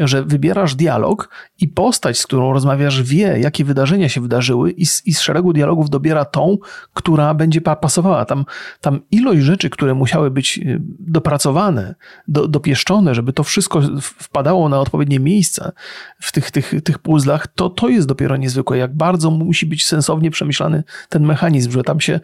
że 0.00 0.22
wybierasz 0.22 0.74
dialog 0.74 1.28
i 1.60 1.68
postać, 1.68 2.18
z 2.18 2.26
którą 2.26 2.52
rozmawiasz, 2.52 3.02
wie, 3.02 3.38
jakie 3.38 3.64
wydarzenia 3.64 4.08
się 4.08 4.20
wydarzyły 4.20 4.70
i 4.70 4.86
z, 4.86 5.06
i 5.06 5.14
z 5.14 5.20
szeregu 5.20 5.52
dialogów 5.52 5.90
dobiera 5.90 6.24
tą, 6.24 6.58
która 6.94 7.34
będzie 7.34 7.60
pasowała. 7.60 8.24
Tam, 8.24 8.44
tam 8.80 9.00
ilość 9.10 9.40
rzeczy, 9.40 9.70
które 9.70 9.94
musiały 9.94 10.30
być 10.30 10.58
y, 10.58 10.80
dopracowane, 11.00 11.94
do, 12.28 12.48
dopieszczone, 12.48 13.14
żeby 13.14 13.32
to 13.32 13.43
wszystko 13.44 13.82
wpadało 14.02 14.68
na 14.68 14.80
odpowiednie 14.80 15.20
miejsce 15.20 15.72
w 16.20 16.32
tych, 16.32 16.50
tych, 16.50 16.74
tych 16.84 16.98
puzzlach, 16.98 17.46
to 17.46 17.70
to 17.70 17.88
jest 17.88 18.08
dopiero 18.08 18.36
niezwykłe, 18.36 18.78
jak 18.78 18.96
bardzo 18.96 19.30
musi 19.30 19.66
być 19.66 19.86
sensownie 19.86 20.30
przemyślany 20.30 20.84
ten 21.08 21.26
mechanizm, 21.26 21.70
że 21.70 21.82
tam 21.82 22.00
się, 22.00 22.20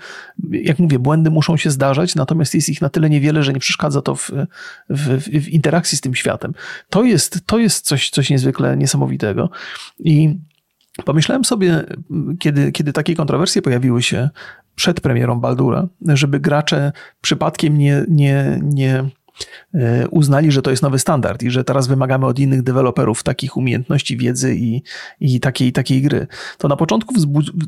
jak 0.51 0.79
mówię, 0.79 0.99
błędy 0.99 1.31
muszą 1.31 1.57
się 1.57 1.71
zdarzać, 1.71 2.15
natomiast 2.15 2.55
jest 2.55 2.69
ich 2.69 2.81
na 2.81 2.89
tyle 2.89 3.11
niewiele, 3.11 3.43
że 3.43 3.53
nie 3.53 3.61
przeszkadza 3.61 4.03
to 4.03 4.15
w, 4.15 4.31
w, 4.91 5.19
w 5.45 5.49
interakcji 5.49 5.99
z 5.99 6.01
tym 6.01 6.15
światem. 6.15 6.55
To 6.91 7.05
jest, 7.05 7.47
to 7.47 7.59
jest 7.59 7.87
coś, 7.87 8.11
coś 8.11 8.31
niezwykle 8.31 8.77
niesamowitego 8.77 9.51
i 9.99 10.39
Pomyślałem 11.05 11.45
sobie, 11.45 11.85
kiedy, 12.39 12.73
kiedy 12.73 12.93
takie 12.93 13.15
kontrowersje 13.15 13.63
pojawiły 13.63 14.03
się 14.03 14.31
przed 14.75 15.01
premierą 15.01 15.41
Baldura, 15.41 15.89
żeby 16.09 16.41
gracze 16.41 16.93
przypadkiem 17.21 17.79
nie, 17.79 18.05
nie, 18.09 18.61
nie 18.63 19.05
uznali, 20.11 20.53
że 20.53 20.63
to 20.63 20.71
jest 20.71 20.83
nowy 20.83 20.99
standard 20.99 21.43
i 21.43 21.51
że 21.51 21.65
teraz 21.65 21.87
wymagamy 21.87 22.27
od 22.27 22.39
innych 22.39 22.63
deweloperów 22.63 23.23
takich 23.23 23.57
umiejętności, 23.57 24.17
wiedzy 24.17 24.57
i, 24.57 24.83
i 25.21 25.41
takiej, 25.41 25.73
takiej 25.73 26.03
gry. 26.03 26.27
To 26.59 26.69
na 26.69 26.77
początku 26.77 27.15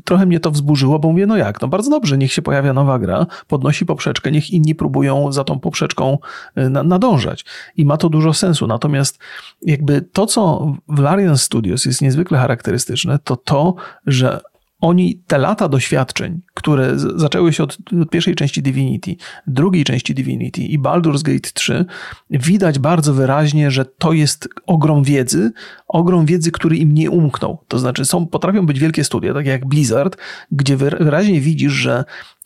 trochę 0.03 0.25
mnie 0.25 0.39
to 0.39 0.51
wzburzyło, 0.51 0.99
bo 0.99 1.11
mówię, 1.11 1.27
no 1.27 1.37
jak, 1.37 1.61
no 1.61 1.67
bardzo 1.67 1.89
dobrze, 1.89 2.17
niech 2.17 2.33
się 2.33 2.41
pojawia 2.41 2.73
nowa 2.73 2.99
gra, 2.99 3.25
podnosi 3.47 3.85
poprzeczkę, 3.85 4.31
niech 4.31 4.51
inni 4.51 4.75
próbują 4.75 5.31
za 5.31 5.43
tą 5.43 5.59
poprzeczką 5.59 6.17
e, 6.55 6.69
na, 6.69 6.83
nadążać. 6.83 7.45
I 7.77 7.85
ma 7.85 7.97
to 7.97 8.09
dużo 8.09 8.33
sensu. 8.33 8.67
Natomiast 8.67 9.19
jakby 9.61 10.01
to, 10.01 10.25
co 10.25 10.73
w 10.87 10.99
Larian 10.99 11.37
Studios 11.37 11.85
jest 11.85 12.01
niezwykle 12.01 12.37
charakterystyczne, 12.37 13.19
to 13.23 13.35
to, 13.35 13.75
że 14.07 14.41
oni 14.83 15.21
te 15.27 15.37
lata 15.37 15.69
doświadczeń, 15.69 16.41
które 16.53 16.99
zaczęły 17.15 17.53
się 17.53 17.63
od 17.63 17.77
pierwszej 18.11 18.35
części 18.35 18.61
Divinity, 18.61 19.15
drugiej 19.47 19.83
części 19.83 20.13
Divinity 20.13 20.61
i 20.61 20.79
Baldur's 20.79 21.21
Gate 21.21 21.49
3, 21.53 21.85
widać 22.29 22.79
bardzo 22.79 23.13
wyraźnie, 23.13 23.71
że 23.71 23.85
to 23.85 24.13
jest 24.13 24.49
ogrom 24.65 25.03
wiedzy, 25.03 25.51
ogrom 25.87 26.25
wiedzy, 26.25 26.51
który 26.51 26.77
im 26.77 26.93
nie 26.93 27.11
umknął. 27.11 27.63
To 27.67 27.79
znaczy 27.79 28.05
są, 28.05 28.27
potrafią 28.27 28.65
być 28.65 28.79
wielkie 28.79 29.03
studia, 29.03 29.33
takie 29.33 29.49
jak 29.49 29.65
Blizzard, 29.65 30.17
gdzie 30.51 30.77
wyraźnie 30.77 31.41
widzisz, 31.41 31.73
że 31.73 32.03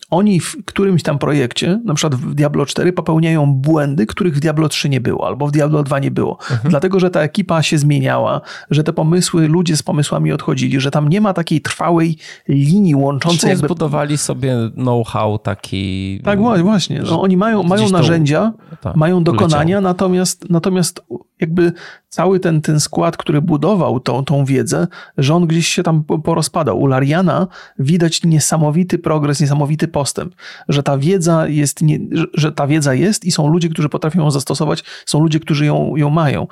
oni 0.10 0.40
w 0.40 0.66
którymś 0.66 1.04
tam 1.04 1.20
projekcie, 1.20 1.82
na 1.86 1.94
przykład 1.94 2.16
w 2.16 2.36
Diablo 2.36 2.66
4, 2.66 2.94
popełniają 2.94 3.54
błędy, 3.54 4.06
których 4.06 4.36
w 4.36 4.40
Diablo 4.40 4.70
3 4.70 4.90
nie 4.90 5.02
było, 5.02 5.28
albo 5.28 5.48
w 5.48 5.52
Diablo 5.52 5.84
2 5.84 6.00
nie 6.00 6.12
było. 6.12 6.38
Mhm. 6.52 6.70
Dlatego, 6.70 7.00
że 7.00 7.10
ta 7.10 7.22
ekipa 7.22 7.64
się 7.64 7.78
zmieniała, 7.78 8.42
że 8.70 8.84
te 8.84 8.94
pomysły, 8.94 9.48
ludzie 9.48 9.78
z 9.78 9.84
pomysłami 9.84 10.32
odchodzili, 10.32 10.80
że 10.80 10.92
tam 10.92 11.10
nie 11.10 11.22
ma 11.22 11.34
takiej 11.34 11.62
trwałej 11.62 12.18
linii 12.48 12.96
łączącej. 12.96 13.50
Jakby... 13.50 13.68
zbudowali 13.68 14.18
sobie 14.18 14.56
know-how 14.74 15.40
taki. 15.40 16.22
Tak, 16.24 16.40
właśnie. 16.64 17.02
No, 17.10 17.22
oni 17.22 17.38
mają, 17.38 17.64
mają 17.64 17.90
narzędzia, 17.90 18.54
tak, 18.82 18.96
mają 18.96 19.24
dokonania, 19.24 19.82
natomiast, 19.82 20.50
natomiast 20.50 21.02
jakby 21.40 21.74
cały 22.10 22.40
ten, 22.40 22.62
ten 22.62 22.80
skład, 22.80 23.18
który 23.18 23.42
budował 23.42 24.00
tą, 24.00 24.26
tą 24.26 24.46
wiedzę, 24.46 24.88
że 25.18 25.36
on 25.36 25.48
gdzieś 25.48 25.68
się 25.68 25.84
tam 25.84 26.04
porozpadał. 26.04 26.80
U 26.80 26.88
Lariana 26.88 27.48
widać 27.80 28.24
niesamowity 28.24 28.98
progres, 28.98 29.42
niesamowity 29.42 29.88
postęp, 29.98 30.36
że 30.70 30.84
ta 30.84 30.98
wiedza 30.98 31.48
jest, 31.48 31.82
nie, 31.82 32.00
że 32.34 32.52
ta 32.52 32.68
wiedza 32.68 32.94
jest 32.94 33.26
i 33.26 33.32
są 33.32 33.48
ludzie, 33.48 33.70
którzy 33.70 33.90
potrafią 33.90 34.20
ją 34.22 34.32
zastosować, 34.32 34.84
są 35.06 35.20
ludzie, 35.20 35.40
którzy 35.40 35.66
ją, 35.66 35.96
ją 35.96 36.10
mają. 36.10 36.48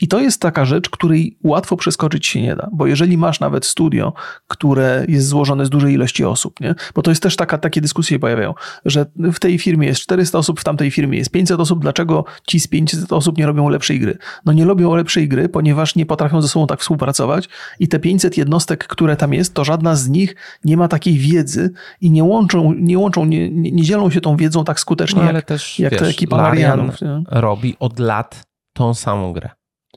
I 0.00 0.08
to 0.08 0.20
jest 0.20 0.40
taka 0.40 0.64
rzecz, 0.64 0.90
której 0.90 1.36
łatwo 1.44 1.76
przeskoczyć 1.76 2.26
się 2.26 2.42
nie 2.42 2.56
da, 2.56 2.68
bo 2.72 2.86
jeżeli 2.86 3.18
masz 3.18 3.40
nawet 3.40 3.66
studio, 3.66 4.12
które 4.48 5.04
jest 5.08 5.26
złożone 5.28 5.66
z 5.66 5.70
dużej 5.70 5.94
ilości 5.94 6.24
osób, 6.24 6.60
nie? 6.60 6.74
bo 6.94 7.02
to 7.02 7.10
jest 7.10 7.22
też 7.22 7.36
taka, 7.36 7.58
takie 7.58 7.80
dyskusje 7.80 8.18
pojawiają, 8.18 8.54
że 8.84 9.06
w 9.16 9.38
tej 9.38 9.58
firmie 9.58 9.86
jest 9.86 10.00
400 10.00 10.38
osób, 10.38 10.60
w 10.60 10.64
tamtej 10.64 10.90
firmie 10.90 11.18
jest 11.18 11.30
500 11.30 11.60
osób, 11.60 11.80
dlaczego 11.80 12.24
ci 12.46 12.60
z 12.60 12.66
500 12.66 13.12
osób 13.12 13.38
nie 13.38 13.46
robią 13.46 13.68
lepszej 13.68 14.00
gry? 14.00 14.18
No 14.44 14.52
nie 14.52 14.64
robią 14.64 14.94
lepszej 14.94 15.28
gry, 15.28 15.48
ponieważ 15.48 15.96
nie 15.96 16.06
potrafią 16.06 16.42
ze 16.42 16.48
sobą 16.48 16.66
tak 16.66 16.80
współpracować 16.80 17.48
i 17.78 17.88
te 17.88 17.98
500 17.98 18.36
jednostek, 18.36 18.86
które 18.86 19.16
tam 19.16 19.34
jest, 19.34 19.54
to 19.54 19.64
żadna 19.64 19.96
z 19.96 20.08
nich 20.08 20.36
nie 20.64 20.76
ma 20.76 20.88
takiej 20.88 21.18
wiedzy 21.18 21.70
i 22.00 22.10
nie 22.10 22.24
łączą, 22.24 22.74
nie, 22.90 22.98
łączą, 22.98 23.24
nie, 23.24 23.50
nie 23.50 23.82
dzielą 23.82 24.10
się 24.10 24.20
tą 24.20 24.36
wiedzą 24.36 24.64
tak 24.64 24.80
skutecznie, 24.80 25.22
no, 25.22 25.32
jak, 25.32 25.44
też, 25.44 25.78
jak 25.78 25.92
wiesz, 25.92 26.00
ta 26.00 26.06
ekipa 26.06 26.36
Larianów. 26.36 26.96
robi 27.28 27.76
od 27.78 27.98
lat 27.98 28.42
tą 28.72 28.94
samą 28.94 29.32
grę. 29.32 29.50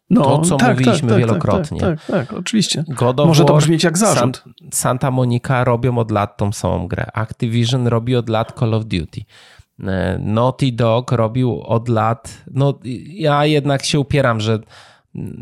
No, 0.09 0.21
to, 0.21 0.41
co 0.41 0.57
tak, 0.57 0.67
tak 0.67 0.77
mówiliśmy 0.77 1.09
tak, 1.09 1.09
tak, 1.09 1.17
wielokrotnie. 1.17 1.79
Tak, 1.79 2.05
tak, 2.05 2.27
tak, 2.27 2.33
oczywiście. 2.33 2.83
Może 3.25 3.45
to 3.45 3.57
brzmieć 3.57 3.83
jak 3.83 3.97
zarzut. 3.97 4.43
San, 4.43 4.53
Santa 4.71 5.11
Monica 5.11 5.63
robią 5.63 5.97
od 5.97 6.11
lat 6.11 6.37
tą 6.37 6.51
samą 6.51 6.87
grę. 6.87 7.05
Activision 7.13 7.87
robi 7.87 8.15
od 8.15 8.29
lat 8.29 8.59
Call 8.59 8.73
of 8.73 8.85
Duty. 8.85 9.21
E, 9.83 10.19
Naughty 10.19 10.71
Dog 10.71 11.11
robił 11.11 11.61
od 11.61 11.89
lat. 11.89 12.43
No, 12.51 12.79
ja 13.07 13.45
jednak 13.45 13.85
się 13.85 13.99
upieram, 13.99 14.39
że 14.39 14.59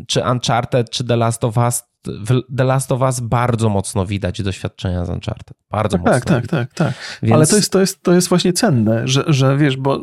czy 0.06 0.22
Uncharted, 0.32 0.90
czy 0.90 1.04
The 1.04 1.16
Last 1.16 1.44
of 1.44 1.56
Us 1.56 1.84
w 2.04 2.56
The 2.56 2.64
Last 2.64 2.92
of 2.92 3.00
Us 3.00 3.20
bardzo 3.20 3.68
mocno 3.68 4.06
widać 4.06 4.42
doświadczenia 4.42 5.04
z 5.04 5.08
Uncharted. 5.08 5.56
Bardzo 5.70 5.98
tak, 5.98 6.06
mocno. 6.06 6.12
Tak, 6.12 6.24
tak, 6.24 6.46
tak, 6.46 6.74
tak. 6.74 6.94
Więc... 7.22 7.34
Ale 7.34 7.46
to 7.46 7.56
jest, 7.56 7.72
to, 7.72 7.80
jest, 7.80 8.02
to 8.02 8.12
jest 8.12 8.28
właśnie 8.28 8.52
cenne, 8.52 9.08
że, 9.08 9.24
że 9.26 9.56
wiesz, 9.56 9.76
bo, 9.76 10.00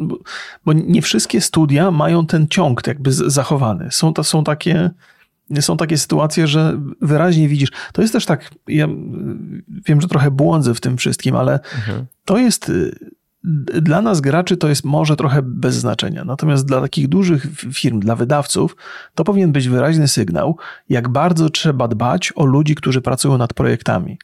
bo 0.65 0.73
nie 0.73 1.01
wszystkie 1.01 1.41
studia 1.41 1.91
mają 1.91 2.25
ten 2.25 2.47
ciąg 2.47 2.87
jakby 2.87 3.11
zachowany. 3.11 3.91
Są, 3.91 4.13
to, 4.13 4.23
są 4.23 4.43
takie 4.43 4.89
są 5.59 5.77
takie 5.77 5.97
sytuacje, 5.97 6.47
że 6.47 6.81
wyraźnie 7.01 7.47
widzisz. 7.47 7.69
To 7.93 8.01
jest 8.01 8.13
też 8.13 8.25
tak, 8.25 8.51
ja 8.67 8.87
wiem, 9.67 10.01
że 10.01 10.07
trochę 10.07 10.31
błądzę 10.31 10.73
w 10.73 10.81
tym 10.81 10.97
wszystkim, 10.97 11.35
ale 11.35 11.53
mhm. 11.53 12.05
to 12.25 12.37
jest 12.37 12.71
dla 13.43 14.01
nas 14.01 14.21
graczy 14.21 14.57
to 14.57 14.69
jest 14.69 14.83
może 14.83 15.15
trochę 15.15 15.41
bez 15.41 15.75
znaczenia. 15.75 16.23
Natomiast 16.23 16.65
dla 16.65 16.81
takich 16.81 17.07
dużych 17.07 17.47
firm, 17.73 17.99
dla 17.99 18.15
wydawców, 18.15 18.75
to 19.15 19.23
powinien 19.23 19.51
być 19.51 19.69
wyraźny 19.69 20.07
sygnał, 20.07 20.57
jak 20.89 21.09
bardzo 21.09 21.49
trzeba 21.49 21.87
dbać 21.87 22.33
o 22.35 22.45
ludzi, 22.45 22.75
którzy 22.75 23.01
pracują 23.01 23.37
nad 23.37 23.53
projektami. 23.53 24.17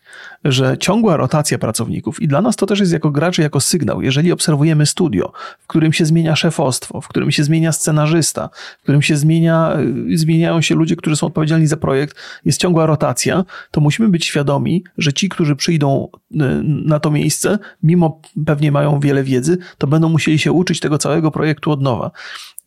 Że 0.44 0.78
ciągła 0.78 1.18
rotacja 1.18 1.58
pracowników 1.58 2.22
i 2.22 2.28
dla 2.28 2.42
nas 2.42 2.56
to 2.56 2.66
też 2.66 2.80
jest 2.80 2.94
jako 2.94 3.12
graczy, 3.12 3.42
jako 3.42 3.60
sygnał. 3.60 4.02
Jeżeli 4.02 4.32
obserwujemy 4.32 4.86
studio, 4.86 5.32
w 5.60 5.68
którym 5.68 5.94
się 5.94 6.06
zmienia 6.06 6.36
szefostwo, 6.36 7.02
w 7.02 7.08
którym 7.08 7.32
się 7.32 7.44
zmienia 7.44 7.72
scenarzysta, 7.72 8.50
w 8.80 8.84
którym 8.84 9.02
się 9.02 9.18
zmienia, 9.18 9.78
y, 10.12 10.18
zmieniają 10.18 10.62
się 10.62 10.76
ludzie, 10.76 10.96
którzy 10.96 11.16
są 11.16 11.28
odpowiedzialni 11.28 11.68
za 11.68 11.78
projekt, 11.78 12.18
jest 12.46 12.60
ciągła 12.60 12.86
rotacja, 12.86 13.46
to 13.72 13.82
musimy 13.82 14.10
być 14.10 14.26
świadomi, 14.26 14.84
że 14.98 15.14
ci, 15.14 15.30
którzy 15.30 15.56
przyjdą 15.56 16.08
y, 16.32 16.38
na 16.64 17.00
to 17.00 17.12
miejsce, 17.12 17.60
mimo 17.84 18.22
pewnie 18.46 18.72
mają 18.72 19.00
wiele 19.06 19.24
wiedzy, 19.24 19.58
to 19.78 19.88
będą 19.88 20.10
musieli 20.10 20.40
się 20.40 20.52
uczyć 20.52 20.80
tego 20.80 20.98
całego 20.98 21.32
projektu 21.32 21.72
od 21.72 21.82
nowa. 21.82 22.12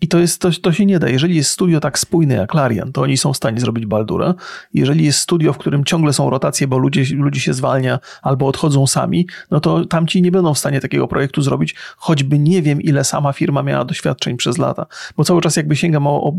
I 0.00 0.08
to, 0.08 0.18
jest, 0.18 0.40
to, 0.40 0.50
to 0.62 0.72
się 0.72 0.86
nie 0.86 0.98
da. 0.98 1.08
Jeżeli 1.08 1.36
jest 1.36 1.50
studio 1.50 1.80
tak 1.80 1.98
spójne 1.98 2.34
jak 2.34 2.54
Larian, 2.54 2.92
to 2.92 3.02
oni 3.02 3.16
są 3.16 3.32
w 3.32 3.36
stanie 3.36 3.60
zrobić 3.60 3.86
Baldura. 3.86 4.34
Jeżeli 4.74 5.04
jest 5.04 5.18
studio, 5.18 5.52
w 5.52 5.58
którym 5.58 5.84
ciągle 5.84 6.12
są 6.12 6.30
rotacje, 6.30 6.66
bo 6.66 6.78
ludzie, 6.78 7.04
ludzi 7.14 7.40
się 7.40 7.54
zwalnia 7.54 7.98
albo 8.22 8.46
odchodzą 8.46 8.86
sami, 8.86 9.26
no 9.50 9.60
to 9.60 9.84
tamci 9.84 10.22
nie 10.22 10.30
będą 10.30 10.54
w 10.54 10.58
stanie 10.58 10.80
takiego 10.80 11.08
projektu 11.08 11.42
zrobić, 11.42 11.74
choćby 11.96 12.38
nie 12.38 12.62
wiem, 12.62 12.82
ile 12.82 13.04
sama 13.04 13.32
firma 13.32 13.62
miała 13.62 13.84
doświadczeń 13.84 14.36
przez 14.36 14.58
lata. 14.58 14.86
Bo 15.16 15.24
cały 15.24 15.40
czas 15.40 15.56
jakby 15.56 15.76
sięgam, 15.76 16.06
o, 16.06 16.24
o, 16.26 16.34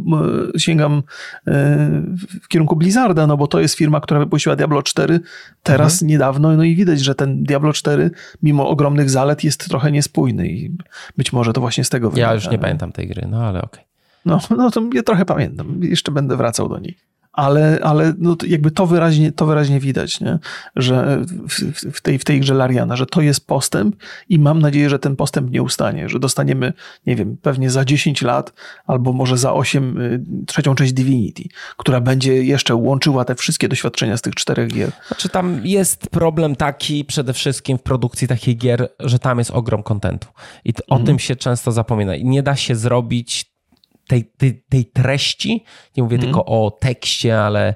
sięgam 0.57 1.03
e, 1.47 1.77
w 2.41 2.47
kierunku 2.47 2.75
Blizzarda, 2.75 3.27
no 3.27 3.37
bo 3.37 3.47
to 3.47 3.59
jest 3.59 3.75
firma, 3.75 4.01
która 4.01 4.19
wypuściła 4.19 4.55
Diablo 4.55 4.83
4 4.83 5.19
teraz 5.63 5.93
mhm. 5.93 6.09
niedawno, 6.09 6.57
no 6.57 6.63
i 6.63 6.75
widać, 6.75 6.99
że 6.99 7.15
ten 7.15 7.43
Diablo 7.43 7.73
4, 7.73 8.11
mimo 8.43 8.69
ogromnych 8.69 9.09
zalet, 9.09 9.43
jest 9.43 9.69
trochę 9.69 9.91
niespójny 9.91 10.47
i 10.47 10.77
być 11.17 11.33
może 11.33 11.53
to 11.53 11.61
właśnie 11.61 11.83
z 11.83 11.89
tego 11.89 12.09
wynika. 12.09 12.27
Ja 12.27 12.33
już 12.33 12.49
nie 12.49 12.59
pamiętam 12.59 12.91
tej 12.91 13.07
gry, 13.07 13.27
no 13.29 13.48
ale 13.49 13.61
okej. 13.61 13.83
Okay. 13.83 13.89
No, 14.25 14.39
no 14.57 14.71
to 14.71 14.81
ja 14.93 15.03
trochę 15.03 15.25
pamiętam. 15.25 15.83
Jeszcze 15.83 16.11
będę 16.11 16.37
wracał 16.37 16.69
do 16.69 16.79
niej. 16.79 16.97
Ale, 17.31 17.79
ale 17.83 18.13
no 18.17 18.35
jakby 18.47 18.71
to 18.71 18.85
wyraźnie, 18.85 19.31
to 19.31 19.45
wyraźnie 19.45 19.79
widać, 19.79 20.21
nie? 20.21 20.39
że 20.75 21.21
w, 21.25 21.81
w, 21.91 22.01
tej, 22.01 22.19
w 22.19 22.23
tej 22.23 22.39
grze 22.39 22.53
Lariana, 22.53 22.95
że 22.95 23.05
to 23.05 23.21
jest 23.21 23.47
postęp 23.47 23.95
i 24.29 24.39
mam 24.39 24.59
nadzieję, 24.59 24.89
że 24.89 24.99
ten 24.99 25.15
postęp 25.15 25.51
nie 25.51 25.63
ustanie, 25.63 26.09
że 26.09 26.19
dostaniemy, 26.19 26.73
nie 27.05 27.15
wiem, 27.15 27.37
pewnie 27.41 27.69
za 27.69 27.85
10 27.85 28.21
lat 28.21 28.53
albo 28.87 29.13
może 29.13 29.37
za 29.37 29.53
8 29.53 30.01
y, 30.01 30.21
trzecią 30.47 30.75
część 30.75 30.93
Divinity, 30.93 31.43
która 31.77 32.01
będzie 32.01 32.43
jeszcze 32.43 32.75
łączyła 32.75 33.25
te 33.25 33.35
wszystkie 33.35 33.67
doświadczenia 33.67 34.17
z 34.17 34.21
tych 34.21 34.35
czterech 34.35 34.69
gier. 34.73 34.91
Znaczy 35.07 35.29
tam 35.29 35.61
jest 35.63 36.09
problem 36.09 36.55
taki 36.55 37.05
przede 37.05 37.33
wszystkim 37.33 37.77
w 37.77 37.81
produkcji 37.81 38.27
takich 38.27 38.57
gier, 38.57 38.89
że 38.99 39.19
tam 39.19 39.39
jest 39.39 39.51
ogrom 39.51 39.83
kontentu 39.83 40.27
i 40.65 40.73
o 40.87 40.95
mhm. 40.95 41.05
tym 41.05 41.19
się 41.19 41.35
często 41.35 41.71
zapomina 41.71 42.15
i 42.15 42.25
nie 42.25 42.43
da 42.43 42.55
się 42.55 42.75
zrobić 42.75 43.58
tej, 44.09 44.31
tej, 44.37 44.63
tej 44.69 44.85
treści, 44.85 45.63
nie 45.97 46.03
mówię 46.03 46.15
mm. 46.15 46.25
tylko 46.25 46.45
o 46.45 46.71
tekście, 46.71 47.41
ale 47.41 47.75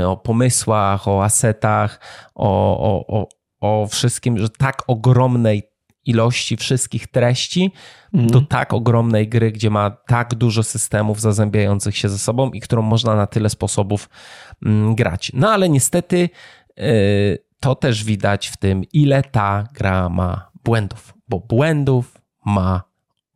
y, 0.00 0.06
o 0.06 0.16
pomysłach, 0.16 1.08
o 1.08 1.24
asetach, 1.24 2.00
o, 2.34 2.78
o, 2.78 3.20
o, 3.20 3.28
o 3.60 3.86
wszystkim, 3.86 4.38
że 4.38 4.48
tak 4.48 4.82
ogromnej 4.86 5.62
ilości 6.04 6.56
wszystkich 6.56 7.06
treści 7.06 7.72
mm. 8.14 8.26
do 8.26 8.40
tak 8.40 8.72
ogromnej 8.72 9.28
gry, 9.28 9.52
gdzie 9.52 9.70
ma 9.70 9.90
tak 9.90 10.34
dużo 10.34 10.62
systemów 10.62 11.20
zazębiających 11.20 11.96
się 11.96 12.08
ze 12.08 12.18
sobą 12.18 12.50
i 12.50 12.60
którą 12.60 12.82
można 12.82 13.16
na 13.16 13.26
tyle 13.26 13.50
sposobów 13.50 14.08
mm, 14.64 14.94
grać. 14.94 15.32
No 15.34 15.50
ale 15.50 15.68
niestety 15.68 16.30
y, 16.78 17.44
to 17.60 17.74
też 17.74 18.04
widać 18.04 18.48
w 18.48 18.56
tym, 18.56 18.84
ile 18.92 19.22
ta 19.22 19.64
gra 19.72 20.08
ma 20.08 20.50
błędów, 20.64 21.14
bo 21.28 21.40
błędów 21.40 22.18
ma 22.44 22.82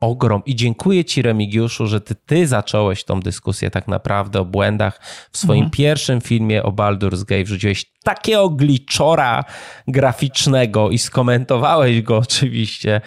ogrom. 0.01 0.43
I 0.47 0.57
dziękuję 0.57 1.05
Ci, 1.05 1.23
Remigiuszu, 1.23 1.87
że 1.87 2.01
ty, 2.01 2.15
ty 2.15 2.47
zacząłeś 2.47 3.05
tą 3.05 3.21
dyskusję 3.21 3.71
tak 3.71 3.89
naprawdę 3.89 4.41
o 4.41 4.45
błędach. 4.45 5.01
W 5.33 5.39
swoim 5.39 5.65
mhm. 5.65 5.71
pierwszym 5.71 6.21
filmie 6.21 6.63
o 6.63 6.73
Baldur's 6.73 7.25
Gate 7.25 7.45
wrzuciłeś 7.45 7.93
takiego 8.05 8.51
gliczora 8.51 9.45
graficznego 9.89 10.91
i 10.91 10.99
skomentowałeś 10.99 12.03
go 12.03 12.17
oczywiście. 12.19 13.01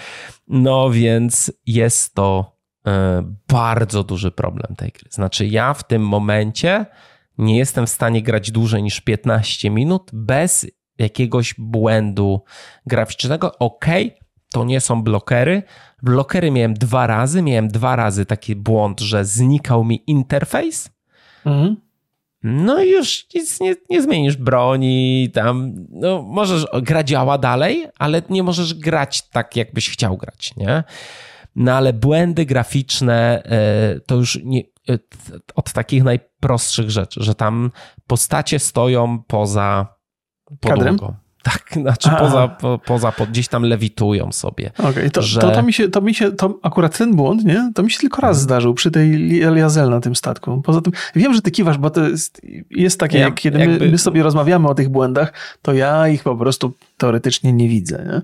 No 0.48 0.90
więc 0.90 1.52
jest 1.66 2.16
to 2.16 2.58
e, 2.88 3.24
bardzo 3.48 4.04
duży 4.04 4.32
problem 4.32 4.76
tej 4.76 4.92
gry. 4.92 5.10
Znaczy, 5.12 5.48
ja 5.48 5.74
w 5.74 5.88
tym 5.88 6.08
momencie 6.08 6.86
nie 7.38 7.58
jestem 7.58 7.86
w 7.86 7.90
stanie 7.90 8.22
grać 8.22 8.52
dłużej 8.52 8.84
niż 8.84 9.02
15 9.02 9.70
minut 9.70 10.12
bez 10.14 10.68
jakiegoś 10.98 11.56
błędu 11.58 12.44
graficznego. 12.86 13.58
Ok, 13.60 13.86
to 14.54 14.64
nie 14.66 14.82
są 14.82 15.04
blokery. 15.04 15.64
Blokery 16.04 16.52
miałem 16.52 16.74
dwa 16.74 17.08
razy. 17.08 17.42
Miałem 17.42 17.68
dwa 17.68 17.96
razy 17.96 18.26
taki 18.26 18.56
błąd, 18.56 19.00
że 19.02 19.26
znikał 19.26 19.84
mi 19.84 20.04
interfejs. 20.08 20.90
Mhm. 21.46 21.76
No 22.44 22.84
i 22.84 22.90
już 22.90 23.26
nic 23.36 23.60
nie, 23.60 23.76
nie 23.90 24.02
zmienisz 24.02 24.38
broni, 24.38 25.30
tam, 25.34 25.74
no 25.90 26.22
możesz, 26.22 26.66
gra 26.82 27.04
działa 27.04 27.38
dalej, 27.38 27.88
ale 28.00 28.22
nie 28.30 28.44
możesz 28.44 28.74
grać 28.74 29.30
tak, 29.30 29.56
jakbyś 29.56 29.90
chciał 29.90 30.18
grać, 30.18 30.56
nie? 30.56 30.84
No 31.56 31.74
ale 31.74 31.94
błędy 31.94 32.46
graficzne 32.46 33.44
e, 33.46 34.00
to 34.00 34.16
już 34.16 34.40
nie, 34.44 34.62
e, 34.90 35.00
od 35.56 35.74
takich 35.74 36.04
najprostszych 36.04 36.92
rzeczy, 36.92 37.24
że 37.24 37.36
tam 37.36 37.72
postacie 38.08 38.60
stoją 38.60 39.24
poza 39.28 39.96
podłogą. 40.60 40.98
Kadrem? 40.98 41.23
Tak, 41.44 41.70
znaczy 41.82 42.10
poza, 42.20 42.48
po, 42.48 42.80
poza 42.86 43.12
po, 43.12 43.26
gdzieś 43.26 43.48
tam 43.48 43.64
lewitują 43.64 44.32
sobie. 44.32 44.72
Okej, 44.78 44.92
okay, 44.92 45.10
to, 45.10 45.22
że... 45.22 45.42
to, 45.42 45.52
to, 45.52 45.64
mi 45.64 45.74
się, 45.74 45.90
to 45.90 46.02
mi 46.02 46.16
się, 46.16 46.32
to 46.32 46.60
akurat 46.62 46.98
ten 46.98 47.16
błąd, 47.16 47.46
nie? 47.46 47.72
To 47.76 47.84
mi 47.84 47.92
się 47.92 48.00
tylko 48.00 48.22
raz 48.22 48.38
mhm. 48.38 48.44
zdarzył 48.44 48.74
przy 48.74 48.92
tej 48.92 49.42
Eliazel 49.44 49.90
na 49.90 50.00
tym 50.00 50.16
statku. 50.16 50.62
Poza 50.62 50.82
tym, 50.82 50.94
wiem, 51.16 51.34
że 51.34 51.42
ty 51.42 51.52
kiwasz, 51.52 51.78
bo 51.78 51.90
to 51.90 52.08
jest, 52.08 52.42
jest 52.70 53.00
takie, 53.00 53.18
ja, 53.18 53.26
jak 53.26 53.36
kiedy 53.36 53.60
jakby... 53.60 53.86
my, 53.86 53.92
my, 53.92 53.98
sobie 53.98 54.24
rozmawiamy 54.24 54.68
o 54.68 54.76
tych 54.76 54.90
błędach, 54.90 55.34
to 55.62 55.74
ja 55.74 56.08
ich 56.08 56.24
po 56.24 56.36
prostu 56.36 56.74
teoretycznie 56.98 57.54
nie 57.54 57.70
widzę, 57.70 58.06
nie? 58.08 58.22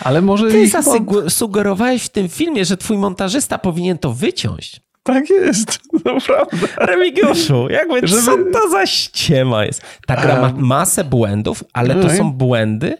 Ale 0.00 0.22
może... 0.22 0.50
Ty 0.50 0.68
zasugerowałeś 0.68 2.02
w 2.02 2.08
tym 2.08 2.28
filmie, 2.28 2.64
że 2.64 2.76
twój 2.76 2.98
montażysta 2.98 3.58
powinien 3.58 3.98
to 3.98 4.12
wyciąć. 4.12 4.83
Tak 5.04 5.30
jest, 5.30 5.78
naprawdę. 6.04 6.56
Remigiuszu, 6.76 7.68
jakby 7.70 8.08
Żeby... 8.08 8.22
co 8.22 8.36
to 8.52 8.70
za 8.70 8.86
ściema 8.86 9.64
jest? 9.64 9.82
Ta 10.06 10.16
gra 10.16 10.40
ma 10.40 10.52
masę 10.56 11.04
błędów, 11.04 11.64
ale 11.72 11.94
to 11.94 12.10
są 12.10 12.32
błędy, 12.32 12.96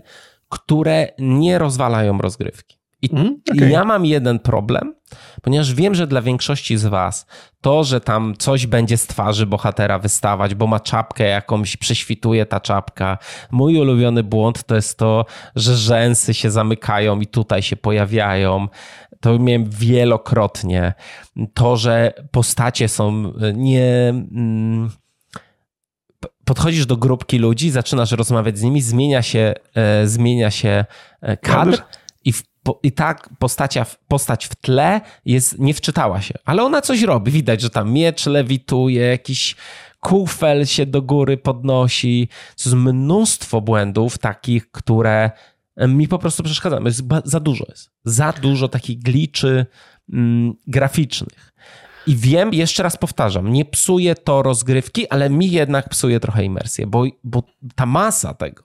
które 0.48 1.08
nie 1.18 1.58
rozwalają 1.58 2.18
rozgrywki. 2.18 2.78
I, 3.04 3.10
mm, 3.12 3.40
okay. 3.50 3.68
I, 3.68 3.72
ja 3.72 3.84
mam 3.84 4.06
jeden 4.06 4.38
problem, 4.38 4.94
ponieważ 5.42 5.74
wiem, 5.74 5.94
że 5.94 6.06
dla 6.06 6.22
większości 6.22 6.76
z 6.76 6.86
was 6.86 7.26
to, 7.60 7.84
że 7.84 8.00
tam 8.00 8.34
coś 8.38 8.66
będzie 8.66 8.96
z 8.96 9.06
twarzy 9.06 9.46
bohatera 9.46 9.98
wystawać, 9.98 10.54
bo 10.54 10.66
ma 10.66 10.80
czapkę 10.80 11.24
jakąś, 11.24 11.76
prześwituje 11.76 12.46
ta 12.46 12.60
czapka. 12.60 13.18
Mój 13.50 13.78
ulubiony 13.78 14.22
błąd 14.22 14.64
to 14.64 14.74
jest 14.74 14.98
to, 14.98 15.26
że 15.56 15.76
rzęsy 15.76 16.34
się 16.34 16.50
zamykają 16.50 17.20
i 17.20 17.26
tutaj 17.26 17.62
się 17.62 17.76
pojawiają. 17.76 18.68
To 19.20 19.38
miałem 19.38 19.70
wielokrotnie. 19.70 20.94
To, 21.54 21.76
że 21.76 22.12
postacie 22.30 22.88
są 22.88 23.32
nie. 23.54 24.08
Mm, 24.08 24.90
podchodzisz 26.44 26.86
do 26.86 26.96
grupki 26.96 27.38
ludzi, 27.38 27.70
zaczynasz 27.70 28.12
rozmawiać 28.12 28.58
z 28.58 28.62
nimi, 28.62 28.82
zmienia 28.82 29.22
się, 29.22 29.54
e, 29.74 30.06
zmienia 30.06 30.50
się 30.50 30.84
e, 31.20 31.36
kadr 31.36 31.82
i, 32.24 32.32
w, 32.32 32.42
i 32.82 32.92
tak 32.92 33.28
postacia, 33.38 33.86
postać 34.08 34.46
w 34.46 34.54
tle 34.54 35.00
jest, 35.24 35.58
nie 35.58 35.74
wczytała 35.74 36.20
się, 36.20 36.34
ale 36.44 36.62
ona 36.62 36.82
coś 36.82 37.02
robi. 37.02 37.32
Widać, 37.32 37.60
że 37.60 37.70
tam 37.70 37.92
miecz 37.92 38.26
lewituje, 38.26 39.02
jakiś 39.02 39.56
kufel 40.00 40.66
się 40.66 40.86
do 40.86 41.02
góry 41.02 41.36
podnosi. 41.36 42.28
To 42.28 42.62
jest 42.64 42.76
mnóstwo 42.76 43.60
błędów 43.60 44.18
takich, 44.18 44.70
które 44.70 45.30
mi 45.76 46.08
po 46.08 46.18
prostu 46.18 46.42
przeszkadzają. 46.42 46.84
Jest 46.84 47.02
za 47.24 47.40
dużo 47.40 47.64
jest. 47.68 47.90
Za 48.04 48.32
dużo 48.32 48.68
takich 48.68 48.98
gliczy 48.98 49.66
mm, 50.12 50.54
graficznych. 50.66 51.54
I 52.06 52.16
wiem, 52.16 52.54
jeszcze 52.54 52.82
raz 52.82 52.96
powtarzam, 52.96 53.52
nie 53.52 53.64
psuje 53.64 54.14
to 54.14 54.42
rozgrywki, 54.42 55.08
ale 55.08 55.30
mi 55.30 55.50
jednak 55.50 55.88
psuje 55.88 56.20
trochę 56.20 56.44
imersję, 56.44 56.86
bo, 56.86 57.04
bo 57.24 57.42
ta 57.74 57.86
masa 57.86 58.34
tego, 58.34 58.64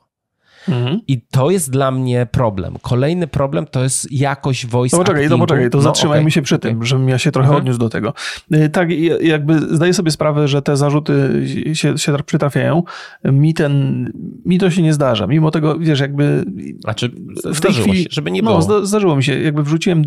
Mhm. 0.71 0.99
I 1.07 1.21
to 1.21 1.51
jest 1.51 1.71
dla 1.71 1.91
mnie 1.91 2.27
problem. 2.31 2.75
Kolejny 2.81 3.27
problem 3.27 3.65
to 3.65 3.83
jest 3.83 4.11
jakość 4.11 4.65
voice 4.65 4.97
No 4.97 5.03
poczekaj, 5.03 5.29
no 5.29 5.37
poczekaj, 5.37 5.69
to 5.69 5.77
no, 5.77 5.81
zatrzymajmy 5.81 6.21
okay, 6.21 6.31
się 6.31 6.41
przy 6.41 6.55
okay. 6.55 6.71
tym, 6.71 6.85
żebym 6.85 7.09
ja 7.09 7.17
się 7.17 7.31
trochę 7.31 7.47
mhm. 7.47 7.61
odniósł 7.61 7.79
do 7.79 7.89
tego. 7.89 8.13
Y, 8.53 8.69
tak, 8.69 8.89
jakby 9.21 9.75
zdaję 9.75 9.93
sobie 9.93 10.11
sprawę, 10.11 10.47
że 10.47 10.61
te 10.61 10.77
zarzuty 10.77 11.45
się, 11.73 11.97
się 11.97 12.17
przytrafiają. 12.25 12.83
Mi 13.23 13.53
ten, 13.53 14.05
mi 14.45 14.59
to 14.59 14.71
się 14.71 14.81
nie 14.81 14.93
zdarza. 14.93 15.27
Mimo 15.27 15.51
tego, 15.51 15.79
wiesz, 15.79 15.99
jakby... 15.99 16.45
Znaczy, 16.79 17.11
w 17.53 17.61
tej 17.61 17.73
chwili, 17.73 18.03
się, 18.03 18.09
żeby 18.11 18.31
nie 18.31 18.41
no, 18.41 18.59
było. 18.59 18.79
No, 18.79 18.85
zdarzyło 18.85 19.15
mi 19.15 19.23
się. 19.23 19.39
Jakby 19.39 19.63
wrzuciłem 19.63 20.01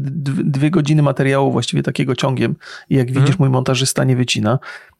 dwie 0.45 0.71
godziny 0.71 1.03
materiału 1.03 1.53
właściwie 1.53 1.83
takiego 1.83 2.15
ciągiem 2.15 2.55
i 2.91 2.97
jak 2.97 3.07
widzisz, 3.07 3.21
mhm. 3.21 3.37
mój 3.39 3.49
montażysta 3.49 4.05
nie 4.05 4.17
wycina. 4.17 4.59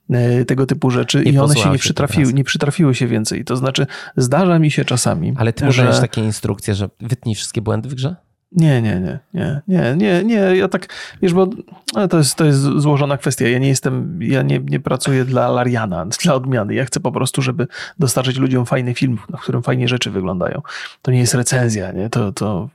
E, 0.09 0.45
tego 0.45 0.65
typu 0.65 0.89
rzeczy 0.89 1.23
nie 1.25 1.31
i 1.31 1.37
one 1.37 1.55
się 1.55 1.69
nie 1.69 1.77
przytrafiły, 1.77 2.33
nie 2.33 2.43
przytrafiły 2.43 2.95
się 2.95 3.07
więcej. 3.07 3.45
To 3.45 3.57
znaczy 3.57 3.87
zdarza 4.17 4.59
mi 4.59 4.71
się 4.71 4.85
czasami. 4.85 5.33
Ale 5.37 5.53
ty 5.53 5.71
że... 5.71 6.01
takie 6.01 6.21
instrukcje, 6.21 6.75
że 6.75 6.89
wytnij 6.99 7.35
wszystkie 7.35 7.61
błędy 7.61 7.89
w 7.89 7.93
grze? 7.93 8.15
Nie, 8.55 8.81
nie, 8.81 8.99
nie, 8.99 9.19
nie, 9.33 9.61
nie, 9.67 9.95
nie, 9.95 10.23
nie. 10.23 10.35
Ja 10.35 10.67
tak, 10.67 10.87
wiesz, 11.21 11.33
bo 11.33 11.47
to 12.09 12.17
jest, 12.17 12.35
to 12.35 12.45
jest 12.45 12.59
złożona 12.61 13.17
kwestia. 13.17 13.47
Ja 13.47 13.59
nie 13.59 13.67
jestem, 13.67 14.19
ja 14.21 14.41
nie, 14.41 14.59
nie 14.59 14.79
pracuję 14.79 15.25
dla 15.25 15.47
Lariana, 15.47 16.05
dla 16.23 16.33
odmiany. 16.33 16.73
Ja 16.73 16.85
chcę 16.85 16.99
po 16.99 17.11
prostu, 17.11 17.41
żeby 17.41 17.67
dostarczyć 17.99 18.37
ludziom 18.37 18.65
fajny 18.65 18.93
film, 18.93 19.17
na 19.29 19.37
którym 19.37 19.63
fajnie 19.63 19.87
rzeczy 19.87 20.11
wyglądają. 20.11 20.61
To 21.01 21.11
nie 21.11 21.19
jest 21.19 21.33
recenzja, 21.33 21.91
nie? 21.91 22.09
To, 22.09 22.31
to, 22.31 22.69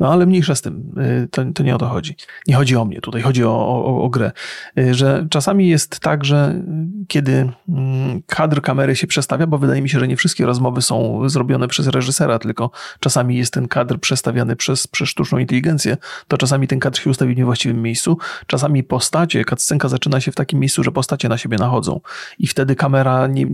no 0.00 0.12
ale 0.12 0.26
mniejsza 0.26 0.54
z 0.54 0.62
tym. 0.62 0.94
Y, 1.24 1.28
to, 1.30 1.42
to 1.54 1.62
nie 1.62 1.74
o 1.74 1.78
to 1.78 1.86
chodzi. 1.86 2.16
Nie 2.46 2.54
chodzi 2.54 2.76
o 2.76 2.84
mnie 2.84 3.00
tutaj, 3.00 3.22
chodzi 3.22 3.44
o, 3.44 3.50
o, 3.50 4.02
o 4.02 4.08
grę. 4.08 4.32
Y, 4.78 4.94
że 4.94 5.26
czasami 5.30 5.68
jest 5.68 6.00
tak, 6.00 6.24
że 6.24 6.62
kiedy 7.08 7.52
mm, 7.68 8.22
kadr 8.26 8.62
kamery 8.62 8.96
się 8.96 9.06
przestawia, 9.06 9.46
bo 9.46 9.58
wydaje 9.58 9.82
mi 9.82 9.88
się, 9.88 10.00
że 10.00 10.08
nie 10.08 10.16
wszystkie 10.16 10.46
rozmowy 10.46 10.82
są 10.82 11.28
zrobione 11.28 11.68
przez 11.68 11.88
reżysera, 11.88 12.38
tylko 12.38 12.70
czasami 13.00 13.36
jest 13.36 13.52
ten 13.52 13.68
kadr 13.68 13.98
przestawiany 14.00 14.56
przez, 14.56 14.86
przez 14.86 15.01
przez 15.02 15.10
sztuczną 15.10 15.38
inteligencję, 15.38 15.96
to 16.28 16.38
czasami 16.38 16.68
ten 16.68 16.80
kadr 16.80 16.98
się 16.98 17.10
ustawi 17.10 17.34
w 17.34 17.36
niewłaściwym 17.36 17.82
miejscu, 17.82 18.18
czasami 18.46 18.84
postacie, 18.84 19.44
cutscenka 19.44 19.88
zaczyna 19.88 20.20
się 20.20 20.32
w 20.32 20.34
takim 20.34 20.60
miejscu, 20.60 20.84
że 20.84 20.92
postacie 20.92 21.28
na 21.28 21.38
siebie 21.38 21.58
nachodzą 21.58 22.00
i 22.38 22.46
wtedy 22.46 22.76
kamera, 22.76 23.26
nie, 23.26 23.46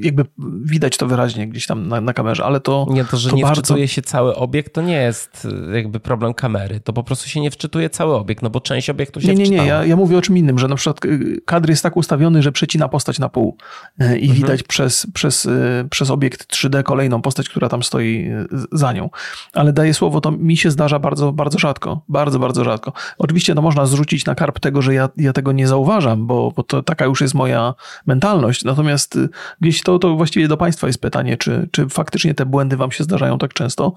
jakby 0.00 0.24
widać 0.64 0.96
to 0.96 1.06
wyraźnie 1.06 1.48
gdzieś 1.48 1.66
tam 1.66 1.88
na, 1.88 2.00
na 2.00 2.12
kamerze, 2.12 2.44
ale 2.44 2.60
to... 2.60 2.86
Nie, 2.90 3.04
to, 3.04 3.16
że 3.16 3.30
to 3.30 3.36
nie 3.36 3.42
bardzo... 3.42 3.62
wczytuje 3.62 3.88
się 3.88 4.02
cały 4.02 4.36
obiekt, 4.36 4.74
to 4.74 4.82
nie 4.82 4.96
jest 4.96 5.48
jakby 5.74 6.00
problem 6.00 6.34
kamery, 6.34 6.80
to 6.80 6.92
po 6.92 7.02
prostu 7.02 7.28
się 7.28 7.40
nie 7.40 7.50
wczytuje 7.50 7.90
cały 7.90 8.14
obiekt, 8.14 8.42
no 8.42 8.50
bo 8.50 8.60
część 8.60 8.90
obiektu 8.90 9.20
się 9.20 9.28
Nie, 9.28 9.34
nie, 9.34 9.50
nie, 9.50 9.66
ja, 9.66 9.84
ja 9.84 9.96
mówię 9.96 10.18
o 10.18 10.22
czym 10.22 10.38
innym, 10.38 10.58
że 10.58 10.68
na 10.68 10.76
przykład 10.76 11.04
y, 11.04 11.40
kadr 11.44 11.70
jest 11.70 11.82
tak 11.82 11.96
ustawiony, 11.96 12.42
że 12.42 12.52
przecina 12.52 12.88
postać 12.88 13.18
na 13.18 13.28
pół 13.28 13.56
y, 14.00 14.18
i 14.18 14.28
mhm. 14.28 14.34
widać 14.34 14.62
przez, 14.62 15.06
przez, 15.14 15.46
y, 15.46 15.86
przez 15.90 16.10
obiekt 16.10 16.52
3D 16.54 16.82
kolejną 16.82 17.22
postać, 17.22 17.48
która 17.48 17.68
tam 17.68 17.82
stoi 17.82 18.30
za 18.72 18.92
nią. 18.92 19.10
Ale 19.52 19.72
daje 19.72 19.94
słowo, 19.94 20.20
to 20.20 20.31
mi 20.38 20.56
się 20.56 20.70
zdarza 20.70 20.98
bardzo, 20.98 21.32
bardzo 21.32 21.58
rzadko. 21.58 22.04
Bardzo, 22.08 22.38
bardzo 22.38 22.64
rzadko. 22.64 22.92
Oczywiście 23.18 23.54
no, 23.54 23.62
można 23.62 23.86
zrzucić 23.86 24.24
na 24.24 24.34
karp 24.34 24.60
tego, 24.60 24.82
że 24.82 24.94
ja, 24.94 25.08
ja 25.16 25.32
tego 25.32 25.52
nie 25.52 25.68
zauważam, 25.68 26.26
bo, 26.26 26.52
bo 26.56 26.62
to 26.62 26.82
taka 26.82 27.04
już 27.04 27.20
jest 27.20 27.34
moja 27.34 27.74
mentalność. 28.06 28.64
Natomiast 28.64 29.16
y, 29.16 29.28
gdzieś 29.60 29.82
to, 29.82 29.98
to 29.98 30.16
właściwie 30.16 30.48
do 30.48 30.56
Państwa 30.56 30.86
jest 30.86 31.00
pytanie, 31.00 31.36
czy, 31.36 31.68
czy 31.72 31.88
faktycznie 31.88 32.34
te 32.34 32.46
błędy 32.46 32.76
Wam 32.76 32.92
się 32.92 33.04
zdarzają 33.04 33.38
tak 33.38 33.52
często, 33.52 33.94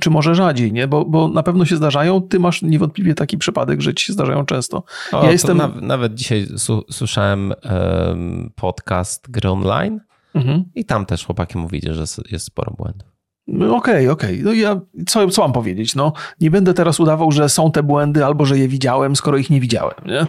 czy 0.00 0.10
może 0.10 0.34
rzadziej, 0.34 0.72
nie? 0.72 0.88
Bo, 0.88 1.04
bo 1.04 1.28
na 1.28 1.42
pewno 1.42 1.64
się 1.64 1.76
zdarzają. 1.76 2.22
Ty 2.22 2.40
masz 2.40 2.62
niewątpliwie 2.62 3.14
taki 3.14 3.38
przypadek, 3.38 3.80
że 3.80 3.94
ci 3.94 4.06
się 4.06 4.12
zdarzają 4.12 4.46
często. 4.46 4.84
O, 5.12 5.24
ja 5.24 5.30
jestem... 5.30 5.62
nawet 5.80 6.14
dzisiaj 6.14 6.46
słyszałem 6.90 7.52
um, 7.64 8.52
podcast 8.56 9.30
Gry 9.30 9.50
Online 9.50 10.00
mhm. 10.34 10.64
i 10.74 10.84
tam 10.84 11.06
też 11.06 11.26
chłopaki 11.26 11.58
mówili, 11.58 11.94
że 11.94 12.04
jest 12.30 12.46
sporo 12.46 12.72
błędów. 12.72 13.12
No 13.46 13.76
okej, 13.76 14.08
okej. 14.08 14.40
Okay. 14.40 14.44
No 14.44 14.52
ja 14.52 14.80
co, 15.06 15.28
co 15.28 15.42
mam 15.42 15.52
powiedzieć? 15.52 15.94
No, 15.94 16.12
nie 16.40 16.50
będę 16.50 16.74
teraz 16.74 17.00
udawał, 17.00 17.32
że 17.32 17.48
są 17.48 17.72
te 17.72 17.82
błędy 17.82 18.24
albo 18.24 18.46
że 18.46 18.58
je 18.58 18.68
widziałem, 18.68 19.16
skoro 19.16 19.38
ich 19.38 19.50
nie 19.50 19.60
widziałem. 19.60 19.94
Nie? 20.06 20.26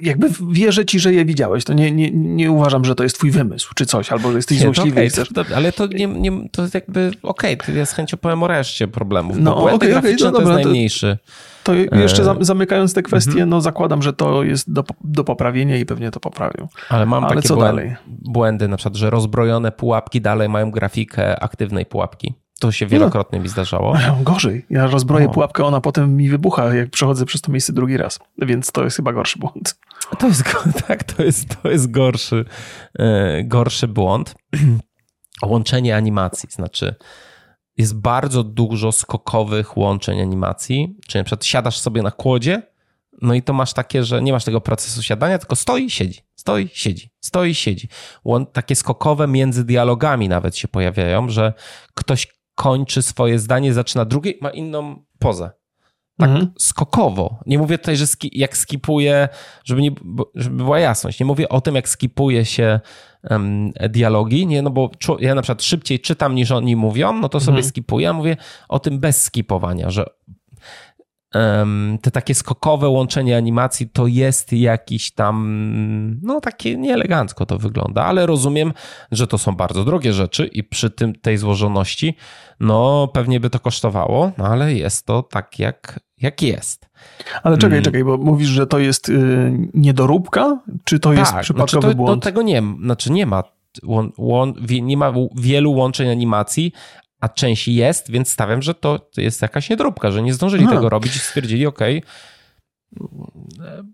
Jakby 0.00 0.28
wierzę 0.50 0.84
ci, 0.84 1.00
że 1.00 1.12
je 1.12 1.24
widziałeś. 1.24 1.64
To 1.64 1.72
nie, 1.72 1.92
nie, 1.92 2.10
nie 2.10 2.50
uważam, 2.50 2.84
że 2.84 2.94
to 2.94 3.02
jest 3.02 3.16
twój 3.16 3.30
wymysł 3.30 3.74
czy 3.74 3.86
coś, 3.86 4.12
albo 4.12 4.30
że 4.30 4.38
jesteś 4.38 4.58
nie, 4.58 4.64
złośliwy. 4.64 4.90
Okay, 4.90 5.08
chcesz... 5.08 5.28
to, 5.28 5.44
ale 5.56 5.72
to, 5.72 5.86
nie, 5.86 6.06
nie, 6.06 6.48
to 6.50 6.62
jest 6.62 6.74
jakby 6.74 7.10
okej, 7.22 7.54
okay, 7.54 7.74
ja 7.74 7.86
z 7.86 7.92
chęcią 7.92 8.16
powiem 8.16 8.42
o 8.42 8.46
reszcie 8.46 8.88
problemów. 8.88 9.36
No 9.40 9.56
okej, 9.56 9.74
okay, 9.74 9.98
okay, 9.98 10.16
no 10.20 10.30
dobra, 10.30 10.40
to 10.40 10.52
jest 10.52 10.64
najmniejszy. 10.64 11.18
To, 11.62 11.72
to 11.90 11.96
jeszcze 11.96 12.22
e, 12.22 12.36
zamykając 12.40 12.94
te 12.94 13.02
kwestie, 13.02 13.30
mhm. 13.30 13.48
no 13.48 13.60
zakładam, 13.60 14.02
że 14.02 14.12
to 14.12 14.42
jest 14.42 14.72
do, 14.72 14.84
do 15.04 15.24
poprawienia 15.24 15.76
i 15.76 15.86
pewnie 15.86 16.10
to 16.10 16.20
poprawią. 16.20 16.68
Ale 16.88 17.06
mam 17.06 17.24
ale 17.24 17.34
takie 17.34 17.48
co 17.48 17.54
błędy, 17.54 17.82
dalej? 17.82 17.96
błędy, 18.06 18.68
na 18.68 18.76
przykład, 18.76 18.96
że 18.96 19.10
rozbrojone 19.10 19.72
pułapki 19.72 20.20
dalej 20.20 20.48
mają 20.48 20.70
grafikę 20.70 21.42
aktywnej 21.42 21.86
pułapki. 21.86 22.34
To 22.60 22.72
się 22.72 22.86
wielokrotnie 22.86 23.38
no. 23.38 23.42
mi 23.42 23.48
zdarzało. 23.48 23.96
Gorzej. 24.20 24.66
Ja 24.70 24.86
rozbroję 24.86 25.26
o. 25.26 25.30
pułapkę, 25.30 25.64
ona 25.64 25.80
potem 25.80 26.16
mi 26.16 26.28
wybucha, 26.28 26.74
jak 26.74 26.90
przechodzę 26.90 27.26
przez 27.26 27.40
to 27.40 27.52
miejsce 27.52 27.72
drugi 27.72 27.96
raz. 27.96 28.18
Więc 28.38 28.72
to 28.72 28.84
jest 28.84 28.96
chyba 28.96 29.12
gorszy 29.12 29.38
błąd. 29.38 29.78
To 30.18 30.26
jest, 30.26 30.44
tak, 30.88 31.04
to 31.04 31.22
jest, 31.22 31.62
to 31.62 31.70
jest 31.70 31.90
gorszy, 31.90 32.44
e, 32.98 33.44
gorszy 33.44 33.88
błąd. 33.88 34.34
Łączenie 35.42 35.96
animacji, 35.96 36.48
znaczy 36.52 36.94
jest 37.76 38.00
bardzo 38.00 38.44
dużo 38.44 38.92
skokowych 38.92 39.76
łączeń 39.76 40.20
animacji, 40.20 40.96
czyli 41.06 41.20
na 41.20 41.24
przykład 41.24 41.44
siadasz 41.44 41.78
sobie 41.78 42.02
na 42.02 42.10
kłodzie, 42.10 42.62
no 43.22 43.34
i 43.34 43.42
to 43.42 43.52
masz 43.52 43.72
takie, 43.72 44.04
że 44.04 44.22
nie 44.22 44.32
masz 44.32 44.44
tego 44.44 44.60
procesu 44.60 45.02
siadania, 45.02 45.38
tylko 45.38 45.56
stoi, 45.56 45.90
siedzi, 45.90 46.20
stoi, 46.34 46.68
siedzi, 46.72 47.10
stoi, 47.20 47.54
siedzi. 47.54 47.88
Takie 48.52 48.76
skokowe 48.76 49.26
między 49.26 49.64
dialogami 49.64 50.28
nawet 50.28 50.56
się 50.56 50.68
pojawiają, 50.68 51.28
że 51.28 51.52
ktoś 51.94 52.35
kończy 52.56 53.02
swoje 53.02 53.38
zdanie, 53.38 53.74
zaczyna 53.74 54.04
drugie, 54.04 54.32
ma 54.40 54.50
inną 54.50 55.04
pozę. 55.18 55.50
Tak 56.18 56.30
mhm. 56.30 56.52
skokowo. 56.58 57.38
Nie 57.46 57.58
mówię 57.58 57.78
tutaj, 57.78 57.96
że 57.96 58.06
ski, 58.06 58.30
jak 58.32 58.56
skipuje, 58.56 59.28
żeby, 59.64 59.82
nie, 59.82 59.90
żeby 60.34 60.56
była 60.56 60.78
jasność. 60.78 61.20
Nie 61.20 61.26
mówię 61.26 61.48
o 61.48 61.60
tym, 61.60 61.74
jak 61.74 61.88
skipuje 61.88 62.44
się 62.44 62.80
um, 63.30 63.72
dialogi, 63.90 64.46
nie, 64.46 64.62
no 64.62 64.70
bo 64.70 64.90
ja 65.20 65.34
na 65.34 65.42
przykład 65.42 65.62
szybciej 65.62 66.00
czytam 66.00 66.34
niż 66.34 66.50
oni 66.50 66.76
mówią, 66.76 67.12
no 67.12 67.28
to 67.28 67.40
sobie 67.40 67.58
mhm. 67.58 67.68
skipuję, 67.68 68.10
a 68.10 68.12
mówię 68.12 68.36
o 68.68 68.78
tym 68.78 68.98
bez 68.98 69.22
skipowania, 69.22 69.90
że 69.90 70.06
te 72.02 72.10
takie 72.10 72.34
skokowe 72.34 72.88
łączenie 72.88 73.36
animacji 73.36 73.88
to 73.88 74.06
jest 74.06 74.52
jakiś 74.52 75.12
tam, 75.12 76.18
no 76.22 76.40
takie 76.40 76.76
nieelegancko 76.76 77.46
to 77.46 77.58
wygląda, 77.58 78.04
ale 78.04 78.26
rozumiem, 78.26 78.72
że 79.12 79.26
to 79.26 79.38
są 79.38 79.52
bardzo 79.52 79.84
drogie 79.84 80.12
rzeczy 80.12 80.46
i 80.46 80.64
przy 80.64 80.90
tym 80.90 81.14
tej 81.14 81.38
złożoności, 81.38 82.16
no 82.60 83.08
pewnie 83.12 83.40
by 83.40 83.50
to 83.50 83.60
kosztowało, 83.60 84.32
no 84.38 84.46
ale 84.46 84.74
jest 84.74 85.06
to 85.06 85.22
tak 85.22 85.58
jak, 85.58 86.00
jak 86.18 86.42
jest. 86.42 86.88
Ale 87.42 87.56
czekaj, 87.56 87.70
hmm. 87.70 87.84
czekaj, 87.84 88.04
bo 88.04 88.18
mówisz, 88.18 88.48
że 88.48 88.66
to 88.66 88.78
jest 88.78 89.08
y, 89.08 89.68
niedoróbka, 89.74 90.60
czy 90.84 90.98
to 90.98 91.10
tak, 91.10 91.18
jest 91.18 91.34
przypadkowy 91.40 91.80
znaczy 91.80 91.96
to, 91.96 91.96
błąd? 91.96 92.22
To 92.22 92.28
tego 92.28 92.42
nie, 92.42 92.62
znaczy 92.80 93.12
nie 93.12 93.26
ma 93.26 93.42
nie 94.82 94.96
ma 94.96 95.12
wielu 95.36 95.72
łączeń 95.72 96.08
animacji, 96.08 96.72
a 97.20 97.28
część 97.28 97.68
jest, 97.68 98.10
więc 98.10 98.30
stawiam, 98.30 98.62
że 98.62 98.74
to 98.74 99.00
jest 99.16 99.42
jakaś 99.42 99.70
niedróbka, 99.70 100.10
że 100.10 100.22
nie 100.22 100.34
zdążyli 100.34 100.64
Aha. 100.64 100.74
tego 100.74 100.88
robić 100.88 101.16
i 101.16 101.18
stwierdzili, 101.18 101.66
ok, 101.66 101.80
no, 101.80 101.86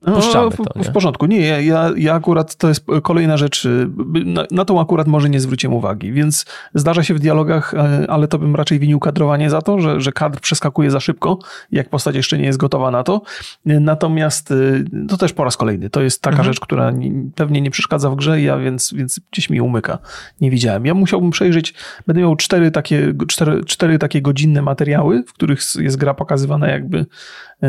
puszczamy 0.05 0.51
no, 0.59 0.65
to. 0.65 0.79
Nie? 0.79 0.85
W 0.85 0.93
porządku. 0.93 1.27
Nie, 1.27 1.65
ja, 1.65 1.91
ja, 1.97 2.15
akurat, 2.15 2.57
to 2.57 2.69
jest 2.69 2.87
kolejna 3.03 3.37
rzecz, 3.37 3.65
y, 3.65 3.91
na, 4.25 4.45
na 4.51 4.65
tą 4.65 4.81
akurat 4.81 5.07
może 5.07 5.31
nie 5.31 5.41
zwróciłem 5.41 5.75
uwagi, 5.75 6.13
więc 6.13 6.45
zdarza 6.75 7.03
się 7.03 7.15
w 7.15 7.19
dialogach, 7.19 7.75
e, 7.75 8.11
ale 8.11 8.29
to 8.29 8.39
bym 8.39 8.57
raczej 8.57 8.79
winił 8.79 9.01
kadrowanie 9.01 9.51
za 9.51 9.63
to, 9.63 9.81
że, 9.81 10.01
że 10.01 10.13
kadr 10.13 10.41
przeskakuje 10.41 10.91
za 10.91 11.01
szybko, 11.01 11.39
jak 11.73 11.89
postać 11.89 12.17
jeszcze 12.17 12.39
nie 12.39 12.45
jest 12.45 12.59
gotowa 12.59 12.91
na 12.91 13.03
to. 13.03 13.23
Natomiast 13.65 14.51
y, 14.51 14.85
to 15.09 15.17
też 15.17 15.33
po 15.33 15.45
raz 15.45 15.57
kolejny. 15.57 15.91
To 15.91 16.03
jest 16.03 16.23
taka 16.23 16.37
mhm. 16.37 16.53
rzecz, 16.53 16.61
która 16.61 16.91
nie, 16.91 17.13
pewnie 17.35 17.61
nie 17.61 17.71
przeszkadza 17.71 18.11
w 18.11 18.17
grze, 18.17 18.41
ja 18.41 18.59
więc, 18.59 18.95
więc 18.95 19.21
gdzieś 19.33 19.51
mi 19.51 19.61
umyka. 19.61 19.99
Nie 20.41 20.51
widziałem. 20.51 20.87
Ja 20.87 20.95
musiałbym 20.95 21.31
przejrzeć, 21.31 21.75
będę 22.07 22.21
miał 22.21 22.37
cztery 22.37 22.71
takie, 22.71 23.15
cztery, 23.29 23.65
cztery 23.65 23.99
takie 23.99 24.23
godzinne 24.23 24.63
materiały, 24.63 25.25
w 25.27 25.33
których 25.33 25.61
jest 25.79 25.97
gra 25.97 26.15
pokazywana 26.15 26.69
jakby 26.69 27.07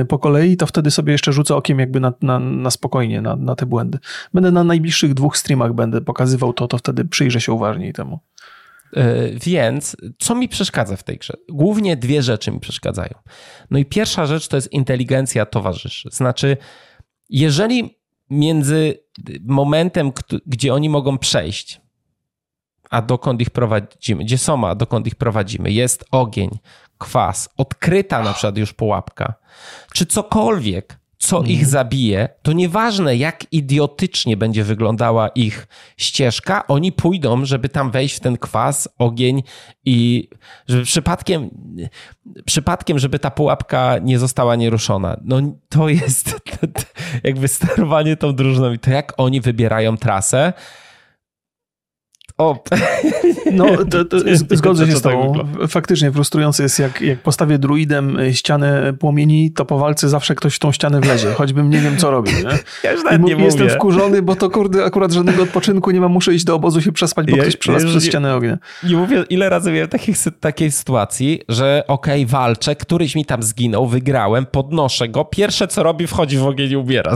po 0.10 0.20
kolei, 0.20 0.58
to 0.58 0.66
wtedy 0.66 0.92
sobie 0.92 1.12
jeszcze 1.12 1.34
rzucę 1.34 1.56
okiem 1.56 1.80
jakby 1.80 2.00
na, 2.00 2.14
na, 2.22 2.40
na 2.40 2.72
spokojnie, 2.72 3.22
na, 3.22 3.36
na 3.36 3.56
te 3.56 3.66
błędy. 3.66 4.00
Będę 4.34 4.52
na 4.52 4.64
najbliższych 4.64 5.14
dwóch 5.14 5.38
streamach 5.38 5.74
będę 5.74 6.02
pokazywał 6.02 6.54
to, 6.54 6.68
to 6.68 6.78
wtedy 6.78 7.06
przyjrzę 7.06 7.42
się 7.42 7.52
uważniej 7.52 7.94
temu. 7.94 8.20
E, 8.94 9.30
więc 9.40 9.96
co 10.20 10.36
mi 10.36 10.50
przeszkadza 10.50 10.96
w 10.96 11.04
tej 11.04 11.18
grze? 11.18 11.34
Głównie 11.50 11.98
dwie 11.98 12.22
rzeczy 12.22 12.52
mi 12.52 12.60
przeszkadzają. 12.60 13.14
No 13.72 13.80
i 13.80 13.86
pierwsza 13.86 14.26
rzecz 14.26 14.48
to 14.48 14.58
jest 14.58 14.74
inteligencja 14.74 15.46
towarzyszy. 15.46 16.10
Znaczy, 16.12 16.58
jeżeli 17.30 17.98
między 18.30 19.00
momentem, 19.44 20.12
gdzie 20.46 20.74
oni 20.74 20.90
mogą 20.90 21.18
przejść, 21.18 21.82
a 22.90 23.02
dokąd 23.02 23.42
ich 23.42 23.50
prowadzimy, 23.50 24.24
gdzie 24.24 24.38
są, 24.38 24.68
a 24.68 24.76
dokąd 24.76 25.08
ich 25.08 25.16
prowadzimy, 25.16 25.72
jest 25.72 26.06
ogień, 26.12 26.50
kwas, 27.04 27.50
odkryta 27.58 28.24
na 28.24 28.34
przykład 28.34 28.58
już 28.58 28.74
pułapka, 28.74 29.34
czy 29.94 30.06
cokolwiek, 30.06 31.00
co 31.18 31.42
ich 31.44 31.50
mhm. 31.50 31.70
zabije, 31.70 32.30
to 32.42 32.52
nieważne 32.52 33.16
jak 33.16 33.46
idiotycznie 33.52 34.38
będzie 34.38 34.64
wyglądała 34.64 35.28
ich 35.28 35.68
ścieżka, 35.98 36.68
oni 36.68 36.92
pójdą, 36.92 37.46
żeby 37.46 37.70
tam 37.70 37.92
wejść 37.92 38.16
w 38.16 38.20
ten 38.20 38.38
kwas, 38.38 38.90
ogień 38.98 39.44
i 39.86 40.30
żeby 40.68 40.84
przypadkiem, 40.84 41.50
przypadkiem, 42.46 43.00
żeby 43.00 43.20
ta 43.20 43.32
pułapka 43.32 43.98
nie 44.02 44.20
została 44.20 44.56
nieruszona. 44.56 45.18
No 45.24 45.42
to 45.70 45.90
jest 45.90 46.36
jakby 47.24 47.48
sterowanie 47.48 48.18
tą 48.18 48.36
drużyną 48.36 48.74
i 48.74 48.80
to 48.80 48.92
jak 48.92 49.14
oni 49.18 49.42
wybierają 49.42 49.98
trasę, 49.98 50.54
o. 52.44 52.64
No, 53.54 53.66
to, 53.92 54.06
to 54.06 54.18
zgodzę 54.52 54.88
się 54.88 54.96
z 54.96 55.02
tobą. 55.02 55.34
Faktycznie 55.68 56.12
frustrujące 56.12 56.64
jest, 56.64 56.80
jak, 56.80 57.02
jak 57.02 57.20
postawię 57.20 57.60
druidem 57.60 58.20
e, 58.20 58.34
ścianę 58.34 58.94
płomieni, 59.00 59.52
to 59.52 59.66
po 59.66 59.78
walce 59.78 60.10
zawsze 60.10 60.36
ktoś 60.36 60.56
w 60.56 60.60
tą 60.60 60.72
ścianę 60.72 61.02
wlezie, 61.02 61.34
choćbym 61.34 61.70
nie 61.70 61.80
wiem, 61.80 61.98
co 61.98 62.12
robi. 62.12 62.32
Nie? 62.32 62.44
Ja 62.84 62.92
już 62.92 63.04
nawet 63.04 63.22
nie 63.22 63.44
Jestem 63.44 63.64
mówię. 63.64 63.76
wkurzony, 63.76 64.22
bo 64.22 64.36
to 64.36 64.50
kurde, 64.50 64.86
akurat 64.86 65.12
żadnego 65.12 65.44
odpoczynku 65.44 65.92
nie 65.92 66.02
mam, 66.02 66.12
muszę 66.12 66.34
iść 66.34 66.46
do 66.46 66.56
obozu 66.56 66.82
się 66.82 66.92
przespać, 66.92 67.28
bo 67.32 67.38
ja, 67.38 67.44
ktoś 67.44 67.58
przelazł 67.58 67.86
ja 67.86 67.92
przez 67.92 68.06
ścianę 68.06 68.36
ognia. 68.36 68.58
Nie 68.84 68.96
mówię, 68.96 69.24
ile 69.30 69.50
razy 69.50 69.72
miałem 69.72 69.88
takich, 69.88 70.18
takiej 70.40 70.72
sytuacji, 70.72 71.42
że 71.50 71.84
okej, 71.88 72.24
okay, 72.24 72.32
walczę, 72.32 72.76
któryś 72.76 73.16
mi 73.16 73.26
tam 73.26 73.44
zginął, 73.44 73.88
wygrałem, 73.88 74.46
podnoszę 74.46 75.10
go, 75.10 75.26
pierwsze 75.26 75.68
co 75.68 75.84
robi, 75.84 76.08
wchodzi 76.08 76.38
w 76.38 76.46
ogień 76.46 76.72
i 76.72 76.76
ubiera. 76.76 77.16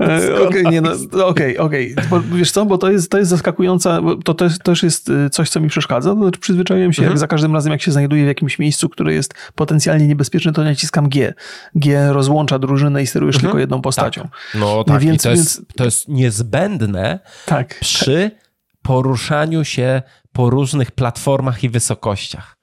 E, 0.00 0.42
okej, 0.42 0.64
nie, 0.64 0.80
no, 0.80 0.90
okej, 1.26 1.58
okej. 1.58 1.94
Wiesz 2.32 2.50
co, 2.50 2.66
bo 2.66 2.78
to 2.78 2.90
jest, 2.90 3.10
to 3.10 3.18
jest 3.18 3.30
zaskakująca, 3.30 4.00
to 4.24 4.34
też, 4.34 4.58
też 4.58 4.82
jest 4.82 5.08
y, 5.08 5.30
coś, 5.30 5.50
co 5.50 5.60
mi 5.60 5.68
przeszkadza. 5.68 6.10
To 6.14 6.20
znaczy 6.20 6.40
przyzwyczaiłem 6.40 6.92
się, 6.92 7.02
mhm. 7.02 7.12
jak 7.12 7.18
za 7.18 7.26
każdym 7.26 7.54
razem, 7.54 7.72
jak 7.72 7.82
się 7.82 7.92
znajduję 7.92 8.24
w 8.24 8.26
jakimś 8.26 8.58
miejscu, 8.58 8.88
które 8.88 9.14
jest 9.14 9.34
potencjalnie 9.54 10.06
niebezpieczne, 10.06 10.52
to 10.52 10.64
naciskam 10.64 11.08
G. 11.08 11.34
G 11.74 12.12
rozłącza 12.12 12.58
drużynę 12.58 13.02
i 13.02 13.06
sterujesz 13.06 13.36
mhm. 13.36 13.50
tylko 13.50 13.58
jedną 13.58 13.82
postacią. 13.82 14.22
Tak. 14.22 14.30
No 14.54 14.84
tak, 14.84 15.00
więc, 15.00 15.22
to, 15.22 15.30
jest, 15.30 15.58
więc... 15.58 15.74
to 15.76 15.84
jest 15.84 16.08
niezbędne 16.08 17.18
tak, 17.46 17.80
przy 17.80 18.30
tak. 18.30 18.50
poruszaniu 18.82 19.64
się 19.64 20.02
po 20.32 20.50
różnych 20.50 20.90
platformach 20.90 21.64
i 21.64 21.68
wysokościach. 21.68 22.57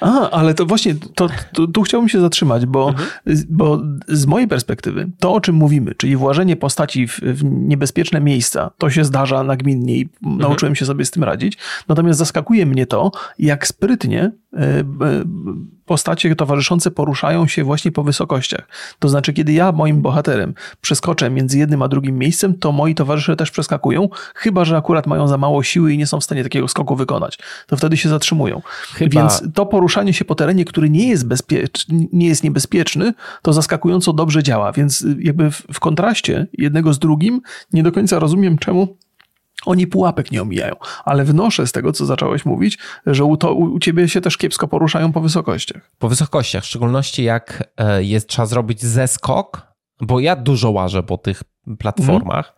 A, 0.00 0.30
ale 0.30 0.54
to 0.54 0.66
właśnie, 0.66 0.94
to, 1.14 1.28
to, 1.52 1.66
tu 1.66 1.82
chciałbym 1.82 2.08
się 2.08 2.20
zatrzymać, 2.20 2.66
bo, 2.66 2.88
mhm. 2.88 3.08
bo 3.48 3.82
z 4.08 4.26
mojej 4.26 4.48
perspektywy 4.48 5.10
to, 5.18 5.32
o 5.32 5.40
czym 5.40 5.54
mówimy, 5.54 5.94
czyli 5.94 6.16
włażenie 6.16 6.56
postaci 6.56 7.08
w, 7.08 7.20
w 7.20 7.44
niebezpieczne 7.44 8.20
miejsca, 8.20 8.70
to 8.78 8.90
się 8.90 9.04
zdarza 9.04 9.42
nagminnie 9.42 9.96
i 9.96 10.08
mhm. 10.22 10.38
nauczyłem 10.40 10.74
się 10.74 10.86
sobie 10.86 11.04
z 11.04 11.10
tym 11.10 11.24
radzić. 11.24 11.58
Natomiast 11.88 12.18
zaskakuje 12.18 12.66
mnie 12.66 12.86
to, 12.86 13.10
jak 13.38 13.66
sprytnie 13.66 14.32
E, 14.56 14.80
e, 14.80 14.84
postacie 15.90 16.36
towarzyszące 16.36 16.90
poruszają 16.90 17.46
się 17.46 17.64
właśnie 17.64 17.92
po 17.92 18.02
wysokościach. 18.02 18.68
To 18.98 19.08
znaczy, 19.08 19.32
kiedy 19.32 19.52
ja 19.52 19.72
moim 19.72 20.02
bohaterem 20.02 20.54
przeskoczę 20.80 21.30
między 21.30 21.58
jednym 21.58 21.82
a 21.82 21.88
drugim 21.88 22.18
miejscem, 22.18 22.54
to 22.54 22.72
moi 22.72 22.94
towarzysze 22.94 23.36
też 23.36 23.50
przeskakują, 23.50 24.08
chyba 24.34 24.64
że 24.64 24.76
akurat 24.76 25.06
mają 25.06 25.28
za 25.28 25.38
mało 25.38 25.62
siły 25.62 25.92
i 25.92 25.98
nie 25.98 26.06
są 26.06 26.20
w 26.20 26.24
stanie 26.24 26.42
takiego 26.42 26.68
skoku 26.68 26.96
wykonać. 26.96 27.38
To 27.66 27.76
wtedy 27.76 27.96
się 27.96 28.08
zatrzymują. 28.08 28.62
Chyba... 28.94 29.20
Więc 29.20 29.42
to 29.54 29.66
poruszanie 29.66 30.12
się 30.14 30.24
po 30.24 30.34
terenie, 30.34 30.64
który 30.64 30.90
nie 30.90 31.08
jest, 31.08 31.26
bezpieczny, 31.26 32.08
nie 32.12 32.26
jest 32.26 32.44
niebezpieczny, 32.44 33.14
to 33.42 33.52
zaskakująco 33.52 34.12
dobrze 34.12 34.42
działa. 34.42 34.72
Więc 34.72 35.06
jakby 35.18 35.50
w, 35.50 35.62
w 35.72 35.80
kontraście 35.80 36.46
jednego 36.58 36.92
z 36.92 36.98
drugim 36.98 37.40
nie 37.72 37.82
do 37.82 37.92
końca 37.92 38.18
rozumiem, 38.18 38.58
czemu 38.58 38.96
oni 39.66 39.86
pułapek 39.86 40.32
nie 40.32 40.42
omijają, 40.42 40.74
ale 41.04 41.24
wnoszę 41.24 41.66
z 41.66 41.72
tego, 41.72 41.92
co 41.92 42.06
zacząłeś 42.06 42.44
mówić, 42.44 42.78
że 43.06 43.24
u, 43.24 43.36
to, 43.36 43.54
u 43.54 43.78
ciebie 43.78 44.08
się 44.08 44.20
też 44.20 44.36
kiepsko 44.36 44.68
poruszają 44.68 45.12
po 45.12 45.20
wysokościach. 45.20 45.90
Po 45.98 46.08
wysokościach, 46.08 46.64
w 46.64 46.66
szczególności 46.66 47.24
jak 47.24 47.72
e, 47.76 48.04
jest, 48.04 48.28
trzeba 48.28 48.46
zrobić 48.46 48.82
zeskok, 48.82 49.66
bo 50.00 50.20
ja 50.20 50.36
dużo 50.36 50.70
łażę 50.70 51.02
po 51.02 51.18
tych 51.18 51.42
platformach. 51.78 52.56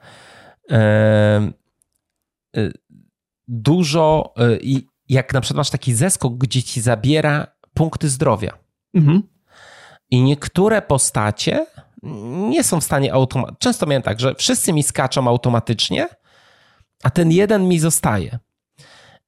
Mhm. 0.70 1.52
E, 2.56 2.70
dużo 3.48 4.34
i 4.60 4.86
jak 5.08 5.34
na 5.34 5.40
przykład 5.40 5.56
masz 5.56 5.70
taki 5.70 5.94
zeskok, 5.94 6.34
gdzie 6.34 6.62
ci 6.62 6.80
zabiera 6.80 7.46
punkty 7.74 8.08
zdrowia. 8.08 8.58
Mhm. 8.94 9.22
I 10.10 10.22
niektóre 10.22 10.82
postacie 10.82 11.66
nie 12.48 12.64
są 12.64 12.80
w 12.80 12.84
stanie 12.84 13.12
automatycznie. 13.12 13.56
Często 13.58 13.86
miałem 13.86 14.02
tak, 14.02 14.20
że 14.20 14.34
wszyscy 14.34 14.72
mi 14.72 14.82
skaczą 14.82 15.28
automatycznie, 15.28 16.08
a 17.02 17.10
ten 17.10 17.30
jeden 17.32 17.68
mi 17.68 17.78
zostaje. 17.78 18.38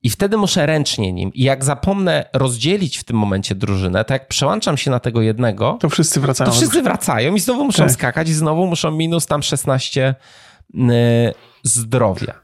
I 0.03 0.11
wtedy 0.11 0.37
muszę 0.37 0.67
ręcznie 0.67 1.13
nim. 1.13 1.31
I 1.35 1.43
jak 1.43 1.65
zapomnę 1.65 2.29
rozdzielić 2.33 2.99
w 2.99 3.05
tym 3.05 3.17
momencie 3.17 3.55
drużynę, 3.55 4.05
tak 4.05 4.21
jak 4.21 4.29
przełączam 4.29 4.77
się 4.77 4.91
na 4.91 5.01
tego 5.01 5.23
jednego, 5.23 5.79
to 5.81 5.89
wszyscy 5.89 6.21
wracają. 6.21 6.51
To 6.51 6.57
wszyscy 6.57 6.83
wracają 6.83 7.35
i 7.35 7.41
znowu 7.41 7.65
muszą 7.65 7.83
tak. 7.83 7.93
skakać 7.93 8.29
i 8.29 8.35
znowu 8.35 8.67
muszą 8.67 8.91
minus 8.91 9.27
tam 9.27 9.43
16 9.43 10.15
y, 10.75 10.81
zdrowia. 11.63 12.35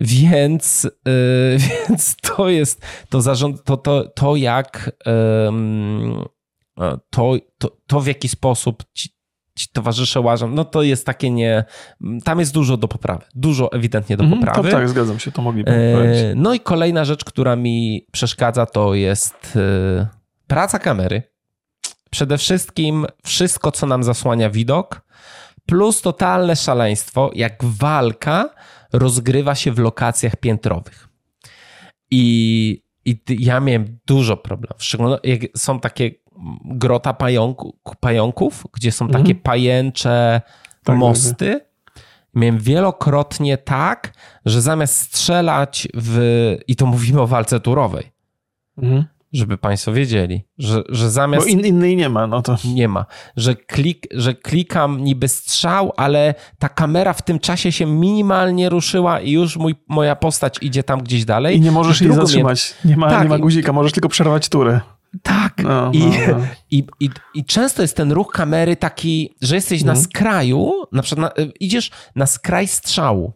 Więc, 0.00 0.84
yy, 0.84 1.58
więc 1.88 2.16
to 2.16 2.48
jest 2.48 2.86
to 3.08 3.20
zarząd, 3.20 3.64
to, 3.64 3.76
to, 3.76 4.04
to 4.04 4.36
jak 4.36 4.90
yy, 5.06 6.92
to, 7.10 7.34
to, 7.58 7.76
to 7.86 8.00
w 8.00 8.06
jaki 8.06 8.28
sposób 8.28 8.84
ci, 8.94 9.17
ci 9.58 9.68
towarzysze 9.72 10.20
łażą, 10.20 10.48
no 10.48 10.64
to 10.64 10.82
jest 10.82 11.06
takie 11.06 11.30
nie, 11.30 11.64
tam 12.24 12.40
jest 12.40 12.54
dużo 12.54 12.76
do 12.76 12.88
poprawy, 12.88 13.24
dużo 13.34 13.72
ewidentnie 13.72 14.16
do 14.16 14.24
mhm, 14.24 14.40
poprawy. 14.40 14.70
tak, 14.70 14.80
tak, 14.80 14.88
zgadzam 14.88 15.18
się, 15.18 15.32
to 15.32 15.42
mogliby 15.42 15.70
yy, 15.70 16.34
No 16.36 16.54
i 16.54 16.60
kolejna 16.60 17.04
rzecz, 17.04 17.24
która 17.24 17.56
mi 17.56 18.06
przeszkadza, 18.12 18.66
to 18.66 18.94
jest 18.94 19.54
yy, 19.54 20.06
praca 20.46 20.78
kamery. 20.78 21.22
Przede 22.10 22.38
wszystkim 22.38 23.06
wszystko, 23.24 23.72
co 23.72 23.86
nam 23.86 24.02
zasłania 24.02 24.50
widok, 24.50 25.02
plus 25.66 26.02
totalne 26.02 26.56
szaleństwo, 26.56 27.30
jak 27.34 27.64
walka 27.64 28.50
rozgrywa 28.92 29.54
się 29.54 29.72
w 29.72 29.78
lokacjach 29.78 30.36
piętrowych. 30.36 31.08
I, 32.10 32.82
i 33.10 33.20
ja 33.28 33.60
miałem 33.60 33.98
dużo 34.06 34.36
problemów. 34.36 34.84
Szczególnie 34.84 35.16
jak 35.24 35.40
są 35.56 35.80
takie 35.80 36.10
grota 36.64 37.12
pająku, 37.12 37.76
pająków, 38.00 38.64
gdzie 38.72 38.92
są 38.92 39.08
takie 39.08 39.18
mhm. 39.18 39.38
pajęcze 39.38 40.40
tak, 40.84 40.96
mosty. 40.96 41.60
Miałem 42.34 42.58
wielokrotnie 42.58 43.58
tak, 43.58 44.12
że 44.44 44.62
zamiast 44.62 44.96
strzelać 45.00 45.88
w. 45.94 46.18
I 46.66 46.76
to 46.76 46.86
mówimy 46.86 47.20
o 47.20 47.26
walce 47.26 47.60
turowej. 47.60 48.12
Mhm 48.78 49.04
żeby 49.38 49.58
Państwo 49.58 49.92
wiedzieli, 49.92 50.44
że, 50.58 50.82
że 50.88 51.10
zamiast. 51.10 51.46
Bo 51.46 51.52
in, 51.52 51.60
innej 51.60 51.96
nie 51.96 52.08
ma, 52.08 52.26
no 52.26 52.42
to. 52.42 52.56
Nie 52.64 52.88
ma. 52.88 53.06
Że, 53.36 53.54
klik, 53.54 54.06
że 54.14 54.34
klikam 54.34 55.04
niby 55.04 55.28
strzał, 55.28 55.92
ale 55.96 56.34
ta 56.58 56.68
kamera 56.68 57.12
w 57.12 57.22
tym 57.22 57.38
czasie 57.38 57.72
się 57.72 57.86
minimalnie 57.86 58.68
ruszyła 58.68 59.20
i 59.20 59.30
już 59.30 59.56
mój, 59.56 59.74
moja 59.88 60.16
postać 60.16 60.56
idzie 60.60 60.82
tam 60.82 61.02
gdzieś 61.02 61.24
dalej. 61.24 61.56
I 61.56 61.60
nie 61.60 61.72
możesz 61.72 62.00
I 62.00 62.04
jej 62.04 62.14
zatrzymać. 62.14 62.74
Nie 62.84 62.96
ma, 62.96 63.10
tak, 63.10 63.22
nie 63.22 63.28
ma 63.28 63.38
guzika, 63.38 63.72
możesz 63.72 63.92
tylko 63.92 64.08
przerwać 64.08 64.48
turę. 64.48 64.80
Tak. 65.22 65.62
No, 65.62 65.90
I, 65.92 65.98
no, 65.98 66.38
no. 66.38 66.44
I, 66.70 66.84
i, 67.00 67.10
I 67.34 67.44
często 67.44 67.82
jest 67.82 67.96
ten 67.96 68.12
ruch 68.12 68.32
kamery 68.32 68.76
taki, 68.76 69.34
że 69.42 69.54
jesteś 69.54 69.80
mhm. 69.80 69.96
na 69.96 70.02
skraju, 70.04 70.72
na 70.92 71.02
przykład 71.02 71.36
na, 71.38 71.44
idziesz 71.60 71.90
na 72.16 72.26
skraj 72.26 72.66
strzału. 72.66 73.32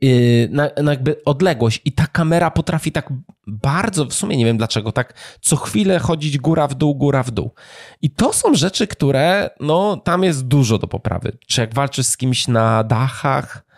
Yy, 0.00 0.48
na, 0.50 0.70
na, 0.82 0.90
jakby 0.90 1.24
odległość 1.24 1.80
i 1.84 1.92
ta 1.92 2.06
kamera 2.06 2.50
potrafi 2.50 2.92
tak 2.92 3.12
bardzo, 3.46 4.06
w 4.06 4.14
sumie 4.14 4.36
nie 4.36 4.44
wiem 4.44 4.56
dlaczego, 4.56 4.92
tak 4.92 5.14
co 5.40 5.56
chwilę 5.56 5.98
chodzić 5.98 6.38
góra 6.38 6.68
w 6.68 6.74
dół, 6.74 6.94
góra 6.94 7.22
w 7.22 7.30
dół. 7.30 7.50
I 8.02 8.10
to 8.10 8.32
są 8.32 8.54
rzeczy, 8.54 8.86
które, 8.86 9.50
no, 9.60 9.96
tam 9.96 10.24
jest 10.24 10.46
dużo 10.46 10.78
do 10.78 10.86
poprawy. 10.86 11.38
Czy 11.46 11.60
jak 11.60 11.74
walczysz 11.74 12.06
z 12.06 12.16
kimś 12.16 12.48
na 12.48 12.84
dachach, 12.84 13.70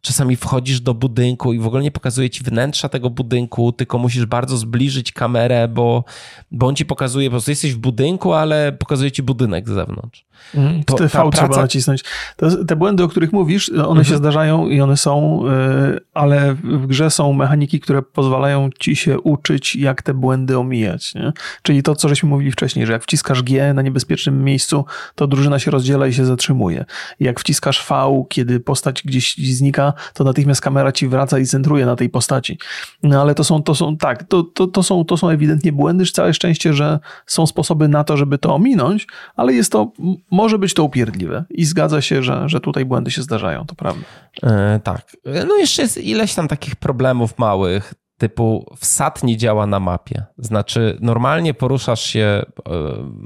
Czasami 0.00 0.36
wchodzisz 0.36 0.80
do 0.80 0.94
budynku 0.94 1.52
i 1.52 1.58
w 1.58 1.66
ogóle 1.66 1.82
nie 1.82 1.90
pokazuje 1.90 2.30
ci 2.30 2.44
wnętrza 2.44 2.88
tego 2.88 3.10
budynku, 3.10 3.72
tylko 3.72 3.98
musisz 3.98 4.26
bardzo 4.26 4.56
zbliżyć 4.56 5.12
kamerę, 5.12 5.68
bo, 5.68 6.04
bo 6.50 6.66
on 6.66 6.76
ci 6.76 6.86
pokazuje, 6.86 7.28
po 7.28 7.32
prostu 7.32 7.50
jesteś 7.50 7.74
w 7.74 7.78
budynku, 7.78 8.32
ale 8.32 8.72
pokazuje 8.72 9.12
ci 9.12 9.22
budynek 9.22 9.68
z 9.68 9.72
zewnątrz. 9.72 10.24
Mm, 10.54 10.84
to, 10.84 10.94
TV 10.94 11.08
praca... 11.08 11.30
trzeba 11.30 11.62
nacisnąć. 11.62 12.04
To, 12.36 12.64
te 12.64 12.76
błędy, 12.76 13.04
o 13.04 13.08
których 13.08 13.32
mówisz, 13.32 13.68
one 13.68 13.82
mhm. 13.82 14.04
się 14.04 14.16
zdarzają 14.16 14.68
i 14.68 14.80
one 14.80 14.96
są, 14.96 15.42
yy, 15.44 16.00
ale 16.14 16.54
w 16.54 16.86
grze 16.86 17.10
są 17.10 17.32
mechaniki, 17.32 17.80
które 17.80 18.02
pozwalają 18.02 18.70
ci 18.78 18.96
się 18.96 19.20
uczyć, 19.20 19.76
jak 19.76 20.02
te 20.02 20.14
błędy 20.14 20.58
omijać. 20.58 21.14
Nie? 21.14 21.32
Czyli 21.62 21.82
to, 21.82 21.94
co 21.94 22.08
żeśmy 22.08 22.28
mówili 22.28 22.52
wcześniej, 22.52 22.86
że 22.86 22.92
jak 22.92 23.02
wciskasz 23.02 23.42
G 23.42 23.74
na 23.74 23.82
niebezpiecznym 23.82 24.44
miejscu, 24.44 24.84
to 25.14 25.26
drużyna 25.26 25.58
się 25.58 25.70
rozdziela 25.70 26.06
i 26.06 26.12
się 26.12 26.24
zatrzymuje. 26.24 26.84
Jak 27.20 27.40
wciskasz 27.40 27.86
V, 27.88 28.24
kiedy 28.28 28.60
postać 28.60 29.02
gdzieś 29.02 29.36
znika, 29.36 29.92
to 30.14 30.24
natychmiast 30.24 30.60
kamera 30.60 30.92
ci 30.92 31.08
wraca 31.08 31.38
i 31.38 31.46
centruje 31.46 31.86
na 31.86 31.96
tej 31.96 32.08
postaci. 32.08 32.58
No 33.02 33.20
ale 33.20 33.34
to 33.34 33.44
są, 33.44 33.62
to 33.62 33.74
są 33.74 33.96
tak, 33.96 34.22
to, 34.22 34.42
to, 34.42 34.66
to, 34.66 34.82
są, 34.82 35.04
to 35.04 35.16
są 35.16 35.28
ewidentnie 35.28 35.72
błędy, 35.72 36.04
całe 36.06 36.34
szczęście, 36.34 36.74
że 36.74 36.98
są 37.26 37.46
sposoby 37.46 37.88
na 37.88 38.04
to, 38.04 38.16
żeby 38.16 38.38
to 38.38 38.54
ominąć, 38.54 39.06
ale 39.36 39.52
jest 39.52 39.72
to, 39.72 39.92
może 40.30 40.58
być 40.58 40.74
to 40.74 40.84
upierdliwe 40.84 41.44
i 41.50 41.64
zgadza 41.64 42.00
się, 42.00 42.22
że, 42.22 42.48
że 42.48 42.60
tutaj 42.60 42.84
błędy 42.84 43.10
się 43.10 43.22
zdarzają, 43.22 43.66
to 43.66 43.74
prawda. 43.74 44.04
E, 44.42 44.80
tak. 44.84 45.16
No 45.48 45.56
jeszcze 45.56 45.82
jest 45.82 45.98
ileś 45.98 46.34
tam 46.34 46.48
takich 46.48 46.76
problemów 46.76 47.38
małych, 47.38 47.94
typu 48.18 48.74
wsad 48.76 49.22
nie 49.22 49.36
działa 49.36 49.66
na 49.66 49.80
mapie. 49.80 50.24
Znaczy, 50.38 50.98
normalnie 51.00 51.54
poruszasz 51.54 52.02
się 52.02 52.20
e, 52.20 52.44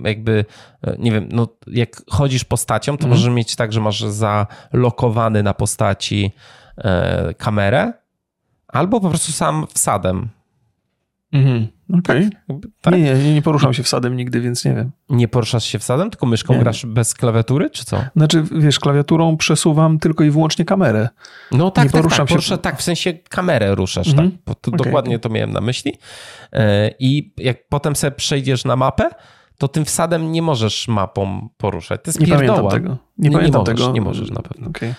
jakby, 0.05 0.45
e, 0.83 0.97
nie 0.99 1.13
wiem, 1.13 1.29
no 1.33 1.49
jak 1.67 2.03
chodzisz 2.11 2.45
postacią, 2.45 2.97
to 2.97 3.05
mm. 3.05 3.11
możesz 3.11 3.35
mieć 3.35 3.57
tak, 3.57 3.73
że 3.73 3.81
masz 3.81 4.01
zalokowany 4.01 5.43
na 5.43 5.55
postaci 5.55 6.33
e, 6.79 7.35
kamerę, 7.35 7.93
albo 8.69 9.01
po 9.01 9.09
prostu 9.09 9.33
sam 9.33 9.67
wsadem. 9.75 10.29
Mhm. 11.33 11.69
Okej. 11.99 12.31
Okay. 12.49 12.71
Tak? 12.81 12.95
Nie, 12.95 13.15
nie, 13.15 13.35
nie 13.35 13.43
poruszam 13.43 13.75
się 13.75 13.83
wsadem 13.83 14.17
nigdy, 14.17 14.41
więc 14.41 14.65
nie 14.65 14.75
wiem. 14.75 14.91
Nie 15.09 15.29
poruszasz 15.29 15.65
się 15.65 15.79
wsadem, 15.79 16.11
tylko 16.11 16.27
myszką 16.27 16.55
nie. 16.55 16.61
grasz 16.61 16.87
bez 16.87 17.15
klawiatury, 17.15 17.71
czy 17.71 17.85
co? 17.85 18.05
Znaczy, 18.17 18.45
wiesz, 18.59 18.81
klawiaturą 18.81 19.37
przesuwam 19.37 19.99
tylko 19.99 20.25
i 20.25 20.31
wyłącznie 20.31 20.65
kamerę. 20.65 21.09
No 21.53 21.71
tak, 21.71 21.85
nie 21.85 21.91
tak, 21.91 22.01
poruszam 22.01 22.19
tak, 22.19 22.29
się... 22.29 22.35
Porusza, 22.35 22.57
tak, 22.57 22.79
w 22.79 22.83
sensie 22.83 23.13
kamerę 23.13 23.75
ruszasz, 23.75 24.09
mhm. 24.09 24.31
tak. 24.31 24.57
To 24.61 24.71
okay. 24.71 24.85
Dokładnie 24.85 25.19
to 25.19 25.29
miałem 25.29 25.53
na 25.53 25.61
myśli. 25.61 25.93
E, 26.53 26.91
I 26.99 27.33
jak 27.37 27.69
potem 27.69 27.97
sobie 27.97 28.11
przejdziesz 28.11 28.65
na 28.65 28.77
mapę, 28.77 29.11
to 29.59 29.69
tym 29.69 29.85
wsadem 29.85 30.33
nie 30.33 30.43
możesz 30.43 30.89
mapą 30.89 31.49
poruszać. 31.57 32.01
To 32.05 32.09
jest 32.09 32.21
nie 32.21 32.27
pierdoła. 32.27 32.57
pamiętam 32.57 32.71
tego. 32.71 32.99
Nie, 33.19 33.29
nie 33.29 33.37
pamiętam 33.37 33.61
nie 33.61 33.71
możesz, 33.71 33.81
tego. 33.81 33.93
Nie 33.93 34.01
możesz 34.01 34.31
na 34.31 34.43
pewno. 34.43 34.69
Okay. 34.69 34.95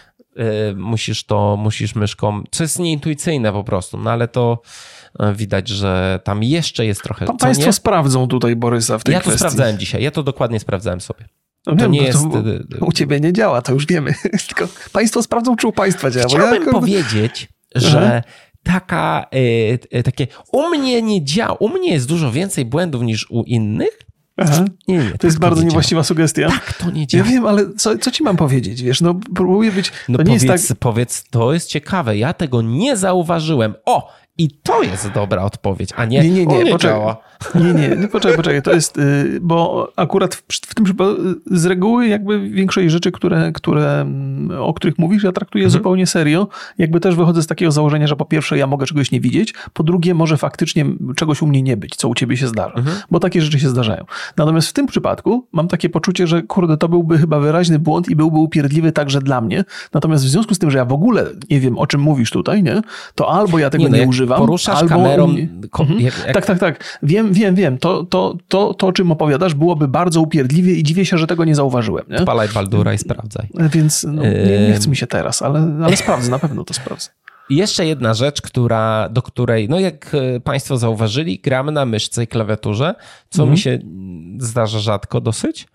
Musisz 0.75 1.25
to, 1.25 1.57
musisz 1.57 1.95
myszką, 1.95 2.43
co 2.51 2.63
jest 2.63 2.79
nieintuicyjne 2.79 3.51
po 3.51 3.63
prostu, 3.63 3.97
no 3.97 4.11
ale 4.11 4.27
to 4.27 4.61
E, 5.02 5.02
widać, 5.35 5.67
że 5.67 6.19
tam 6.23 6.43
jeszcze 6.43 6.85
jest 6.85 7.03
trochę. 7.03 7.25
Tam 7.25 7.37
państwo 7.37 7.65
nie? 7.65 7.73
sprawdzą 7.73 8.27
tutaj 8.27 8.55
Borysa 8.55 8.97
w 8.97 9.03
tej 9.03 9.13
ja 9.13 9.19
kwestii. 9.19 9.43
Ja 9.43 9.49
to 9.49 9.51
sprawdzałem 9.51 9.79
dzisiaj, 9.79 10.03
ja 10.03 10.11
to 10.11 10.23
dokładnie 10.23 10.59
sprawdzałem 10.59 11.01
sobie. 11.01 11.25
No 11.67 11.75
to 11.75 11.81
wiem, 11.81 11.91
nie 11.91 11.99
to 11.99 12.05
jest. 12.05 12.19
To, 12.79 12.85
u 12.85 12.91
ciebie 12.91 13.19
nie 13.19 13.33
działa, 13.33 13.61
to 13.61 13.73
już 13.73 13.85
wiemy. 13.85 14.13
Tylko 14.47 14.67
państwo 14.91 15.23
sprawdzą, 15.23 15.55
czy 15.55 15.67
u 15.67 15.71
państwa 15.71 16.11
działa. 16.11 16.27
Chciałbym 16.27 16.65
ja... 16.65 16.71
powiedzieć, 16.71 17.49
że 17.75 18.23
taka, 18.63 19.25
e, 19.91 20.03
takie 20.03 20.27
u 20.51 20.69
mnie 20.69 21.01
nie 21.01 21.23
działa, 21.23 21.53
u 21.53 21.69
mnie 21.69 21.93
jest 21.93 22.07
dużo 22.07 22.31
więcej 22.31 22.65
błędów 22.65 23.01
niż 23.01 23.31
u 23.31 23.43
innych, 23.43 23.99
Aha. 24.37 24.65
Nie, 24.87 24.97
nie, 24.97 25.05
to 25.05 25.11
tak 25.11 25.23
jest 25.23 25.39
bardzo 25.39 25.61
nie 25.61 25.67
niewłaściwa 25.67 25.99
działa. 25.99 26.03
sugestia. 26.03 26.47
Tak, 26.47 26.73
to 26.73 26.91
nie 26.91 27.07
działa. 27.07 27.25
Ja 27.25 27.31
wiem, 27.31 27.45
ale 27.45 27.73
co, 27.73 27.97
co 27.97 28.11
ci 28.11 28.23
mam 28.23 28.37
powiedzieć? 28.37 28.83
Wiesz, 28.83 29.01
no 29.01 29.19
próbuję 29.35 29.71
być. 29.71 29.91
No 30.09 30.17
to 30.17 30.23
powiedz, 30.23 30.67
tak... 30.67 30.77
powiedz, 30.79 31.23
to 31.29 31.53
jest 31.53 31.69
ciekawe. 31.69 32.17
Ja 32.17 32.33
tego 32.33 32.61
nie 32.61 32.97
zauważyłem. 32.97 33.73
O, 33.85 34.11
i 34.37 34.49
to 34.63 34.83
jest 34.83 35.11
dobra 35.11 35.43
odpowiedź, 35.43 35.89
a 35.95 36.05
nie, 36.05 36.21
nie, 36.21 36.29
nie, 36.29 36.45
nie, 36.45 36.63
nie 36.63 36.71
poczekaj, 36.71 36.99
Nie, 37.55 37.73
nie, 37.73 37.95
nie, 37.95 38.07
poczekaj, 38.07 38.37
poczekaj, 38.37 38.61
to 38.61 38.73
jest, 38.73 38.97
y, 38.97 39.39
bo 39.41 39.87
akurat 39.95 40.35
w, 40.35 40.43
w 40.69 40.75
tym 40.75 40.85
przypadku 40.85 41.21
z 41.45 41.65
reguły 41.65 42.07
jakby 42.07 42.49
większość 42.49 42.91
rzeczy, 42.91 43.11
które, 43.11 43.51
które, 43.51 44.01
mm, 44.01 44.61
o 44.61 44.73
których 44.73 44.99
mówisz, 44.99 45.23
ja 45.23 45.31
traktuję 45.31 45.65
mhm. 45.65 45.79
zupełnie 45.79 46.07
serio. 46.07 46.47
Jakby 46.77 46.99
też 46.99 47.15
wychodzę 47.15 47.43
z 47.43 47.47
takiego 47.47 47.71
założenia, 47.71 48.07
że 48.07 48.15
po 48.15 48.25
pierwsze 48.25 48.57
ja 48.57 48.67
mogę 48.67 48.85
czegoś 48.85 49.11
nie 49.11 49.19
widzieć, 49.19 49.53
po 49.73 49.83
drugie 49.83 50.13
może 50.13 50.37
faktycznie 50.37 50.85
czegoś 51.15 51.41
u 51.41 51.47
mnie 51.47 51.61
nie 51.61 51.77
być, 51.77 51.95
co 51.95 52.07
u 52.07 52.15
ciebie 52.15 52.37
się 52.37 52.47
zdarza, 52.47 52.75
mhm. 52.75 52.97
bo 53.11 53.19
takie 53.19 53.41
rzeczy 53.41 53.59
się 53.59 53.69
zdarzają. 53.69 54.05
Natomiast 54.37 54.67
w 54.67 54.73
tym 54.73 54.87
przypadku 54.87 55.47
mam 55.51 55.67
takie 55.67 55.89
poczucie, 55.89 56.27
że 56.27 56.41
kurde, 56.41 56.77
to 56.77 56.89
byłby 56.89 57.17
chyba 57.17 57.39
wyraźny 57.39 57.79
błąd 57.79 58.09
i 58.09 58.15
byłby 58.15 58.37
upierdliwy 58.37 58.91
także 58.91 59.21
dla 59.21 59.41
mnie. 59.41 59.63
Natomiast 59.93 60.25
w 60.25 60.27
związku 60.27 60.55
z 60.55 60.59
tym, 60.59 60.71
że 60.71 60.77
ja 60.77 60.85
w 60.85 60.93
ogóle 60.93 61.25
nie 61.49 61.59
wiem, 61.59 61.77
o 61.77 61.87
czym 61.87 62.01
mówisz 62.01 62.31
tutaj, 62.31 62.63
nie, 62.63 62.81
to 63.15 63.31
albo 63.31 63.59
ja 63.59 63.69
tego 63.69 63.83
nie, 63.83 63.89
no 63.89 63.97
nie 63.97 64.07
używam, 64.07 64.22
poruszasz 64.27 64.77
albo 64.77 64.89
kamerą. 64.89 65.25
Mhm. 65.25 65.99
Jak, 65.99 66.23
jak... 66.25 66.33
Tak, 66.33 66.45
tak, 66.45 66.59
tak. 66.59 66.99
Wiem, 67.03 67.33
wiem, 67.33 67.55
wiem. 67.55 67.77
To, 67.77 68.03
to, 68.03 68.37
to, 68.47 68.73
to, 68.73 68.87
o 68.87 68.91
czym 68.91 69.11
opowiadasz, 69.11 69.53
byłoby 69.53 69.87
bardzo 69.87 70.21
upierdliwie 70.21 70.73
i 70.73 70.83
dziwię 70.83 71.05
się, 71.05 71.17
że 71.17 71.27
tego 71.27 71.45
nie 71.45 71.55
zauważyłem. 71.55 72.05
Nie? 72.09 72.19
Spalaj 72.19 72.49
Baldura 72.49 72.93
i 72.93 72.97
sprawdzaj. 72.97 73.47
Więc 73.53 74.03
no, 74.03 74.23
nie, 74.23 74.67
nie 74.67 74.73
chce 74.73 74.89
mi 74.89 74.95
się 74.95 75.07
teraz, 75.07 75.41
ale, 75.41 75.77
ale 75.83 75.97
sprawdzę, 75.97 76.31
na 76.31 76.39
pewno 76.39 76.63
to 76.63 76.73
sprawdzę. 76.73 77.09
Jeszcze 77.49 77.85
jedna 77.85 78.13
rzecz, 78.13 78.41
która, 78.41 79.09
do 79.09 79.21
której, 79.21 79.69
no 79.69 79.79
jak 79.79 80.15
e, 80.15 80.39
Państwo 80.39 80.77
zauważyli, 80.77 81.39
gramy 81.39 81.71
na 81.71 81.85
myszce 81.85 82.23
i 82.23 82.27
klawiaturze, 82.27 82.95
co 83.29 83.43
mhm. 83.43 83.51
mi 83.51 83.57
się 83.57 83.79
zdarza 84.37 84.79
rzadko 84.79 85.21
dosyć. 85.21 85.67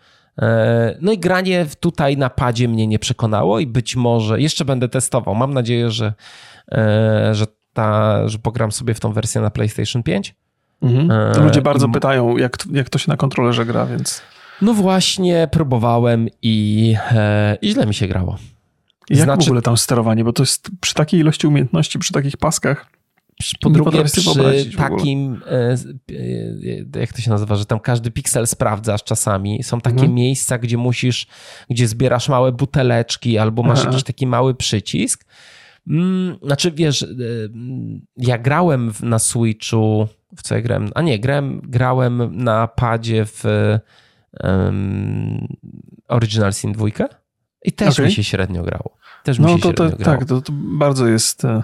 E, 0.42 0.98
no 1.00 1.12
i 1.12 1.18
granie 1.18 1.66
tutaj 1.80 2.16
na 2.16 2.30
padzie 2.30 2.68
mnie 2.68 2.86
nie 2.86 2.98
przekonało 2.98 3.60
i 3.60 3.66
być 3.66 3.96
może 3.96 4.40
jeszcze 4.40 4.64
będę 4.64 4.88
testował. 4.88 5.34
Mam 5.34 5.54
nadzieję, 5.54 5.90
że, 5.90 6.14
e, 6.72 7.30
że 7.34 7.46
ta, 7.72 8.28
że 8.28 8.38
pogram 8.38 8.72
sobie 8.72 8.94
w 8.94 9.00
tą 9.00 9.12
wersję 9.12 9.40
na 9.40 9.50
PlayStation 9.50 10.02
5. 10.02 10.34
Mhm. 10.82 11.10
E, 11.10 11.44
ludzie 11.44 11.62
bardzo 11.62 11.86
I... 11.86 11.92
pytają, 11.92 12.36
jak, 12.36 12.56
jak 12.72 12.90
to 12.90 12.98
się 12.98 13.10
na 13.10 13.16
kontrolerze 13.16 13.66
gra, 13.66 13.86
więc. 13.86 14.22
No 14.62 14.74
właśnie, 14.74 15.48
próbowałem 15.52 16.28
i, 16.42 16.94
e, 17.10 17.56
i 17.62 17.70
źle 17.70 17.86
mi 17.86 17.94
się 17.94 18.08
grało. 18.08 18.36
Jak 19.10 19.24
znaczy... 19.24 19.44
w 19.44 19.48
ogóle 19.48 19.62
tam 19.62 19.76
sterowanie? 19.76 20.24
Bo 20.24 20.32
to 20.32 20.42
jest 20.42 20.70
przy 20.80 20.94
takiej 20.94 21.20
ilości 21.20 21.46
umiejętności, 21.46 21.98
przy 21.98 22.12
takich 22.12 22.36
paskach. 22.36 22.86
Po 23.60 23.70
drugie, 23.70 24.04
przy 24.04 24.76
takim, 24.76 25.42
e, 25.46 25.76
jak 27.00 27.12
to 27.12 27.20
się 27.20 27.30
nazywa, 27.30 27.56
że 27.56 27.66
tam 27.66 27.80
każdy 27.80 28.10
piksel 28.10 28.46
sprawdzasz 28.46 29.04
czasami. 29.04 29.62
Są 29.62 29.80
takie 29.80 29.94
mhm. 29.94 30.14
miejsca, 30.14 30.58
gdzie 30.58 30.76
musisz, 30.76 31.26
gdzie 31.70 31.88
zbierasz 31.88 32.28
małe 32.28 32.52
buteleczki 32.52 33.38
albo 33.38 33.62
masz 33.62 33.78
Aha. 33.78 33.88
jakiś 33.88 34.04
taki 34.04 34.26
mały 34.26 34.54
przycisk 34.54 35.24
znaczy, 36.42 36.70
wiesz, 36.70 37.06
ja 38.16 38.38
grałem 38.38 38.92
na 39.02 39.18
Switchu, 39.18 40.08
w 40.36 40.42
co 40.42 40.54
ja 40.54 40.62
grałem? 40.62 40.90
A 40.94 41.02
nie, 41.02 41.18
grałem, 41.18 41.60
grałem 41.64 42.36
na 42.36 42.68
padzie 42.68 43.24
w 43.24 43.44
um, 44.44 45.46
Original 46.08 46.52
Sin 46.52 46.72
2 46.72 46.86
i 47.64 47.72
też 47.72 47.94
okay. 47.94 48.06
mi 48.06 48.12
się 48.12 48.24
średnio 48.24 48.62
grało. 48.62 48.98
Też 49.24 49.38
no 49.38 49.58
to, 49.58 49.72
to 49.72 49.90
tak, 49.90 50.24
to, 50.24 50.40
to, 50.40 50.52
bardzo 50.52 51.06
jest. 51.06 51.44
E, 51.44 51.62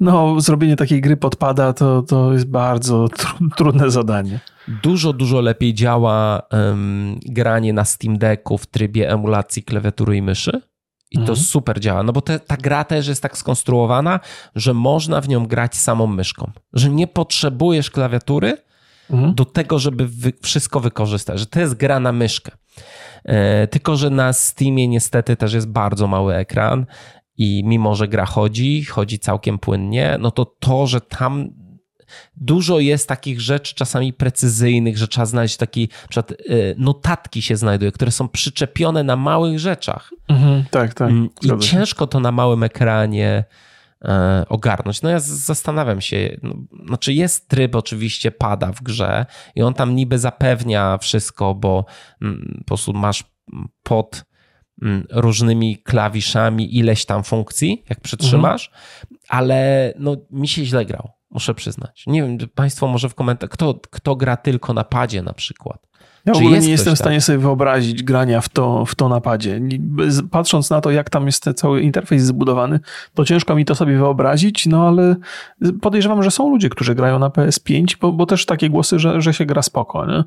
no, 0.00 0.40
zrobienie 0.40 0.76
takiej 0.76 1.00
gry 1.00 1.16
podpada 1.16 1.72
to, 1.72 2.02
to 2.02 2.32
jest 2.32 2.46
bardzo 2.46 3.08
tr 3.08 3.26
trudne 3.56 3.90
zadanie. 3.90 4.40
Dużo, 4.82 5.12
dużo 5.12 5.40
lepiej 5.40 5.74
działa 5.74 6.42
um, 6.52 7.18
granie 7.26 7.72
na 7.72 7.84
Steam 7.84 8.18
Decku 8.18 8.58
w 8.58 8.66
trybie 8.66 9.10
emulacji 9.10 9.62
klawiatury 9.62 10.16
i 10.16 10.22
myszy. 10.22 10.60
I 11.10 11.16
to 11.16 11.20
mhm. 11.20 11.36
super 11.38 11.80
działa, 11.80 12.02
no 12.02 12.12
bo 12.12 12.20
te, 12.20 12.40
ta 12.40 12.56
gra 12.56 12.84
też 12.84 13.08
jest 13.08 13.22
tak 13.22 13.38
skonstruowana, 13.38 14.20
że 14.54 14.74
można 14.74 15.20
w 15.20 15.28
nią 15.28 15.46
grać 15.46 15.76
samą 15.76 16.06
myszką. 16.06 16.50
Że 16.72 16.90
nie 16.90 17.06
potrzebujesz 17.06 17.90
klawiatury 17.90 18.56
mhm. 19.10 19.34
do 19.34 19.44
tego, 19.44 19.78
żeby 19.78 20.08
wy, 20.08 20.32
wszystko 20.42 20.80
wykorzystać. 20.80 21.38
Że 21.38 21.46
to 21.46 21.60
jest 21.60 21.74
gra 21.74 22.00
na 22.00 22.12
myszkę. 22.12 22.52
E, 23.24 23.66
tylko, 23.66 23.96
że 23.96 24.10
na 24.10 24.32
Steamie 24.32 24.88
niestety 24.88 25.36
też 25.36 25.52
jest 25.52 25.68
bardzo 25.68 26.06
mały 26.06 26.34
ekran 26.34 26.86
i 27.36 27.62
mimo, 27.64 27.94
że 27.94 28.08
gra 28.08 28.26
chodzi, 28.26 28.84
chodzi 28.84 29.18
całkiem 29.18 29.58
płynnie, 29.58 30.16
no 30.20 30.30
to 30.30 30.44
to, 30.44 30.86
że 30.86 31.00
tam 31.00 31.48
dużo 32.36 32.80
jest 32.80 33.08
takich 33.08 33.40
rzeczy 33.40 33.74
czasami 33.74 34.12
precyzyjnych, 34.12 34.98
że 34.98 35.08
trzeba 35.08 35.26
znaleźć 35.26 35.56
takie, 35.56 35.86
przykład 36.08 36.30
e, 36.30 36.34
notatki 36.76 37.42
się 37.42 37.56
znajduje, 37.56 37.92
które 37.92 38.10
są 38.10 38.28
przyczepione 38.28 39.04
na 39.04 39.16
małych 39.16 39.58
rzeczach. 39.58 40.10
Mhm, 40.28 40.64
tak, 40.70 40.94
tak. 40.94 41.10
Mm, 41.10 41.28
I 41.42 41.58
ciężko 41.58 42.06
to 42.06 42.20
na 42.20 42.32
małym 42.32 42.62
ekranie 42.62 43.44
e, 44.04 44.44
ogarnąć. 44.48 45.02
No 45.02 45.10
ja 45.10 45.20
zastanawiam 45.20 46.00
się, 46.00 46.36
no, 46.42 46.54
znaczy 46.86 47.12
jest 47.12 47.48
tryb 47.48 47.74
oczywiście 47.74 48.30
pada 48.30 48.72
w 48.72 48.82
grze 48.82 49.26
i 49.54 49.62
on 49.62 49.74
tam 49.74 49.94
niby 49.94 50.18
zapewnia 50.18 50.98
wszystko, 50.98 51.54
bo 51.54 51.84
mm, 52.22 52.54
po 52.58 52.64
prostu 52.64 52.92
masz 52.92 53.24
pod 53.82 54.24
mm, 54.82 55.06
różnymi 55.10 55.78
klawiszami 55.82 56.76
ileś 56.76 57.04
tam 57.04 57.24
funkcji, 57.24 57.84
jak 57.88 58.00
przytrzymasz, 58.00 58.68
mhm. 58.68 59.20
ale 59.28 59.92
no 59.98 60.16
mi 60.30 60.48
się 60.48 60.64
źle 60.64 60.86
grał, 60.86 61.10
muszę 61.30 61.54
przyznać. 61.54 62.04
Nie 62.06 62.22
wiem, 62.22 62.38
państwo 62.54 62.88
może 62.88 63.08
w 63.08 63.14
komentarzach, 63.14 63.50
kto, 63.50 63.80
kto 63.90 64.16
gra 64.16 64.36
tylko 64.36 64.74
na 64.74 64.84
padzie 64.84 65.22
na 65.22 65.32
przykład? 65.32 65.88
Ja 66.26 66.34
w 66.34 66.36
ogóle 66.36 66.60
nie 66.60 66.70
jestem 66.70 66.94
w 66.94 66.98
stanie 66.98 67.20
sobie 67.20 67.38
wyobrazić 67.38 68.02
grania 68.02 68.40
w 68.40 68.48
to, 68.48 68.84
w 68.84 68.94
to 68.94 69.08
napadzie. 69.08 69.60
Patrząc 70.30 70.70
na 70.70 70.80
to, 70.80 70.90
jak 70.90 71.10
tam 71.10 71.26
jest 71.26 71.44
cały 71.56 71.80
interfejs 71.80 72.22
zbudowany, 72.22 72.80
to 73.14 73.24
ciężko 73.24 73.54
mi 73.54 73.64
to 73.64 73.74
sobie 73.74 73.96
wyobrazić, 73.96 74.66
no 74.66 74.88
ale 74.88 75.16
podejrzewam, 75.80 76.22
że 76.22 76.30
są 76.30 76.50
ludzie, 76.50 76.68
którzy 76.68 76.94
grają 76.94 77.18
na 77.18 77.28
PS5, 77.28 77.96
bo, 78.00 78.12
bo 78.12 78.26
też 78.26 78.46
takie 78.46 78.70
głosy, 78.70 78.98
że, 78.98 79.20
że 79.20 79.34
się 79.34 79.46
gra 79.46 79.62
spoko, 79.62 80.06
nie? 80.06 80.24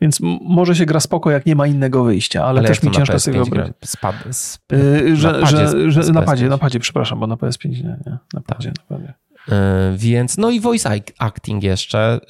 Więc 0.00 0.18
może 0.40 0.76
się 0.76 0.86
gra 0.86 1.00
spoko, 1.00 1.30
jak 1.30 1.46
nie 1.46 1.56
ma 1.56 1.66
innego 1.66 2.04
wyjścia, 2.04 2.44
ale, 2.44 2.60
ale 2.60 2.68
też 2.68 2.82
mi 2.82 2.90
ciężko 2.90 3.18
sobie 3.18 3.36
wyobrazić. 3.36 3.74
Spad, 3.84 4.14
sp... 4.42 4.68
yy, 4.76 5.16
że, 5.16 5.32
na 5.32 5.40
padzie, 5.40 5.90
że, 5.90 6.02
że, 6.02 6.12
na 6.12 6.22
padzie, 6.22 6.48
na 6.48 6.58
padzie, 6.58 6.80
przepraszam, 6.80 7.20
bo 7.20 7.26
na 7.26 7.34
PS5 7.34 7.68
nie, 7.68 7.96
nie. 8.06 8.18
Na 8.34 8.40
padzie, 8.40 8.72
tak. 8.72 8.90
na 8.90 8.96
padzie. 8.96 9.14
E, 9.48 9.92
więc, 9.96 10.36
no 10.36 10.50
i 10.50 10.60
voice 10.60 11.00
acting 11.18 11.62
jeszcze. 11.62 12.20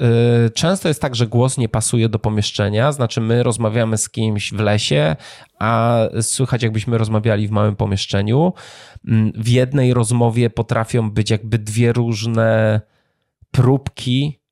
E, 0.47 0.51
często 0.51 0.89
jest 0.89 1.01
tak, 1.01 1.15
że 1.15 1.27
głos 1.27 1.59
nie 1.59 1.69
pasuje 1.69 2.09
do 2.09 2.19
pomieszczenia, 2.19 2.93
znaczy 2.93 3.21
my 3.21 3.43
rozmawiamy 3.43 3.99
z 3.99 4.11
kimś 4.11 4.53
w 4.53 4.61
lesie, 4.61 5.17
a 5.59 6.01
słychać 6.23 6.63
jakbyśmy 6.63 6.99
rozmawiali 6.99 7.49
w 7.49 7.51
małym 7.51 7.77
pomieszczeniu. 7.77 8.53
Mm, 9.09 9.33
w 9.37 9.49
jednej 9.49 9.95
rozmowie 9.95 10.51
potrafią 10.51 11.11
być 11.11 11.31
jakby 11.31 11.59
dwie 11.59 11.93
różne 11.93 12.81
próbki 13.51 14.44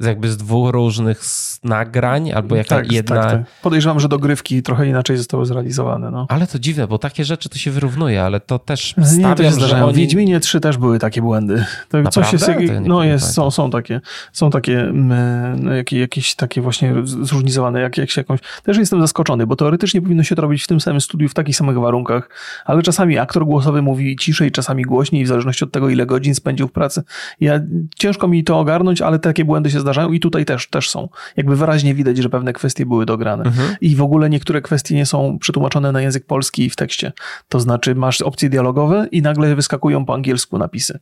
jakby 0.00 0.30
z 0.30 0.36
dwóch 0.36 0.70
różnych 0.70 1.22
nagrań, 1.64 2.32
albo 2.32 2.56
jaka 2.56 2.76
tak, 2.76 2.92
jedna... 2.92 3.16
Tak, 3.16 3.30
tak. 3.30 3.42
Podejrzewam, 3.62 4.00
że 4.00 4.08
dogrywki 4.08 4.62
trochę 4.62 4.86
inaczej 4.86 5.16
zostały 5.16 5.46
zrealizowane. 5.46 6.10
No. 6.10 6.26
Ale 6.28 6.46
to 6.46 6.58
dziwne, 6.58 6.86
bo 6.86 6.98
takie 6.98 7.24
rzeczy 7.24 7.48
to 7.48 7.58
się 7.58 7.70
wyrównuje, 7.70 8.22
ale 8.22 8.40
to 8.40 8.58
też 8.58 8.94
stawiam, 9.04 9.30
Nie, 9.30 9.34
to 9.50 9.60
się 9.60 9.66
że 9.66 9.84
oni... 9.84 9.94
W 9.94 9.96
Wiedźminie 9.96 10.40
3 10.40 10.60
też 10.60 10.76
były 10.76 10.98
takie 10.98 11.22
błędy. 11.22 11.64
To 11.88 12.10
coś 12.10 12.32
jest, 12.32 12.50
no 12.80 13.04
jest, 13.04 13.32
są, 13.34 13.50
są 13.50 13.70
takie, 13.70 14.00
są 14.32 14.50
takie 14.50 14.80
mm, 14.80 15.64
no, 15.64 15.72
jakieś, 15.72 15.98
jakieś 15.98 16.34
takie 16.34 16.60
właśnie 16.60 16.94
zróżnicowane, 17.04 17.80
jak, 17.80 17.98
jak 17.98 18.10
się 18.10 18.20
jakąś... 18.20 18.40
Też 18.62 18.76
jestem 18.76 19.00
zaskoczony, 19.00 19.46
bo 19.46 19.56
teoretycznie 19.56 20.02
powinno 20.02 20.22
się 20.22 20.34
to 20.34 20.42
robić 20.42 20.64
w 20.64 20.66
tym 20.66 20.80
samym 20.80 21.00
studiu, 21.00 21.28
w 21.28 21.34
takich 21.34 21.56
samych 21.56 21.78
warunkach, 21.78 22.28
ale 22.64 22.82
czasami 22.82 23.18
aktor 23.18 23.46
głosowy 23.46 23.82
mówi 23.82 24.16
ciszej, 24.16 24.52
czasami 24.52 24.82
głośniej, 24.82 25.24
w 25.24 25.28
zależności 25.28 25.64
od 25.64 25.72
tego, 25.72 25.88
ile 25.88 26.06
godzin 26.06 26.34
spędził 26.34 26.68
w 26.68 26.72
pracy. 26.72 27.02
Ja, 27.40 27.60
ciężko 27.96 28.28
mi 28.28 28.44
to 28.44 28.58
ogarnąć, 28.58 29.02
ale 29.02 29.18
takie 29.18 29.44
błędy 29.44 29.70
się 29.72 29.80
zdarzają 29.80 30.12
i 30.12 30.20
tutaj 30.20 30.44
też, 30.44 30.68
też 30.68 30.90
są. 30.90 31.08
Jakby 31.36 31.56
wyraźnie 31.56 31.94
widać, 31.94 32.18
że 32.18 32.28
pewne 32.28 32.52
kwestie 32.52 32.86
były 32.86 33.06
dograne. 33.06 33.44
Mhm. 33.44 33.76
I 33.80 33.96
w 33.96 34.02
ogóle 34.02 34.30
niektóre 34.30 34.62
kwestie 34.62 34.94
nie 34.94 35.06
są 35.06 35.38
przetłumaczone 35.38 35.92
na 35.92 36.00
język 36.00 36.26
polski 36.26 36.70
w 36.70 36.76
tekście. 36.76 37.12
To 37.48 37.60
znaczy 37.60 37.94
masz 37.94 38.22
opcje 38.22 38.48
dialogowe 38.48 39.06
i 39.12 39.22
nagle 39.22 39.54
wyskakują 39.54 40.04
po 40.04 40.14
angielsku 40.14 40.58
napisy, 40.58 40.98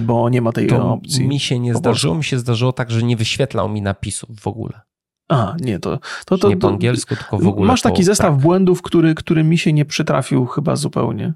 bo 0.00 0.28
nie 0.28 0.42
ma 0.42 0.52
tej 0.52 0.66
to 0.66 0.92
opcji. 0.92 1.28
Mi 1.28 1.40
się 1.40 1.58
nie 1.58 1.74
zdarzyło, 1.74 2.14
mi 2.14 2.24
się 2.24 2.38
zdarzyło 2.38 2.72
tak, 2.72 2.90
że 2.90 3.02
nie 3.02 3.16
wyświetlał 3.16 3.68
mi 3.68 3.82
napisów 3.82 4.40
w 4.40 4.46
ogóle. 4.46 4.80
A, 5.28 5.56
nie, 5.60 5.78
to... 5.78 5.98
to, 6.26 6.38
to 6.38 6.48
nie 6.48 6.56
po 6.56 6.68
angielsku, 6.68 7.16
tylko 7.16 7.38
w 7.38 7.46
ogóle 7.46 7.66
Masz 7.66 7.82
taki 7.82 8.02
po, 8.02 8.04
zestaw 8.04 8.34
tak. 8.34 8.42
błędów, 8.42 8.82
który, 8.82 9.14
który 9.14 9.44
mi 9.44 9.58
się 9.58 9.72
nie 9.72 9.84
przytrafił 9.84 10.46
chyba 10.46 10.76
zupełnie. 10.76 11.32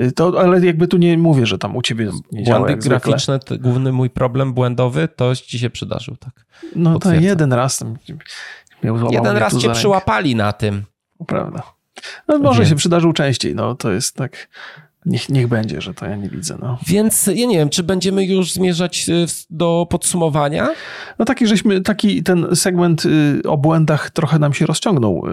Y, 0.00 0.12
to, 0.12 0.40
ale 0.40 0.66
jakby 0.66 0.88
tu 0.88 0.96
nie 0.96 1.18
mówię, 1.18 1.46
że 1.46 1.58
tam 1.58 1.76
u 1.76 1.82
ciebie 1.82 2.10
nie 2.32 2.44
działa 2.44 2.60
Błędy 2.66 2.88
graficzne, 2.88 3.40
główny 3.60 3.92
mój 3.92 4.10
problem 4.10 4.52
błędowy, 4.52 5.08
to 5.16 5.36
ci 5.36 5.58
się 5.58 5.70
przydarzył, 5.70 6.16
tak. 6.16 6.46
No 6.76 6.98
to 6.98 7.14
jeden 7.14 7.52
raz 7.52 7.84
Jeden 9.10 9.36
raz 9.36 9.58
cię 9.58 9.70
przyłapali 9.70 10.36
na 10.36 10.52
tym. 10.52 10.82
Prawda. 11.26 11.62
No 12.28 12.38
może 12.38 12.58
Więc. 12.58 12.70
się 12.70 12.76
przydarzył 12.76 13.12
częściej, 13.12 13.54
no 13.54 13.74
to 13.74 13.92
jest 13.92 14.16
tak... 14.16 14.48
Niech, 15.06 15.28
niech 15.28 15.48
będzie, 15.48 15.80
że 15.80 15.94
to 15.94 16.06
ja 16.06 16.16
nie 16.16 16.28
widzę. 16.28 16.56
No. 16.60 16.78
Więc 16.86 17.26
ja 17.34 17.46
nie 17.46 17.58
wiem, 17.58 17.68
czy 17.68 17.82
będziemy 17.82 18.24
już 18.24 18.52
zmierzać 18.52 19.08
y, 19.08 19.26
do 19.50 19.86
podsumowania? 19.90 20.68
No 21.18 21.24
taki, 21.24 21.46
żeśmy, 21.46 21.80
taki 21.80 22.22
ten 22.22 22.56
segment 22.56 23.06
y, 23.06 23.42
o 23.48 23.56
błędach 23.56 24.10
trochę 24.10 24.38
nam 24.38 24.54
się 24.54 24.66
rozciągnął. 24.66 25.24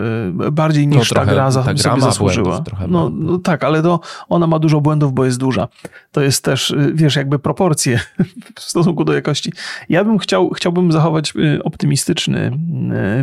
Y, 0.48 0.52
bardziej 0.52 0.88
no 0.88 0.98
niż 0.98 1.12
no, 1.12 1.16
ta 1.16 1.26
gra 1.26 1.52
za, 1.52 1.64
ta 1.64 1.78
sobie 1.78 2.02
zasłużyła. 2.02 2.64
No, 2.88 3.10
no, 3.10 3.38
tak, 3.38 3.64
ale 3.64 3.82
to 3.82 4.00
ona 4.30 4.48
ma 4.48 4.60
dużo 4.60 4.82
błędów, 4.82 5.14
bo 5.14 5.26
jest 5.26 5.40
duża. 5.40 5.68
To 6.12 6.22
jest 6.22 6.44
też, 6.44 6.76
wiesz, 6.94 7.16
jakby 7.16 7.40
proporcje 7.40 8.00
w 8.56 8.62
stosunku 8.62 9.06
do 9.06 9.14
jakości. 9.14 9.54
Ja 9.90 10.04
bym 10.04 10.18
chciał, 10.18 10.50
chciałbym 10.50 10.92
zachować 10.92 11.34
optymistyczny 11.64 12.52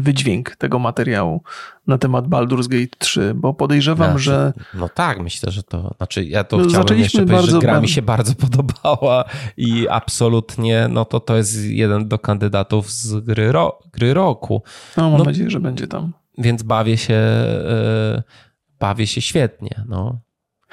wydźwięk 0.01 0.57
tego 0.57 0.79
materiału 0.79 1.43
na 1.87 1.99
temat 1.99 2.29
Baldur's 2.29 2.69
Gate 2.69 2.97
3, 2.99 3.35
bo 3.35 3.55
podejrzewam, 3.55 4.11
znaczy, 4.11 4.25
że... 4.25 4.53
No 4.75 4.89
tak, 4.89 5.21
myślę, 5.21 5.53
że 5.53 5.63
to... 5.63 5.95
Znaczy 5.97 6.25
ja 6.25 6.45
to 6.45 6.57
no, 6.57 6.69
chciałbym 6.69 6.99
jeszcze 6.99 7.19
powiedzieć, 7.19 7.37
bardzo... 7.37 7.51
że 7.51 7.59
gra 7.59 7.81
mi 7.81 7.89
się 7.89 8.03
bardzo 8.03 8.35
podobała 8.47 9.25
i 9.57 9.87
absolutnie, 9.91 10.89
no 10.91 11.05
to 11.05 11.21
to 11.21 11.37
jest 11.37 11.65
jeden 11.65 12.09
do 12.09 12.19
kandydatów 12.19 12.91
z 12.91 13.25
gry, 13.25 13.53
ro, 13.53 13.79
gry 13.93 14.15
roku. 14.15 14.63
No 14.97 15.11
mam 15.11 15.19
no, 15.19 15.25
nadzieję, 15.25 15.51
że 15.51 15.61
będzie 15.61 15.87
tam. 15.87 16.13
Więc 16.39 16.63
bawię 16.63 16.97
się, 16.97 17.23
yy, 18.15 18.23
bawię 18.79 19.07
się 19.07 19.21
świetnie, 19.21 19.85
no. 19.89 20.21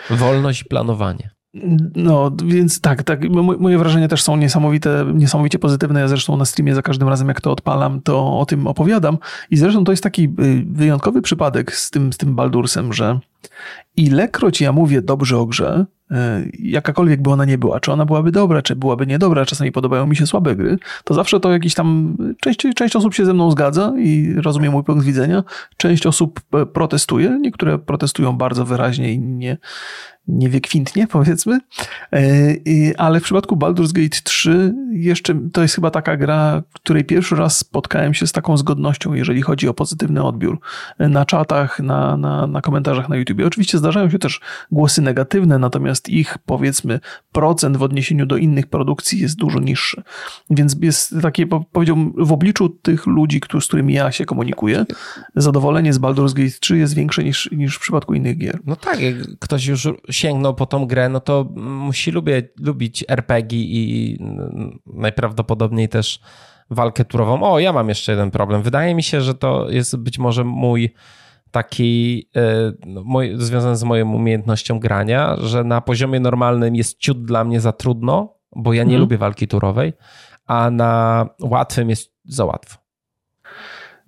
Wolność 0.10 0.62
i 0.62 0.66
planowanie. 0.66 1.33
No, 1.96 2.32
więc 2.46 2.82
tak, 2.82 3.04
tak. 3.04 3.30
Moje 3.60 3.78
wrażenia 3.78 4.08
też 4.08 4.24
są 4.24 4.38
niesamowite, 4.38 5.06
niesamowicie 5.14 5.60
pozytywne. 5.60 6.00
Ja 6.00 6.08
zresztą 6.08 6.38
na 6.38 6.46
streamie 6.46 6.76
za 6.76 6.82
każdym 6.82 7.10
razem, 7.10 7.28
jak 7.28 7.42
to 7.42 7.52
odpalam, 7.52 8.02
to 8.02 8.40
o 8.40 8.46
tym 8.46 8.68
opowiadam. 8.68 9.18
I 9.52 9.58
zresztą 9.58 9.84
to 9.84 9.92
jest 9.92 10.04
taki 10.04 10.24
y, 10.24 10.66
wyjątkowy 10.72 11.22
przypadek 11.22 11.76
z 11.76 11.92
tym, 11.92 12.14
z 12.14 12.18
tym 12.18 12.36
Baldursem, 12.36 12.94
że 12.94 13.20
ilekroć 13.96 14.62
ja 14.62 14.72
mówię 14.72 15.02
dobrze 15.02 15.38
o 15.38 15.46
grze, 15.46 15.86
y, 16.12 16.16
jakakolwiek 16.60 17.22
by 17.22 17.30
ona 17.30 17.46
nie 17.46 17.58
była, 17.58 17.80
czy 17.80 17.92
ona 17.92 18.06
byłaby 18.06 18.32
dobra, 18.32 18.62
czy 18.62 18.76
byłaby 18.76 19.08
niedobra, 19.08 19.46
czasami 19.46 19.72
podobają 19.72 20.08
mi 20.08 20.16
się 20.16 20.28
słabe 20.28 20.56
gry, 20.56 20.78
to 21.04 21.14
zawsze 21.14 21.40
to 21.40 21.52
jakiś 21.52 21.74
tam, 21.74 22.18
część, 22.42 22.60
część 22.76 22.96
osób 22.96 23.14
się 23.14 23.26
ze 23.26 23.34
mną 23.34 23.52
zgadza 23.52 23.94
i 23.98 24.34
rozumie 24.36 24.70
mój 24.70 24.84
punkt 24.84 25.06
widzenia, 25.06 25.44
część 25.78 26.06
osób 26.06 26.42
e, 26.54 26.66
protestuje, 26.66 27.38
niektóre 27.42 27.80
protestują 27.80 28.38
bardzo 28.38 28.66
wyraźnie 28.66 29.14
i 29.14 29.20
nie, 29.20 29.58
niewiekwintnie, 30.28 31.08
powiedzmy. 31.08 31.60
E, 32.14 32.20
ale 32.98 33.20
w 33.20 33.24
przypadku 33.24 33.56
Baldur's 33.56 33.94
Gate 33.94 34.18
3 34.24 34.74
jeszcze 34.92 35.40
to 35.54 35.62
jest 35.62 35.76
chyba 35.76 35.92
taka 35.92 36.18
gra, 36.18 36.64
której 36.74 37.04
pierwszy 37.04 37.36
raz 37.36 37.58
spotkałem 37.58 38.14
się 38.14 38.28
z 38.28 38.32
taką 38.32 38.58
zgodnością, 38.58 39.14
jeżeli 39.14 39.42
chodzi 39.42 39.68
o 39.68 39.74
pozytywny 39.74 40.24
odbiór. 40.24 40.60
Na 41.00 41.26
czatach, 41.26 41.80
na, 41.80 42.18
na, 42.18 42.48
na 42.48 42.62
komentarzach 42.62 43.10
na 43.10 43.16
YouTube 43.16 43.33
YouTube. 43.40 43.54
Oczywiście 43.54 43.78
zdarzają 43.78 44.10
się 44.10 44.20
też 44.20 44.40
głosy 44.72 45.02
negatywne, 45.02 45.60
natomiast 45.60 46.10
ich 46.10 46.38
powiedzmy 46.46 47.00
procent 47.32 47.78
w 47.78 47.84
odniesieniu 47.84 48.26
do 48.26 48.38
innych 48.38 48.68
produkcji 48.68 49.20
jest 49.20 49.36
dużo 49.36 49.60
niższy. 49.60 50.04
Więc 50.50 50.76
jest 50.82 51.16
takie, 51.22 51.48
powiedziałbym, 51.72 52.14
w 52.18 52.32
obliczu 52.32 52.70
tych 52.70 53.06
ludzi, 53.06 53.42
z 53.62 53.68
którymi 53.68 53.94
ja 53.94 54.12
się 54.12 54.26
komunikuję, 54.26 54.86
zadowolenie 55.36 55.94
z 55.94 56.00
Baldur's 56.00 56.34
Gate 56.34 56.60
3 56.60 56.78
jest 56.78 56.96
większe 56.96 57.24
niż, 57.24 57.50
niż 57.52 57.76
w 57.76 57.80
przypadku 57.80 58.14
innych 58.14 58.38
gier. 58.38 58.60
No 58.66 58.76
tak, 58.76 59.00
jak 59.00 59.16
ktoś 59.40 59.66
już 59.66 59.88
sięgnął 60.10 60.56
po 60.56 60.66
tą 60.66 60.86
grę, 60.86 61.10
no 61.10 61.20
to 61.20 61.50
musi 61.56 62.12
lubię, 62.12 62.50
lubić 62.60 63.06
RPG 63.08 63.60
i 63.60 64.20
najprawdopodobniej 64.86 65.90
też 65.90 66.20
walkę 66.70 67.06
turową. 67.06 67.44
O, 67.44 67.60
ja 67.60 67.74
mam 67.74 67.90
jeszcze 67.90 68.12
jeden 68.12 68.32
problem. 68.32 68.62
Wydaje 68.62 68.96
mi 68.96 69.04
się, 69.04 69.22
że 69.22 69.34
to 69.34 69.70
jest 69.70 69.98
być 69.98 70.20
może 70.20 70.44
mój 70.44 70.94
taki 71.54 72.16
yy, 72.36 73.04
mój, 73.04 73.34
związany 73.38 73.76
z 73.76 73.84
moją 73.84 74.14
umiejętnością 74.14 74.80
grania, 74.80 75.36
że 75.42 75.64
na 75.64 75.82
poziomie 75.82 76.20
normalnym 76.20 76.76
jest 76.76 76.98
ciut 76.98 77.26
dla 77.26 77.44
mnie 77.44 77.62
za 77.62 77.72
trudno, 77.72 78.38
bo 78.56 78.74
ja 78.74 78.84
nie 78.84 78.90
mm. 78.90 79.02
lubię 79.02 79.18
walki 79.18 79.48
turowej, 79.48 79.94
a 80.46 80.70
na 80.72 81.26
łatwym 81.42 81.90
jest 81.90 82.14
za 82.26 82.46
łatwo. 82.46 82.83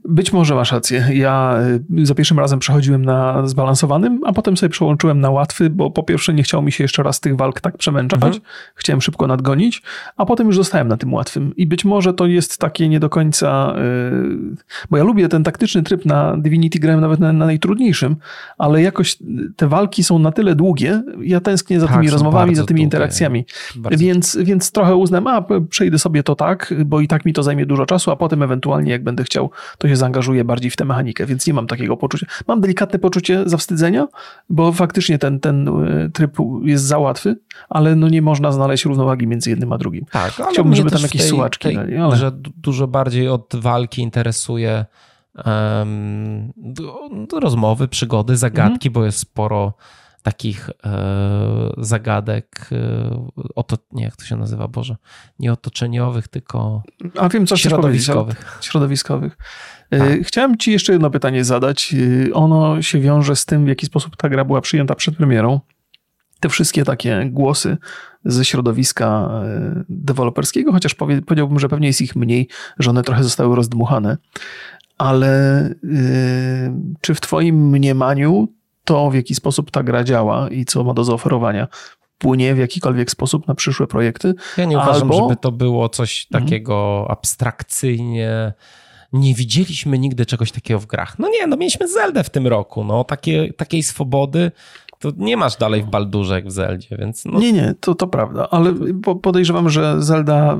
Być 0.07 0.33
może 0.33 0.55
masz 0.55 0.71
rację. 0.71 1.09
Ja 1.13 1.57
y, 1.99 2.05
za 2.05 2.15
pierwszym 2.15 2.39
razem 2.39 2.59
przechodziłem 2.59 3.05
na 3.05 3.47
zbalansowanym, 3.47 4.21
a 4.25 4.33
potem 4.33 4.57
sobie 4.57 4.69
przełączyłem 4.69 5.19
na 5.19 5.29
łatwy, 5.29 5.69
bo 5.69 5.91
po 5.91 6.03
pierwsze 6.03 6.33
nie 6.33 6.43
chciało 6.43 6.63
mi 6.63 6.71
się 6.71 6.83
jeszcze 6.83 7.03
raz 7.03 7.19
tych 7.19 7.35
walk 7.35 7.61
tak 7.61 7.77
przemęczać. 7.77 8.23
Mhm. 8.23 8.41
Chciałem 8.75 9.01
szybko 9.01 9.27
nadgonić, 9.27 9.81
a 10.17 10.25
potem 10.25 10.47
już 10.47 10.55
zostałem 10.55 10.87
na 10.87 10.97
tym 10.97 11.13
łatwym. 11.13 11.55
I 11.55 11.67
być 11.67 11.85
może 11.85 12.13
to 12.13 12.25
jest 12.25 12.57
takie 12.57 12.89
nie 12.89 12.99
do 12.99 13.09
końca, 13.09 13.75
yy, 13.77 14.55
bo 14.89 14.97
ja 14.97 15.03
lubię 15.03 15.29
ten 15.29 15.43
taktyczny 15.43 15.83
tryb 15.83 16.05
na 16.05 16.37
Divinity, 16.37 16.79
grałem 16.79 17.01
nawet 17.01 17.19
na, 17.19 17.33
na 17.33 17.45
najtrudniejszym, 17.45 18.15
ale 18.57 18.81
jakoś 18.81 19.17
te 19.55 19.67
walki 19.67 20.03
są 20.03 20.19
na 20.19 20.31
tyle 20.31 20.55
długie, 20.55 21.03
ja 21.21 21.39
tęsknię 21.39 21.79
za 21.79 21.87
tak, 21.87 21.95
tymi 21.95 22.09
rozmowami, 22.09 22.55
za 22.55 22.63
tymi 22.63 22.77
długie. 22.77 22.83
interakcjami. 22.83 23.45
Więc, 23.91 24.37
więc 24.41 24.71
trochę 24.71 24.95
uznam, 24.95 25.27
a 25.27 25.45
przejdę 25.69 25.99
sobie 25.99 26.23
to 26.23 26.35
tak, 26.35 26.73
bo 26.85 27.01
i 27.01 27.07
tak 27.07 27.25
mi 27.25 27.33
to 27.33 27.43
zajmie 27.43 27.65
dużo 27.65 27.85
czasu, 27.85 28.11
a 28.11 28.15
potem 28.15 28.43
ewentualnie 28.43 28.91
jak 28.91 29.03
będę 29.03 29.23
chciał, 29.23 29.51
to 29.77 29.87
się 29.87 29.94
się 29.95 29.99
zaangażuję 29.99 30.43
bardziej 30.43 30.71
w 30.71 30.75
tę 30.75 30.85
mechanikę, 30.85 31.25
więc 31.25 31.47
nie 31.47 31.53
mam 31.53 31.67
takiego 31.67 31.97
poczucia. 31.97 32.27
Mam 32.47 32.61
delikatne 32.61 32.99
poczucie 32.99 33.43
zawstydzenia, 33.45 34.07
bo 34.49 34.71
faktycznie 34.71 35.19
ten, 35.19 35.39
ten 35.39 35.67
e, 35.67 36.09
tryb 36.09 36.37
jest 36.63 36.83
za 36.83 36.97
łatwy, 36.97 37.35
ale 37.69 37.95
no 37.95 38.09
nie 38.09 38.21
można 38.21 38.51
znaleźć 38.51 38.85
równowagi 38.85 39.27
między 39.27 39.49
jednym 39.49 39.73
a 39.73 39.77
drugim. 39.77 40.05
Tak, 40.11 40.39
ale 40.39 40.51
Chciałbym, 40.51 40.75
żeby 40.75 40.91
tam 40.91 41.01
jakieś 41.01 41.21
tej, 41.21 41.29
sułaczki 41.29 41.63
tej, 41.63 41.75
dali, 41.75 41.97
ale... 41.97 42.15
Że 42.15 42.31
dużo 42.57 42.87
bardziej 42.87 43.29
od 43.29 43.55
walki 43.55 44.01
interesuje 44.01 44.85
um, 45.45 46.53
rozmowy, 47.33 47.87
przygody, 47.87 48.37
zagadki, 48.37 48.87
mhm. 48.87 48.93
bo 48.93 49.05
jest 49.05 49.19
sporo 49.19 49.73
takich 50.25 50.69
e, 50.69 51.73
zagadek, 51.77 52.69
e, 52.71 53.27
oto, 53.55 53.77
nie 53.91 54.03
jak 54.03 54.15
to 54.15 54.25
się 54.25 54.35
nazywa, 54.35 54.67
Boże, 54.67 54.95
nie 55.39 55.53
otoczeniowych, 55.53 56.27
tylko 56.27 56.83
A 57.19 57.29
wiem, 57.29 57.47
co 57.47 57.57
środowiskowych. 57.57 58.59
Środowiskowych. 58.61 59.37
E, 59.91 59.99
tak. 59.99 60.27
Chciałem 60.27 60.57
ci 60.57 60.71
jeszcze 60.71 60.93
jedno 60.93 61.09
pytanie 61.09 61.43
zadać. 61.43 61.95
E, 62.29 62.33
ono 62.33 62.81
się 62.81 62.99
wiąże 62.99 63.35
z 63.35 63.45
tym, 63.45 63.65
w 63.65 63.67
jaki 63.67 63.85
sposób 63.85 64.15
ta 64.17 64.29
gra 64.29 64.45
była 64.45 64.61
przyjęta 64.61 64.95
przed 64.95 65.15
premierą. 65.17 65.59
Te 66.39 66.49
wszystkie 66.49 66.83
takie 66.83 67.25
głosy 67.31 67.77
ze 68.25 68.45
środowiska 68.45 69.29
e, 69.43 69.83
deweloperskiego, 69.89 70.71
chociaż 70.71 70.95
powiedziałbym, 70.95 71.59
że 71.59 71.69
pewnie 71.69 71.87
jest 71.87 72.01
ich 72.01 72.15
mniej, 72.15 72.47
że 72.79 72.89
one 72.89 73.03
trochę 73.03 73.23
zostały 73.23 73.55
rozdmuchane. 73.55 74.17
Ale 74.97 75.69
czy 77.01 77.15
w 77.15 77.21
Twoim 77.21 77.69
mniemaniu 77.69 78.47
to, 78.83 79.09
w 79.09 79.15
jaki 79.15 79.35
sposób 79.35 79.71
ta 79.71 79.83
gra 79.83 80.03
działa 80.03 80.49
i 80.49 80.65
co 80.65 80.83
ma 80.83 80.93
do 80.93 81.03
zaoferowania, 81.03 81.67
wpłynie 82.17 82.55
w 82.55 82.57
jakikolwiek 82.57 83.11
sposób 83.11 83.47
na 83.47 83.55
przyszłe 83.55 83.87
projekty? 83.87 84.33
Ja 84.57 84.65
nie 84.65 84.77
uważam, 84.77 85.11
albo... 85.11 85.21
żeby 85.21 85.35
to 85.35 85.51
było 85.51 85.89
coś 85.89 86.27
mhm. 86.31 86.43
takiego 86.43 87.05
abstrakcyjnie 87.09 88.53
nie 89.19 89.33
widzieliśmy 89.33 89.99
nigdy 89.99 90.25
czegoś 90.25 90.51
takiego 90.51 90.79
w 90.79 90.85
grach. 90.85 91.19
No 91.19 91.29
nie, 91.29 91.47
no 91.47 91.57
mieliśmy 91.57 91.87
Zeldę 91.87 92.23
w 92.23 92.29
tym 92.29 92.47
roku, 92.47 92.83
no 92.83 93.03
takie, 93.03 93.53
takiej 93.53 93.83
swobody 93.83 94.51
to 94.99 95.11
nie 95.17 95.37
masz 95.37 95.57
dalej 95.57 95.83
w 95.83 95.85
Baldurze 95.85 96.35
jak 96.35 96.47
w 96.47 96.51
Zeldzie, 96.51 96.97
więc... 96.99 97.25
No... 97.25 97.39
Nie, 97.39 97.53
nie, 97.53 97.73
to, 97.79 97.95
to 97.95 98.07
prawda, 98.07 98.47
ale 98.51 98.73
podejrzewam, 99.21 99.69
że 99.69 100.01
Zelda... 100.01 100.57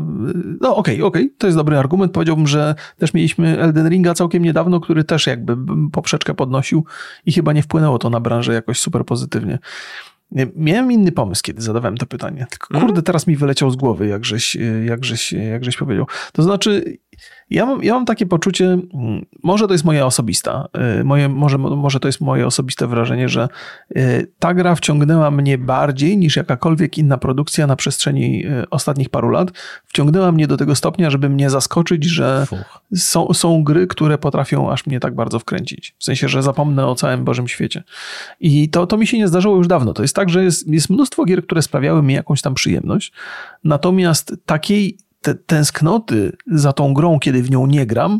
No 0.61 0.75
okej, 0.75 0.95
okay, 0.95 1.05
okej, 1.05 1.23
okay, 1.23 1.35
to 1.37 1.47
jest 1.47 1.57
dobry 1.57 1.77
argument. 1.77 2.11
Powiedziałbym, 2.11 2.47
że 2.47 2.75
też 2.97 3.13
mieliśmy 3.13 3.59
Elden 3.59 3.89
Ringa 3.89 4.13
całkiem 4.13 4.43
niedawno, 4.43 4.79
który 4.79 5.03
też 5.03 5.27
jakby 5.27 5.57
poprzeczkę 5.91 6.33
podnosił 6.33 6.85
i 7.25 7.31
chyba 7.31 7.53
nie 7.53 7.63
wpłynęło 7.63 7.99
to 7.99 8.09
na 8.09 8.19
branżę 8.19 8.53
jakoś 8.53 8.79
super 8.79 9.05
pozytywnie. 9.05 9.59
Miałem 10.55 10.91
inny 10.91 11.11
pomysł, 11.11 11.41
kiedy 11.43 11.61
zadawałem 11.61 11.97
to 11.97 12.05
pytanie. 12.05 12.47
Tylko 12.49 12.67
mhm. 12.67 12.85
kurde, 12.85 13.01
teraz 13.01 13.27
mi 13.27 13.35
wyleciał 13.35 13.71
z 13.71 13.75
głowy, 13.75 14.07
jak 14.07 14.25
żeś, 14.25 14.57
jak 14.85 15.05
żeś, 15.05 15.33
jak 15.33 15.63
żeś 15.63 15.77
powiedział. 15.77 16.05
To 16.33 16.43
znaczy, 16.43 16.97
ja 17.49 17.65
mam, 17.65 17.83
ja 17.83 17.93
mam 17.93 18.05
takie 18.05 18.25
poczucie, 18.25 18.65
mm, 18.65 19.25
może 19.43 19.67
to 19.67 19.73
jest 19.73 19.85
moja 19.85 20.05
osobista, 20.05 20.67
y, 20.99 21.03
moje, 21.03 21.29
może, 21.29 21.57
może 21.57 21.99
to 21.99 22.07
jest 22.07 22.21
moje 22.21 22.47
osobiste 22.47 22.87
wrażenie, 22.87 23.29
że 23.29 23.47
y, 23.97 24.31
ta 24.39 24.53
gra 24.53 24.75
wciągnęła 24.75 25.31
mnie 25.31 25.57
bardziej 25.57 26.17
niż 26.17 26.35
jakakolwiek 26.35 26.97
inna 26.97 27.17
produkcja 27.17 27.67
na 27.67 27.75
przestrzeni 27.75 28.45
y, 28.45 28.69
ostatnich 28.69 29.09
paru 29.09 29.29
lat. 29.29 29.51
Wciągnęła 29.85 30.31
mnie 30.31 30.47
do 30.47 30.57
tego 30.57 30.75
stopnia, 30.75 31.09
żeby 31.09 31.29
mnie 31.29 31.49
zaskoczyć, 31.49 32.03
że 32.05 32.47
są, 32.95 33.33
są 33.33 33.63
gry, 33.63 33.87
które 33.87 34.17
potrafią 34.17 34.71
aż 34.71 34.85
mnie 34.85 34.99
tak 34.99 35.15
bardzo 35.15 35.39
wkręcić. 35.39 35.95
W 35.97 36.03
sensie, 36.03 36.27
że 36.27 36.43
zapomnę 36.43 36.87
o 36.87 36.95
całym 36.95 37.25
Bożym 37.25 37.47
świecie. 37.47 37.83
I 38.39 38.69
to, 38.69 38.87
to 38.87 38.97
mi 38.97 39.07
się 39.07 39.17
nie 39.17 39.27
zdarzyło 39.27 39.57
już 39.57 39.67
dawno. 39.67 39.93
To 39.93 40.01
jest 40.01 40.15
tak, 40.15 40.29
że 40.29 40.43
jest, 40.43 40.67
jest 40.67 40.89
mnóstwo 40.89 41.25
gier, 41.25 41.43
które 41.43 41.61
sprawiały 41.61 42.03
mi 42.03 42.13
jakąś 42.13 42.41
tam 42.41 42.53
przyjemność, 42.53 43.13
natomiast 43.63 44.33
takiej 44.45 44.97
te 45.25 45.35
tęsknoty 45.35 46.31
za 46.47 46.73
tą 46.73 46.93
grą, 46.93 47.19
kiedy 47.19 47.43
w 47.43 47.51
nią 47.51 47.65
nie 47.65 47.85
gram, 47.85 48.17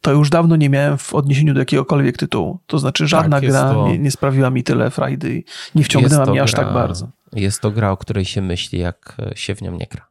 to 0.00 0.12
już 0.12 0.30
dawno 0.30 0.56
nie 0.56 0.70
miałem 0.70 0.98
w 0.98 1.14
odniesieniu 1.14 1.54
do 1.54 1.60
jakiegokolwiek 1.60 2.16
tytułu. 2.16 2.58
To 2.66 2.78
znaczy 2.78 3.06
żadna 3.06 3.40
tak, 3.40 3.50
gra 3.50 3.72
to... 3.72 3.88
nie, 3.88 3.98
nie, 3.98 4.10
sprawiła 4.10 4.50
mi 4.50 4.64
tyle 4.64 4.90
frajdy 4.90 5.34
i 5.34 5.44
nie 5.74 5.84
wciągnęła 5.84 6.26
mnie 6.26 6.42
aż 6.42 6.52
gra... 6.52 6.64
tak 6.64 6.74
bardzo. 6.74 7.08
Jest 7.32 7.60
to 7.60 7.70
gra, 7.70 7.90
o 7.90 7.96
której 7.96 8.24
się 8.24 8.42
myśli, 8.42 8.78
jak 8.78 9.16
się 9.34 9.54
w 9.54 9.62
nią 9.62 9.72
nie 9.72 9.86
gra. 9.90 10.06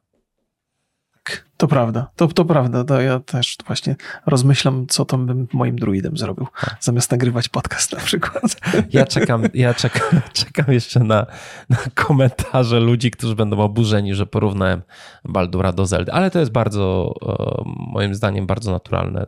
To 1.64 1.68
prawda, 1.68 2.08
to, 2.16 2.28
to 2.28 2.46
prawda. 2.46 2.84
To 2.84 3.02
ja 3.02 3.20
też 3.20 3.58
właśnie 3.68 3.96
rozmyślam, 4.26 4.86
co 4.88 5.06
to 5.06 5.18
bym 5.18 5.48
moim 5.54 5.76
druidem 5.76 6.18
zrobił, 6.18 6.48
tak. 6.62 6.78
zamiast 6.80 7.12
nagrywać 7.12 7.50
podcast 7.50 7.92
na 7.94 8.00
przykład. 8.00 8.44
Ja 8.90 9.06
czekam, 9.06 9.44
ja 9.54 9.74
czekam, 9.74 10.22
czekam 10.34 10.74
jeszcze 10.74 11.00
na, 11.00 11.26
na 11.70 11.78
komentarze 11.94 12.80
ludzi, 12.80 13.12
którzy 13.12 13.36
będą 13.36 13.60
oburzeni, 13.60 14.16
że 14.16 14.26
porównałem 14.26 14.82
Baldura 15.26 15.72
do 15.72 15.86
Zeldy, 15.86 16.12
ale 16.12 16.32
to 16.32 16.40
jest 16.40 16.52
bardzo, 16.52 17.14
e, 17.22 17.64
moim 17.66 18.16
zdaniem, 18.16 18.48
bardzo 18.48 18.72
naturalne 18.72 19.28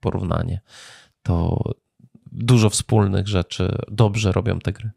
porównanie. 0.00 0.60
To 1.22 1.62
dużo 2.32 2.70
wspólnych 2.70 3.28
rzeczy 3.28 3.78
dobrze 3.88 4.32
robią 4.32 4.58
te 4.58 4.72
gry. 4.72 4.90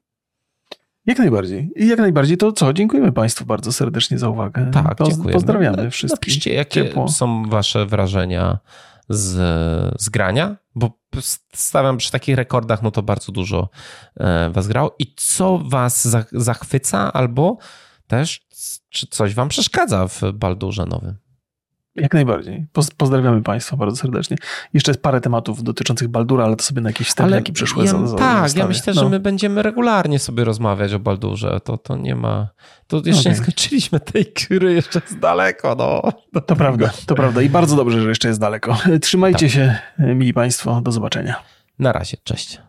Jak 1.06 1.20
najbardziej. 1.20 1.72
I 1.76 1.88
jak 1.88 2.00
najbardziej 2.00 2.38
to 2.38 2.52
co? 2.52 2.74
Dziękujemy 2.74 3.12
Państwu 3.12 3.46
bardzo 3.46 3.72
serdecznie 3.74 4.18
za 4.18 4.30
uwagę. 4.30 4.72
Tak, 4.74 4.98
dziękujemy. 5.04 5.34
Pozdrawiamy 5.34 5.84
no, 5.84 5.92
wszystkich. 5.92 6.20
Napiszcie, 6.20 6.54
jakie 6.54 6.86
Ciepło. 6.86 7.08
są 7.08 7.50
Wasze 7.50 7.86
wrażenia 7.86 8.60
z, 9.10 9.32
z 10.02 10.10
grania, 10.10 10.58
bo 10.76 11.00
stawiam 11.54 11.98
przy 11.98 12.12
takich 12.12 12.36
rekordach, 12.36 12.84
no 12.84 12.92
to 12.92 13.04
bardzo 13.04 13.32
dużo 13.32 13.70
e, 14.18 14.50
Was 14.50 14.68
grało. 14.68 14.96
I 15.00 15.14
co 15.16 15.58
Was 15.58 16.08
zachwyca, 16.32 17.14
albo 17.14 17.58
też 18.08 18.48
czy 18.90 19.08
coś 19.08 19.34
Wam 19.34 19.50
przeszkadza 19.50 20.08
w 20.08 20.22
Baldurze 20.34 20.86
nowym? 20.86 21.29
Jak 21.96 22.14
najbardziej. 22.14 22.68
Pozdrawiamy 22.98 23.44
Państwa 23.44 23.78
bardzo 23.78 23.96
serdecznie. 23.96 24.38
Jeszcze 24.74 24.92
jest 24.92 25.02
parę 25.02 25.22
tematów 25.22 25.64
dotyczących 25.64 26.08
Baldura, 26.08 26.46
ale 26.46 26.56
to 26.56 26.64
sobie 26.64 26.82
na 26.82 26.90
jakieś 26.90 27.08
wstępniki 27.08 27.54
przyszłe. 27.54 27.86
Ja, 27.86 28.08
za, 28.08 28.18
tak, 28.18 28.56
ja 28.56 28.68
myślę, 28.68 28.94
no. 28.94 29.02
że 29.02 29.10
my 29.10 29.20
będziemy 29.20 29.64
regularnie 29.64 30.20
sobie 30.20 30.44
rozmawiać 30.44 30.94
o 30.94 31.00
Baldurze. 31.00 31.60
To, 31.64 31.78
to 31.78 31.98
nie 31.98 32.16
ma. 32.16 32.50
To 32.88 32.98
jeszcze 33.06 33.22
okay. 33.22 33.32
nie 33.32 33.38
skończyliśmy 33.38 34.00
tej 34.00 34.34
gry, 34.50 34.74
jeszcze 34.74 35.02
jest 35.04 35.20
daleko. 35.20 35.76
No. 35.76 36.02
To 36.42 36.56
prawda, 36.56 36.90
to 37.06 37.16
prawda. 37.16 37.42
I 37.42 37.50
bardzo 37.50 37.76
dobrze, 37.76 38.02
że 38.02 38.10
jeszcze 38.10 38.28
jest 38.28 38.40
daleko. 38.40 38.78
Trzymajcie 39.02 39.46
tak. 39.46 39.56
się, 39.56 39.76
mili 40.00 40.34
Państwo. 40.34 40.82
Do 40.82 40.92
zobaczenia. 40.92 41.44
Na 41.80 41.92
razie, 41.92 42.18
cześć. 42.24 42.58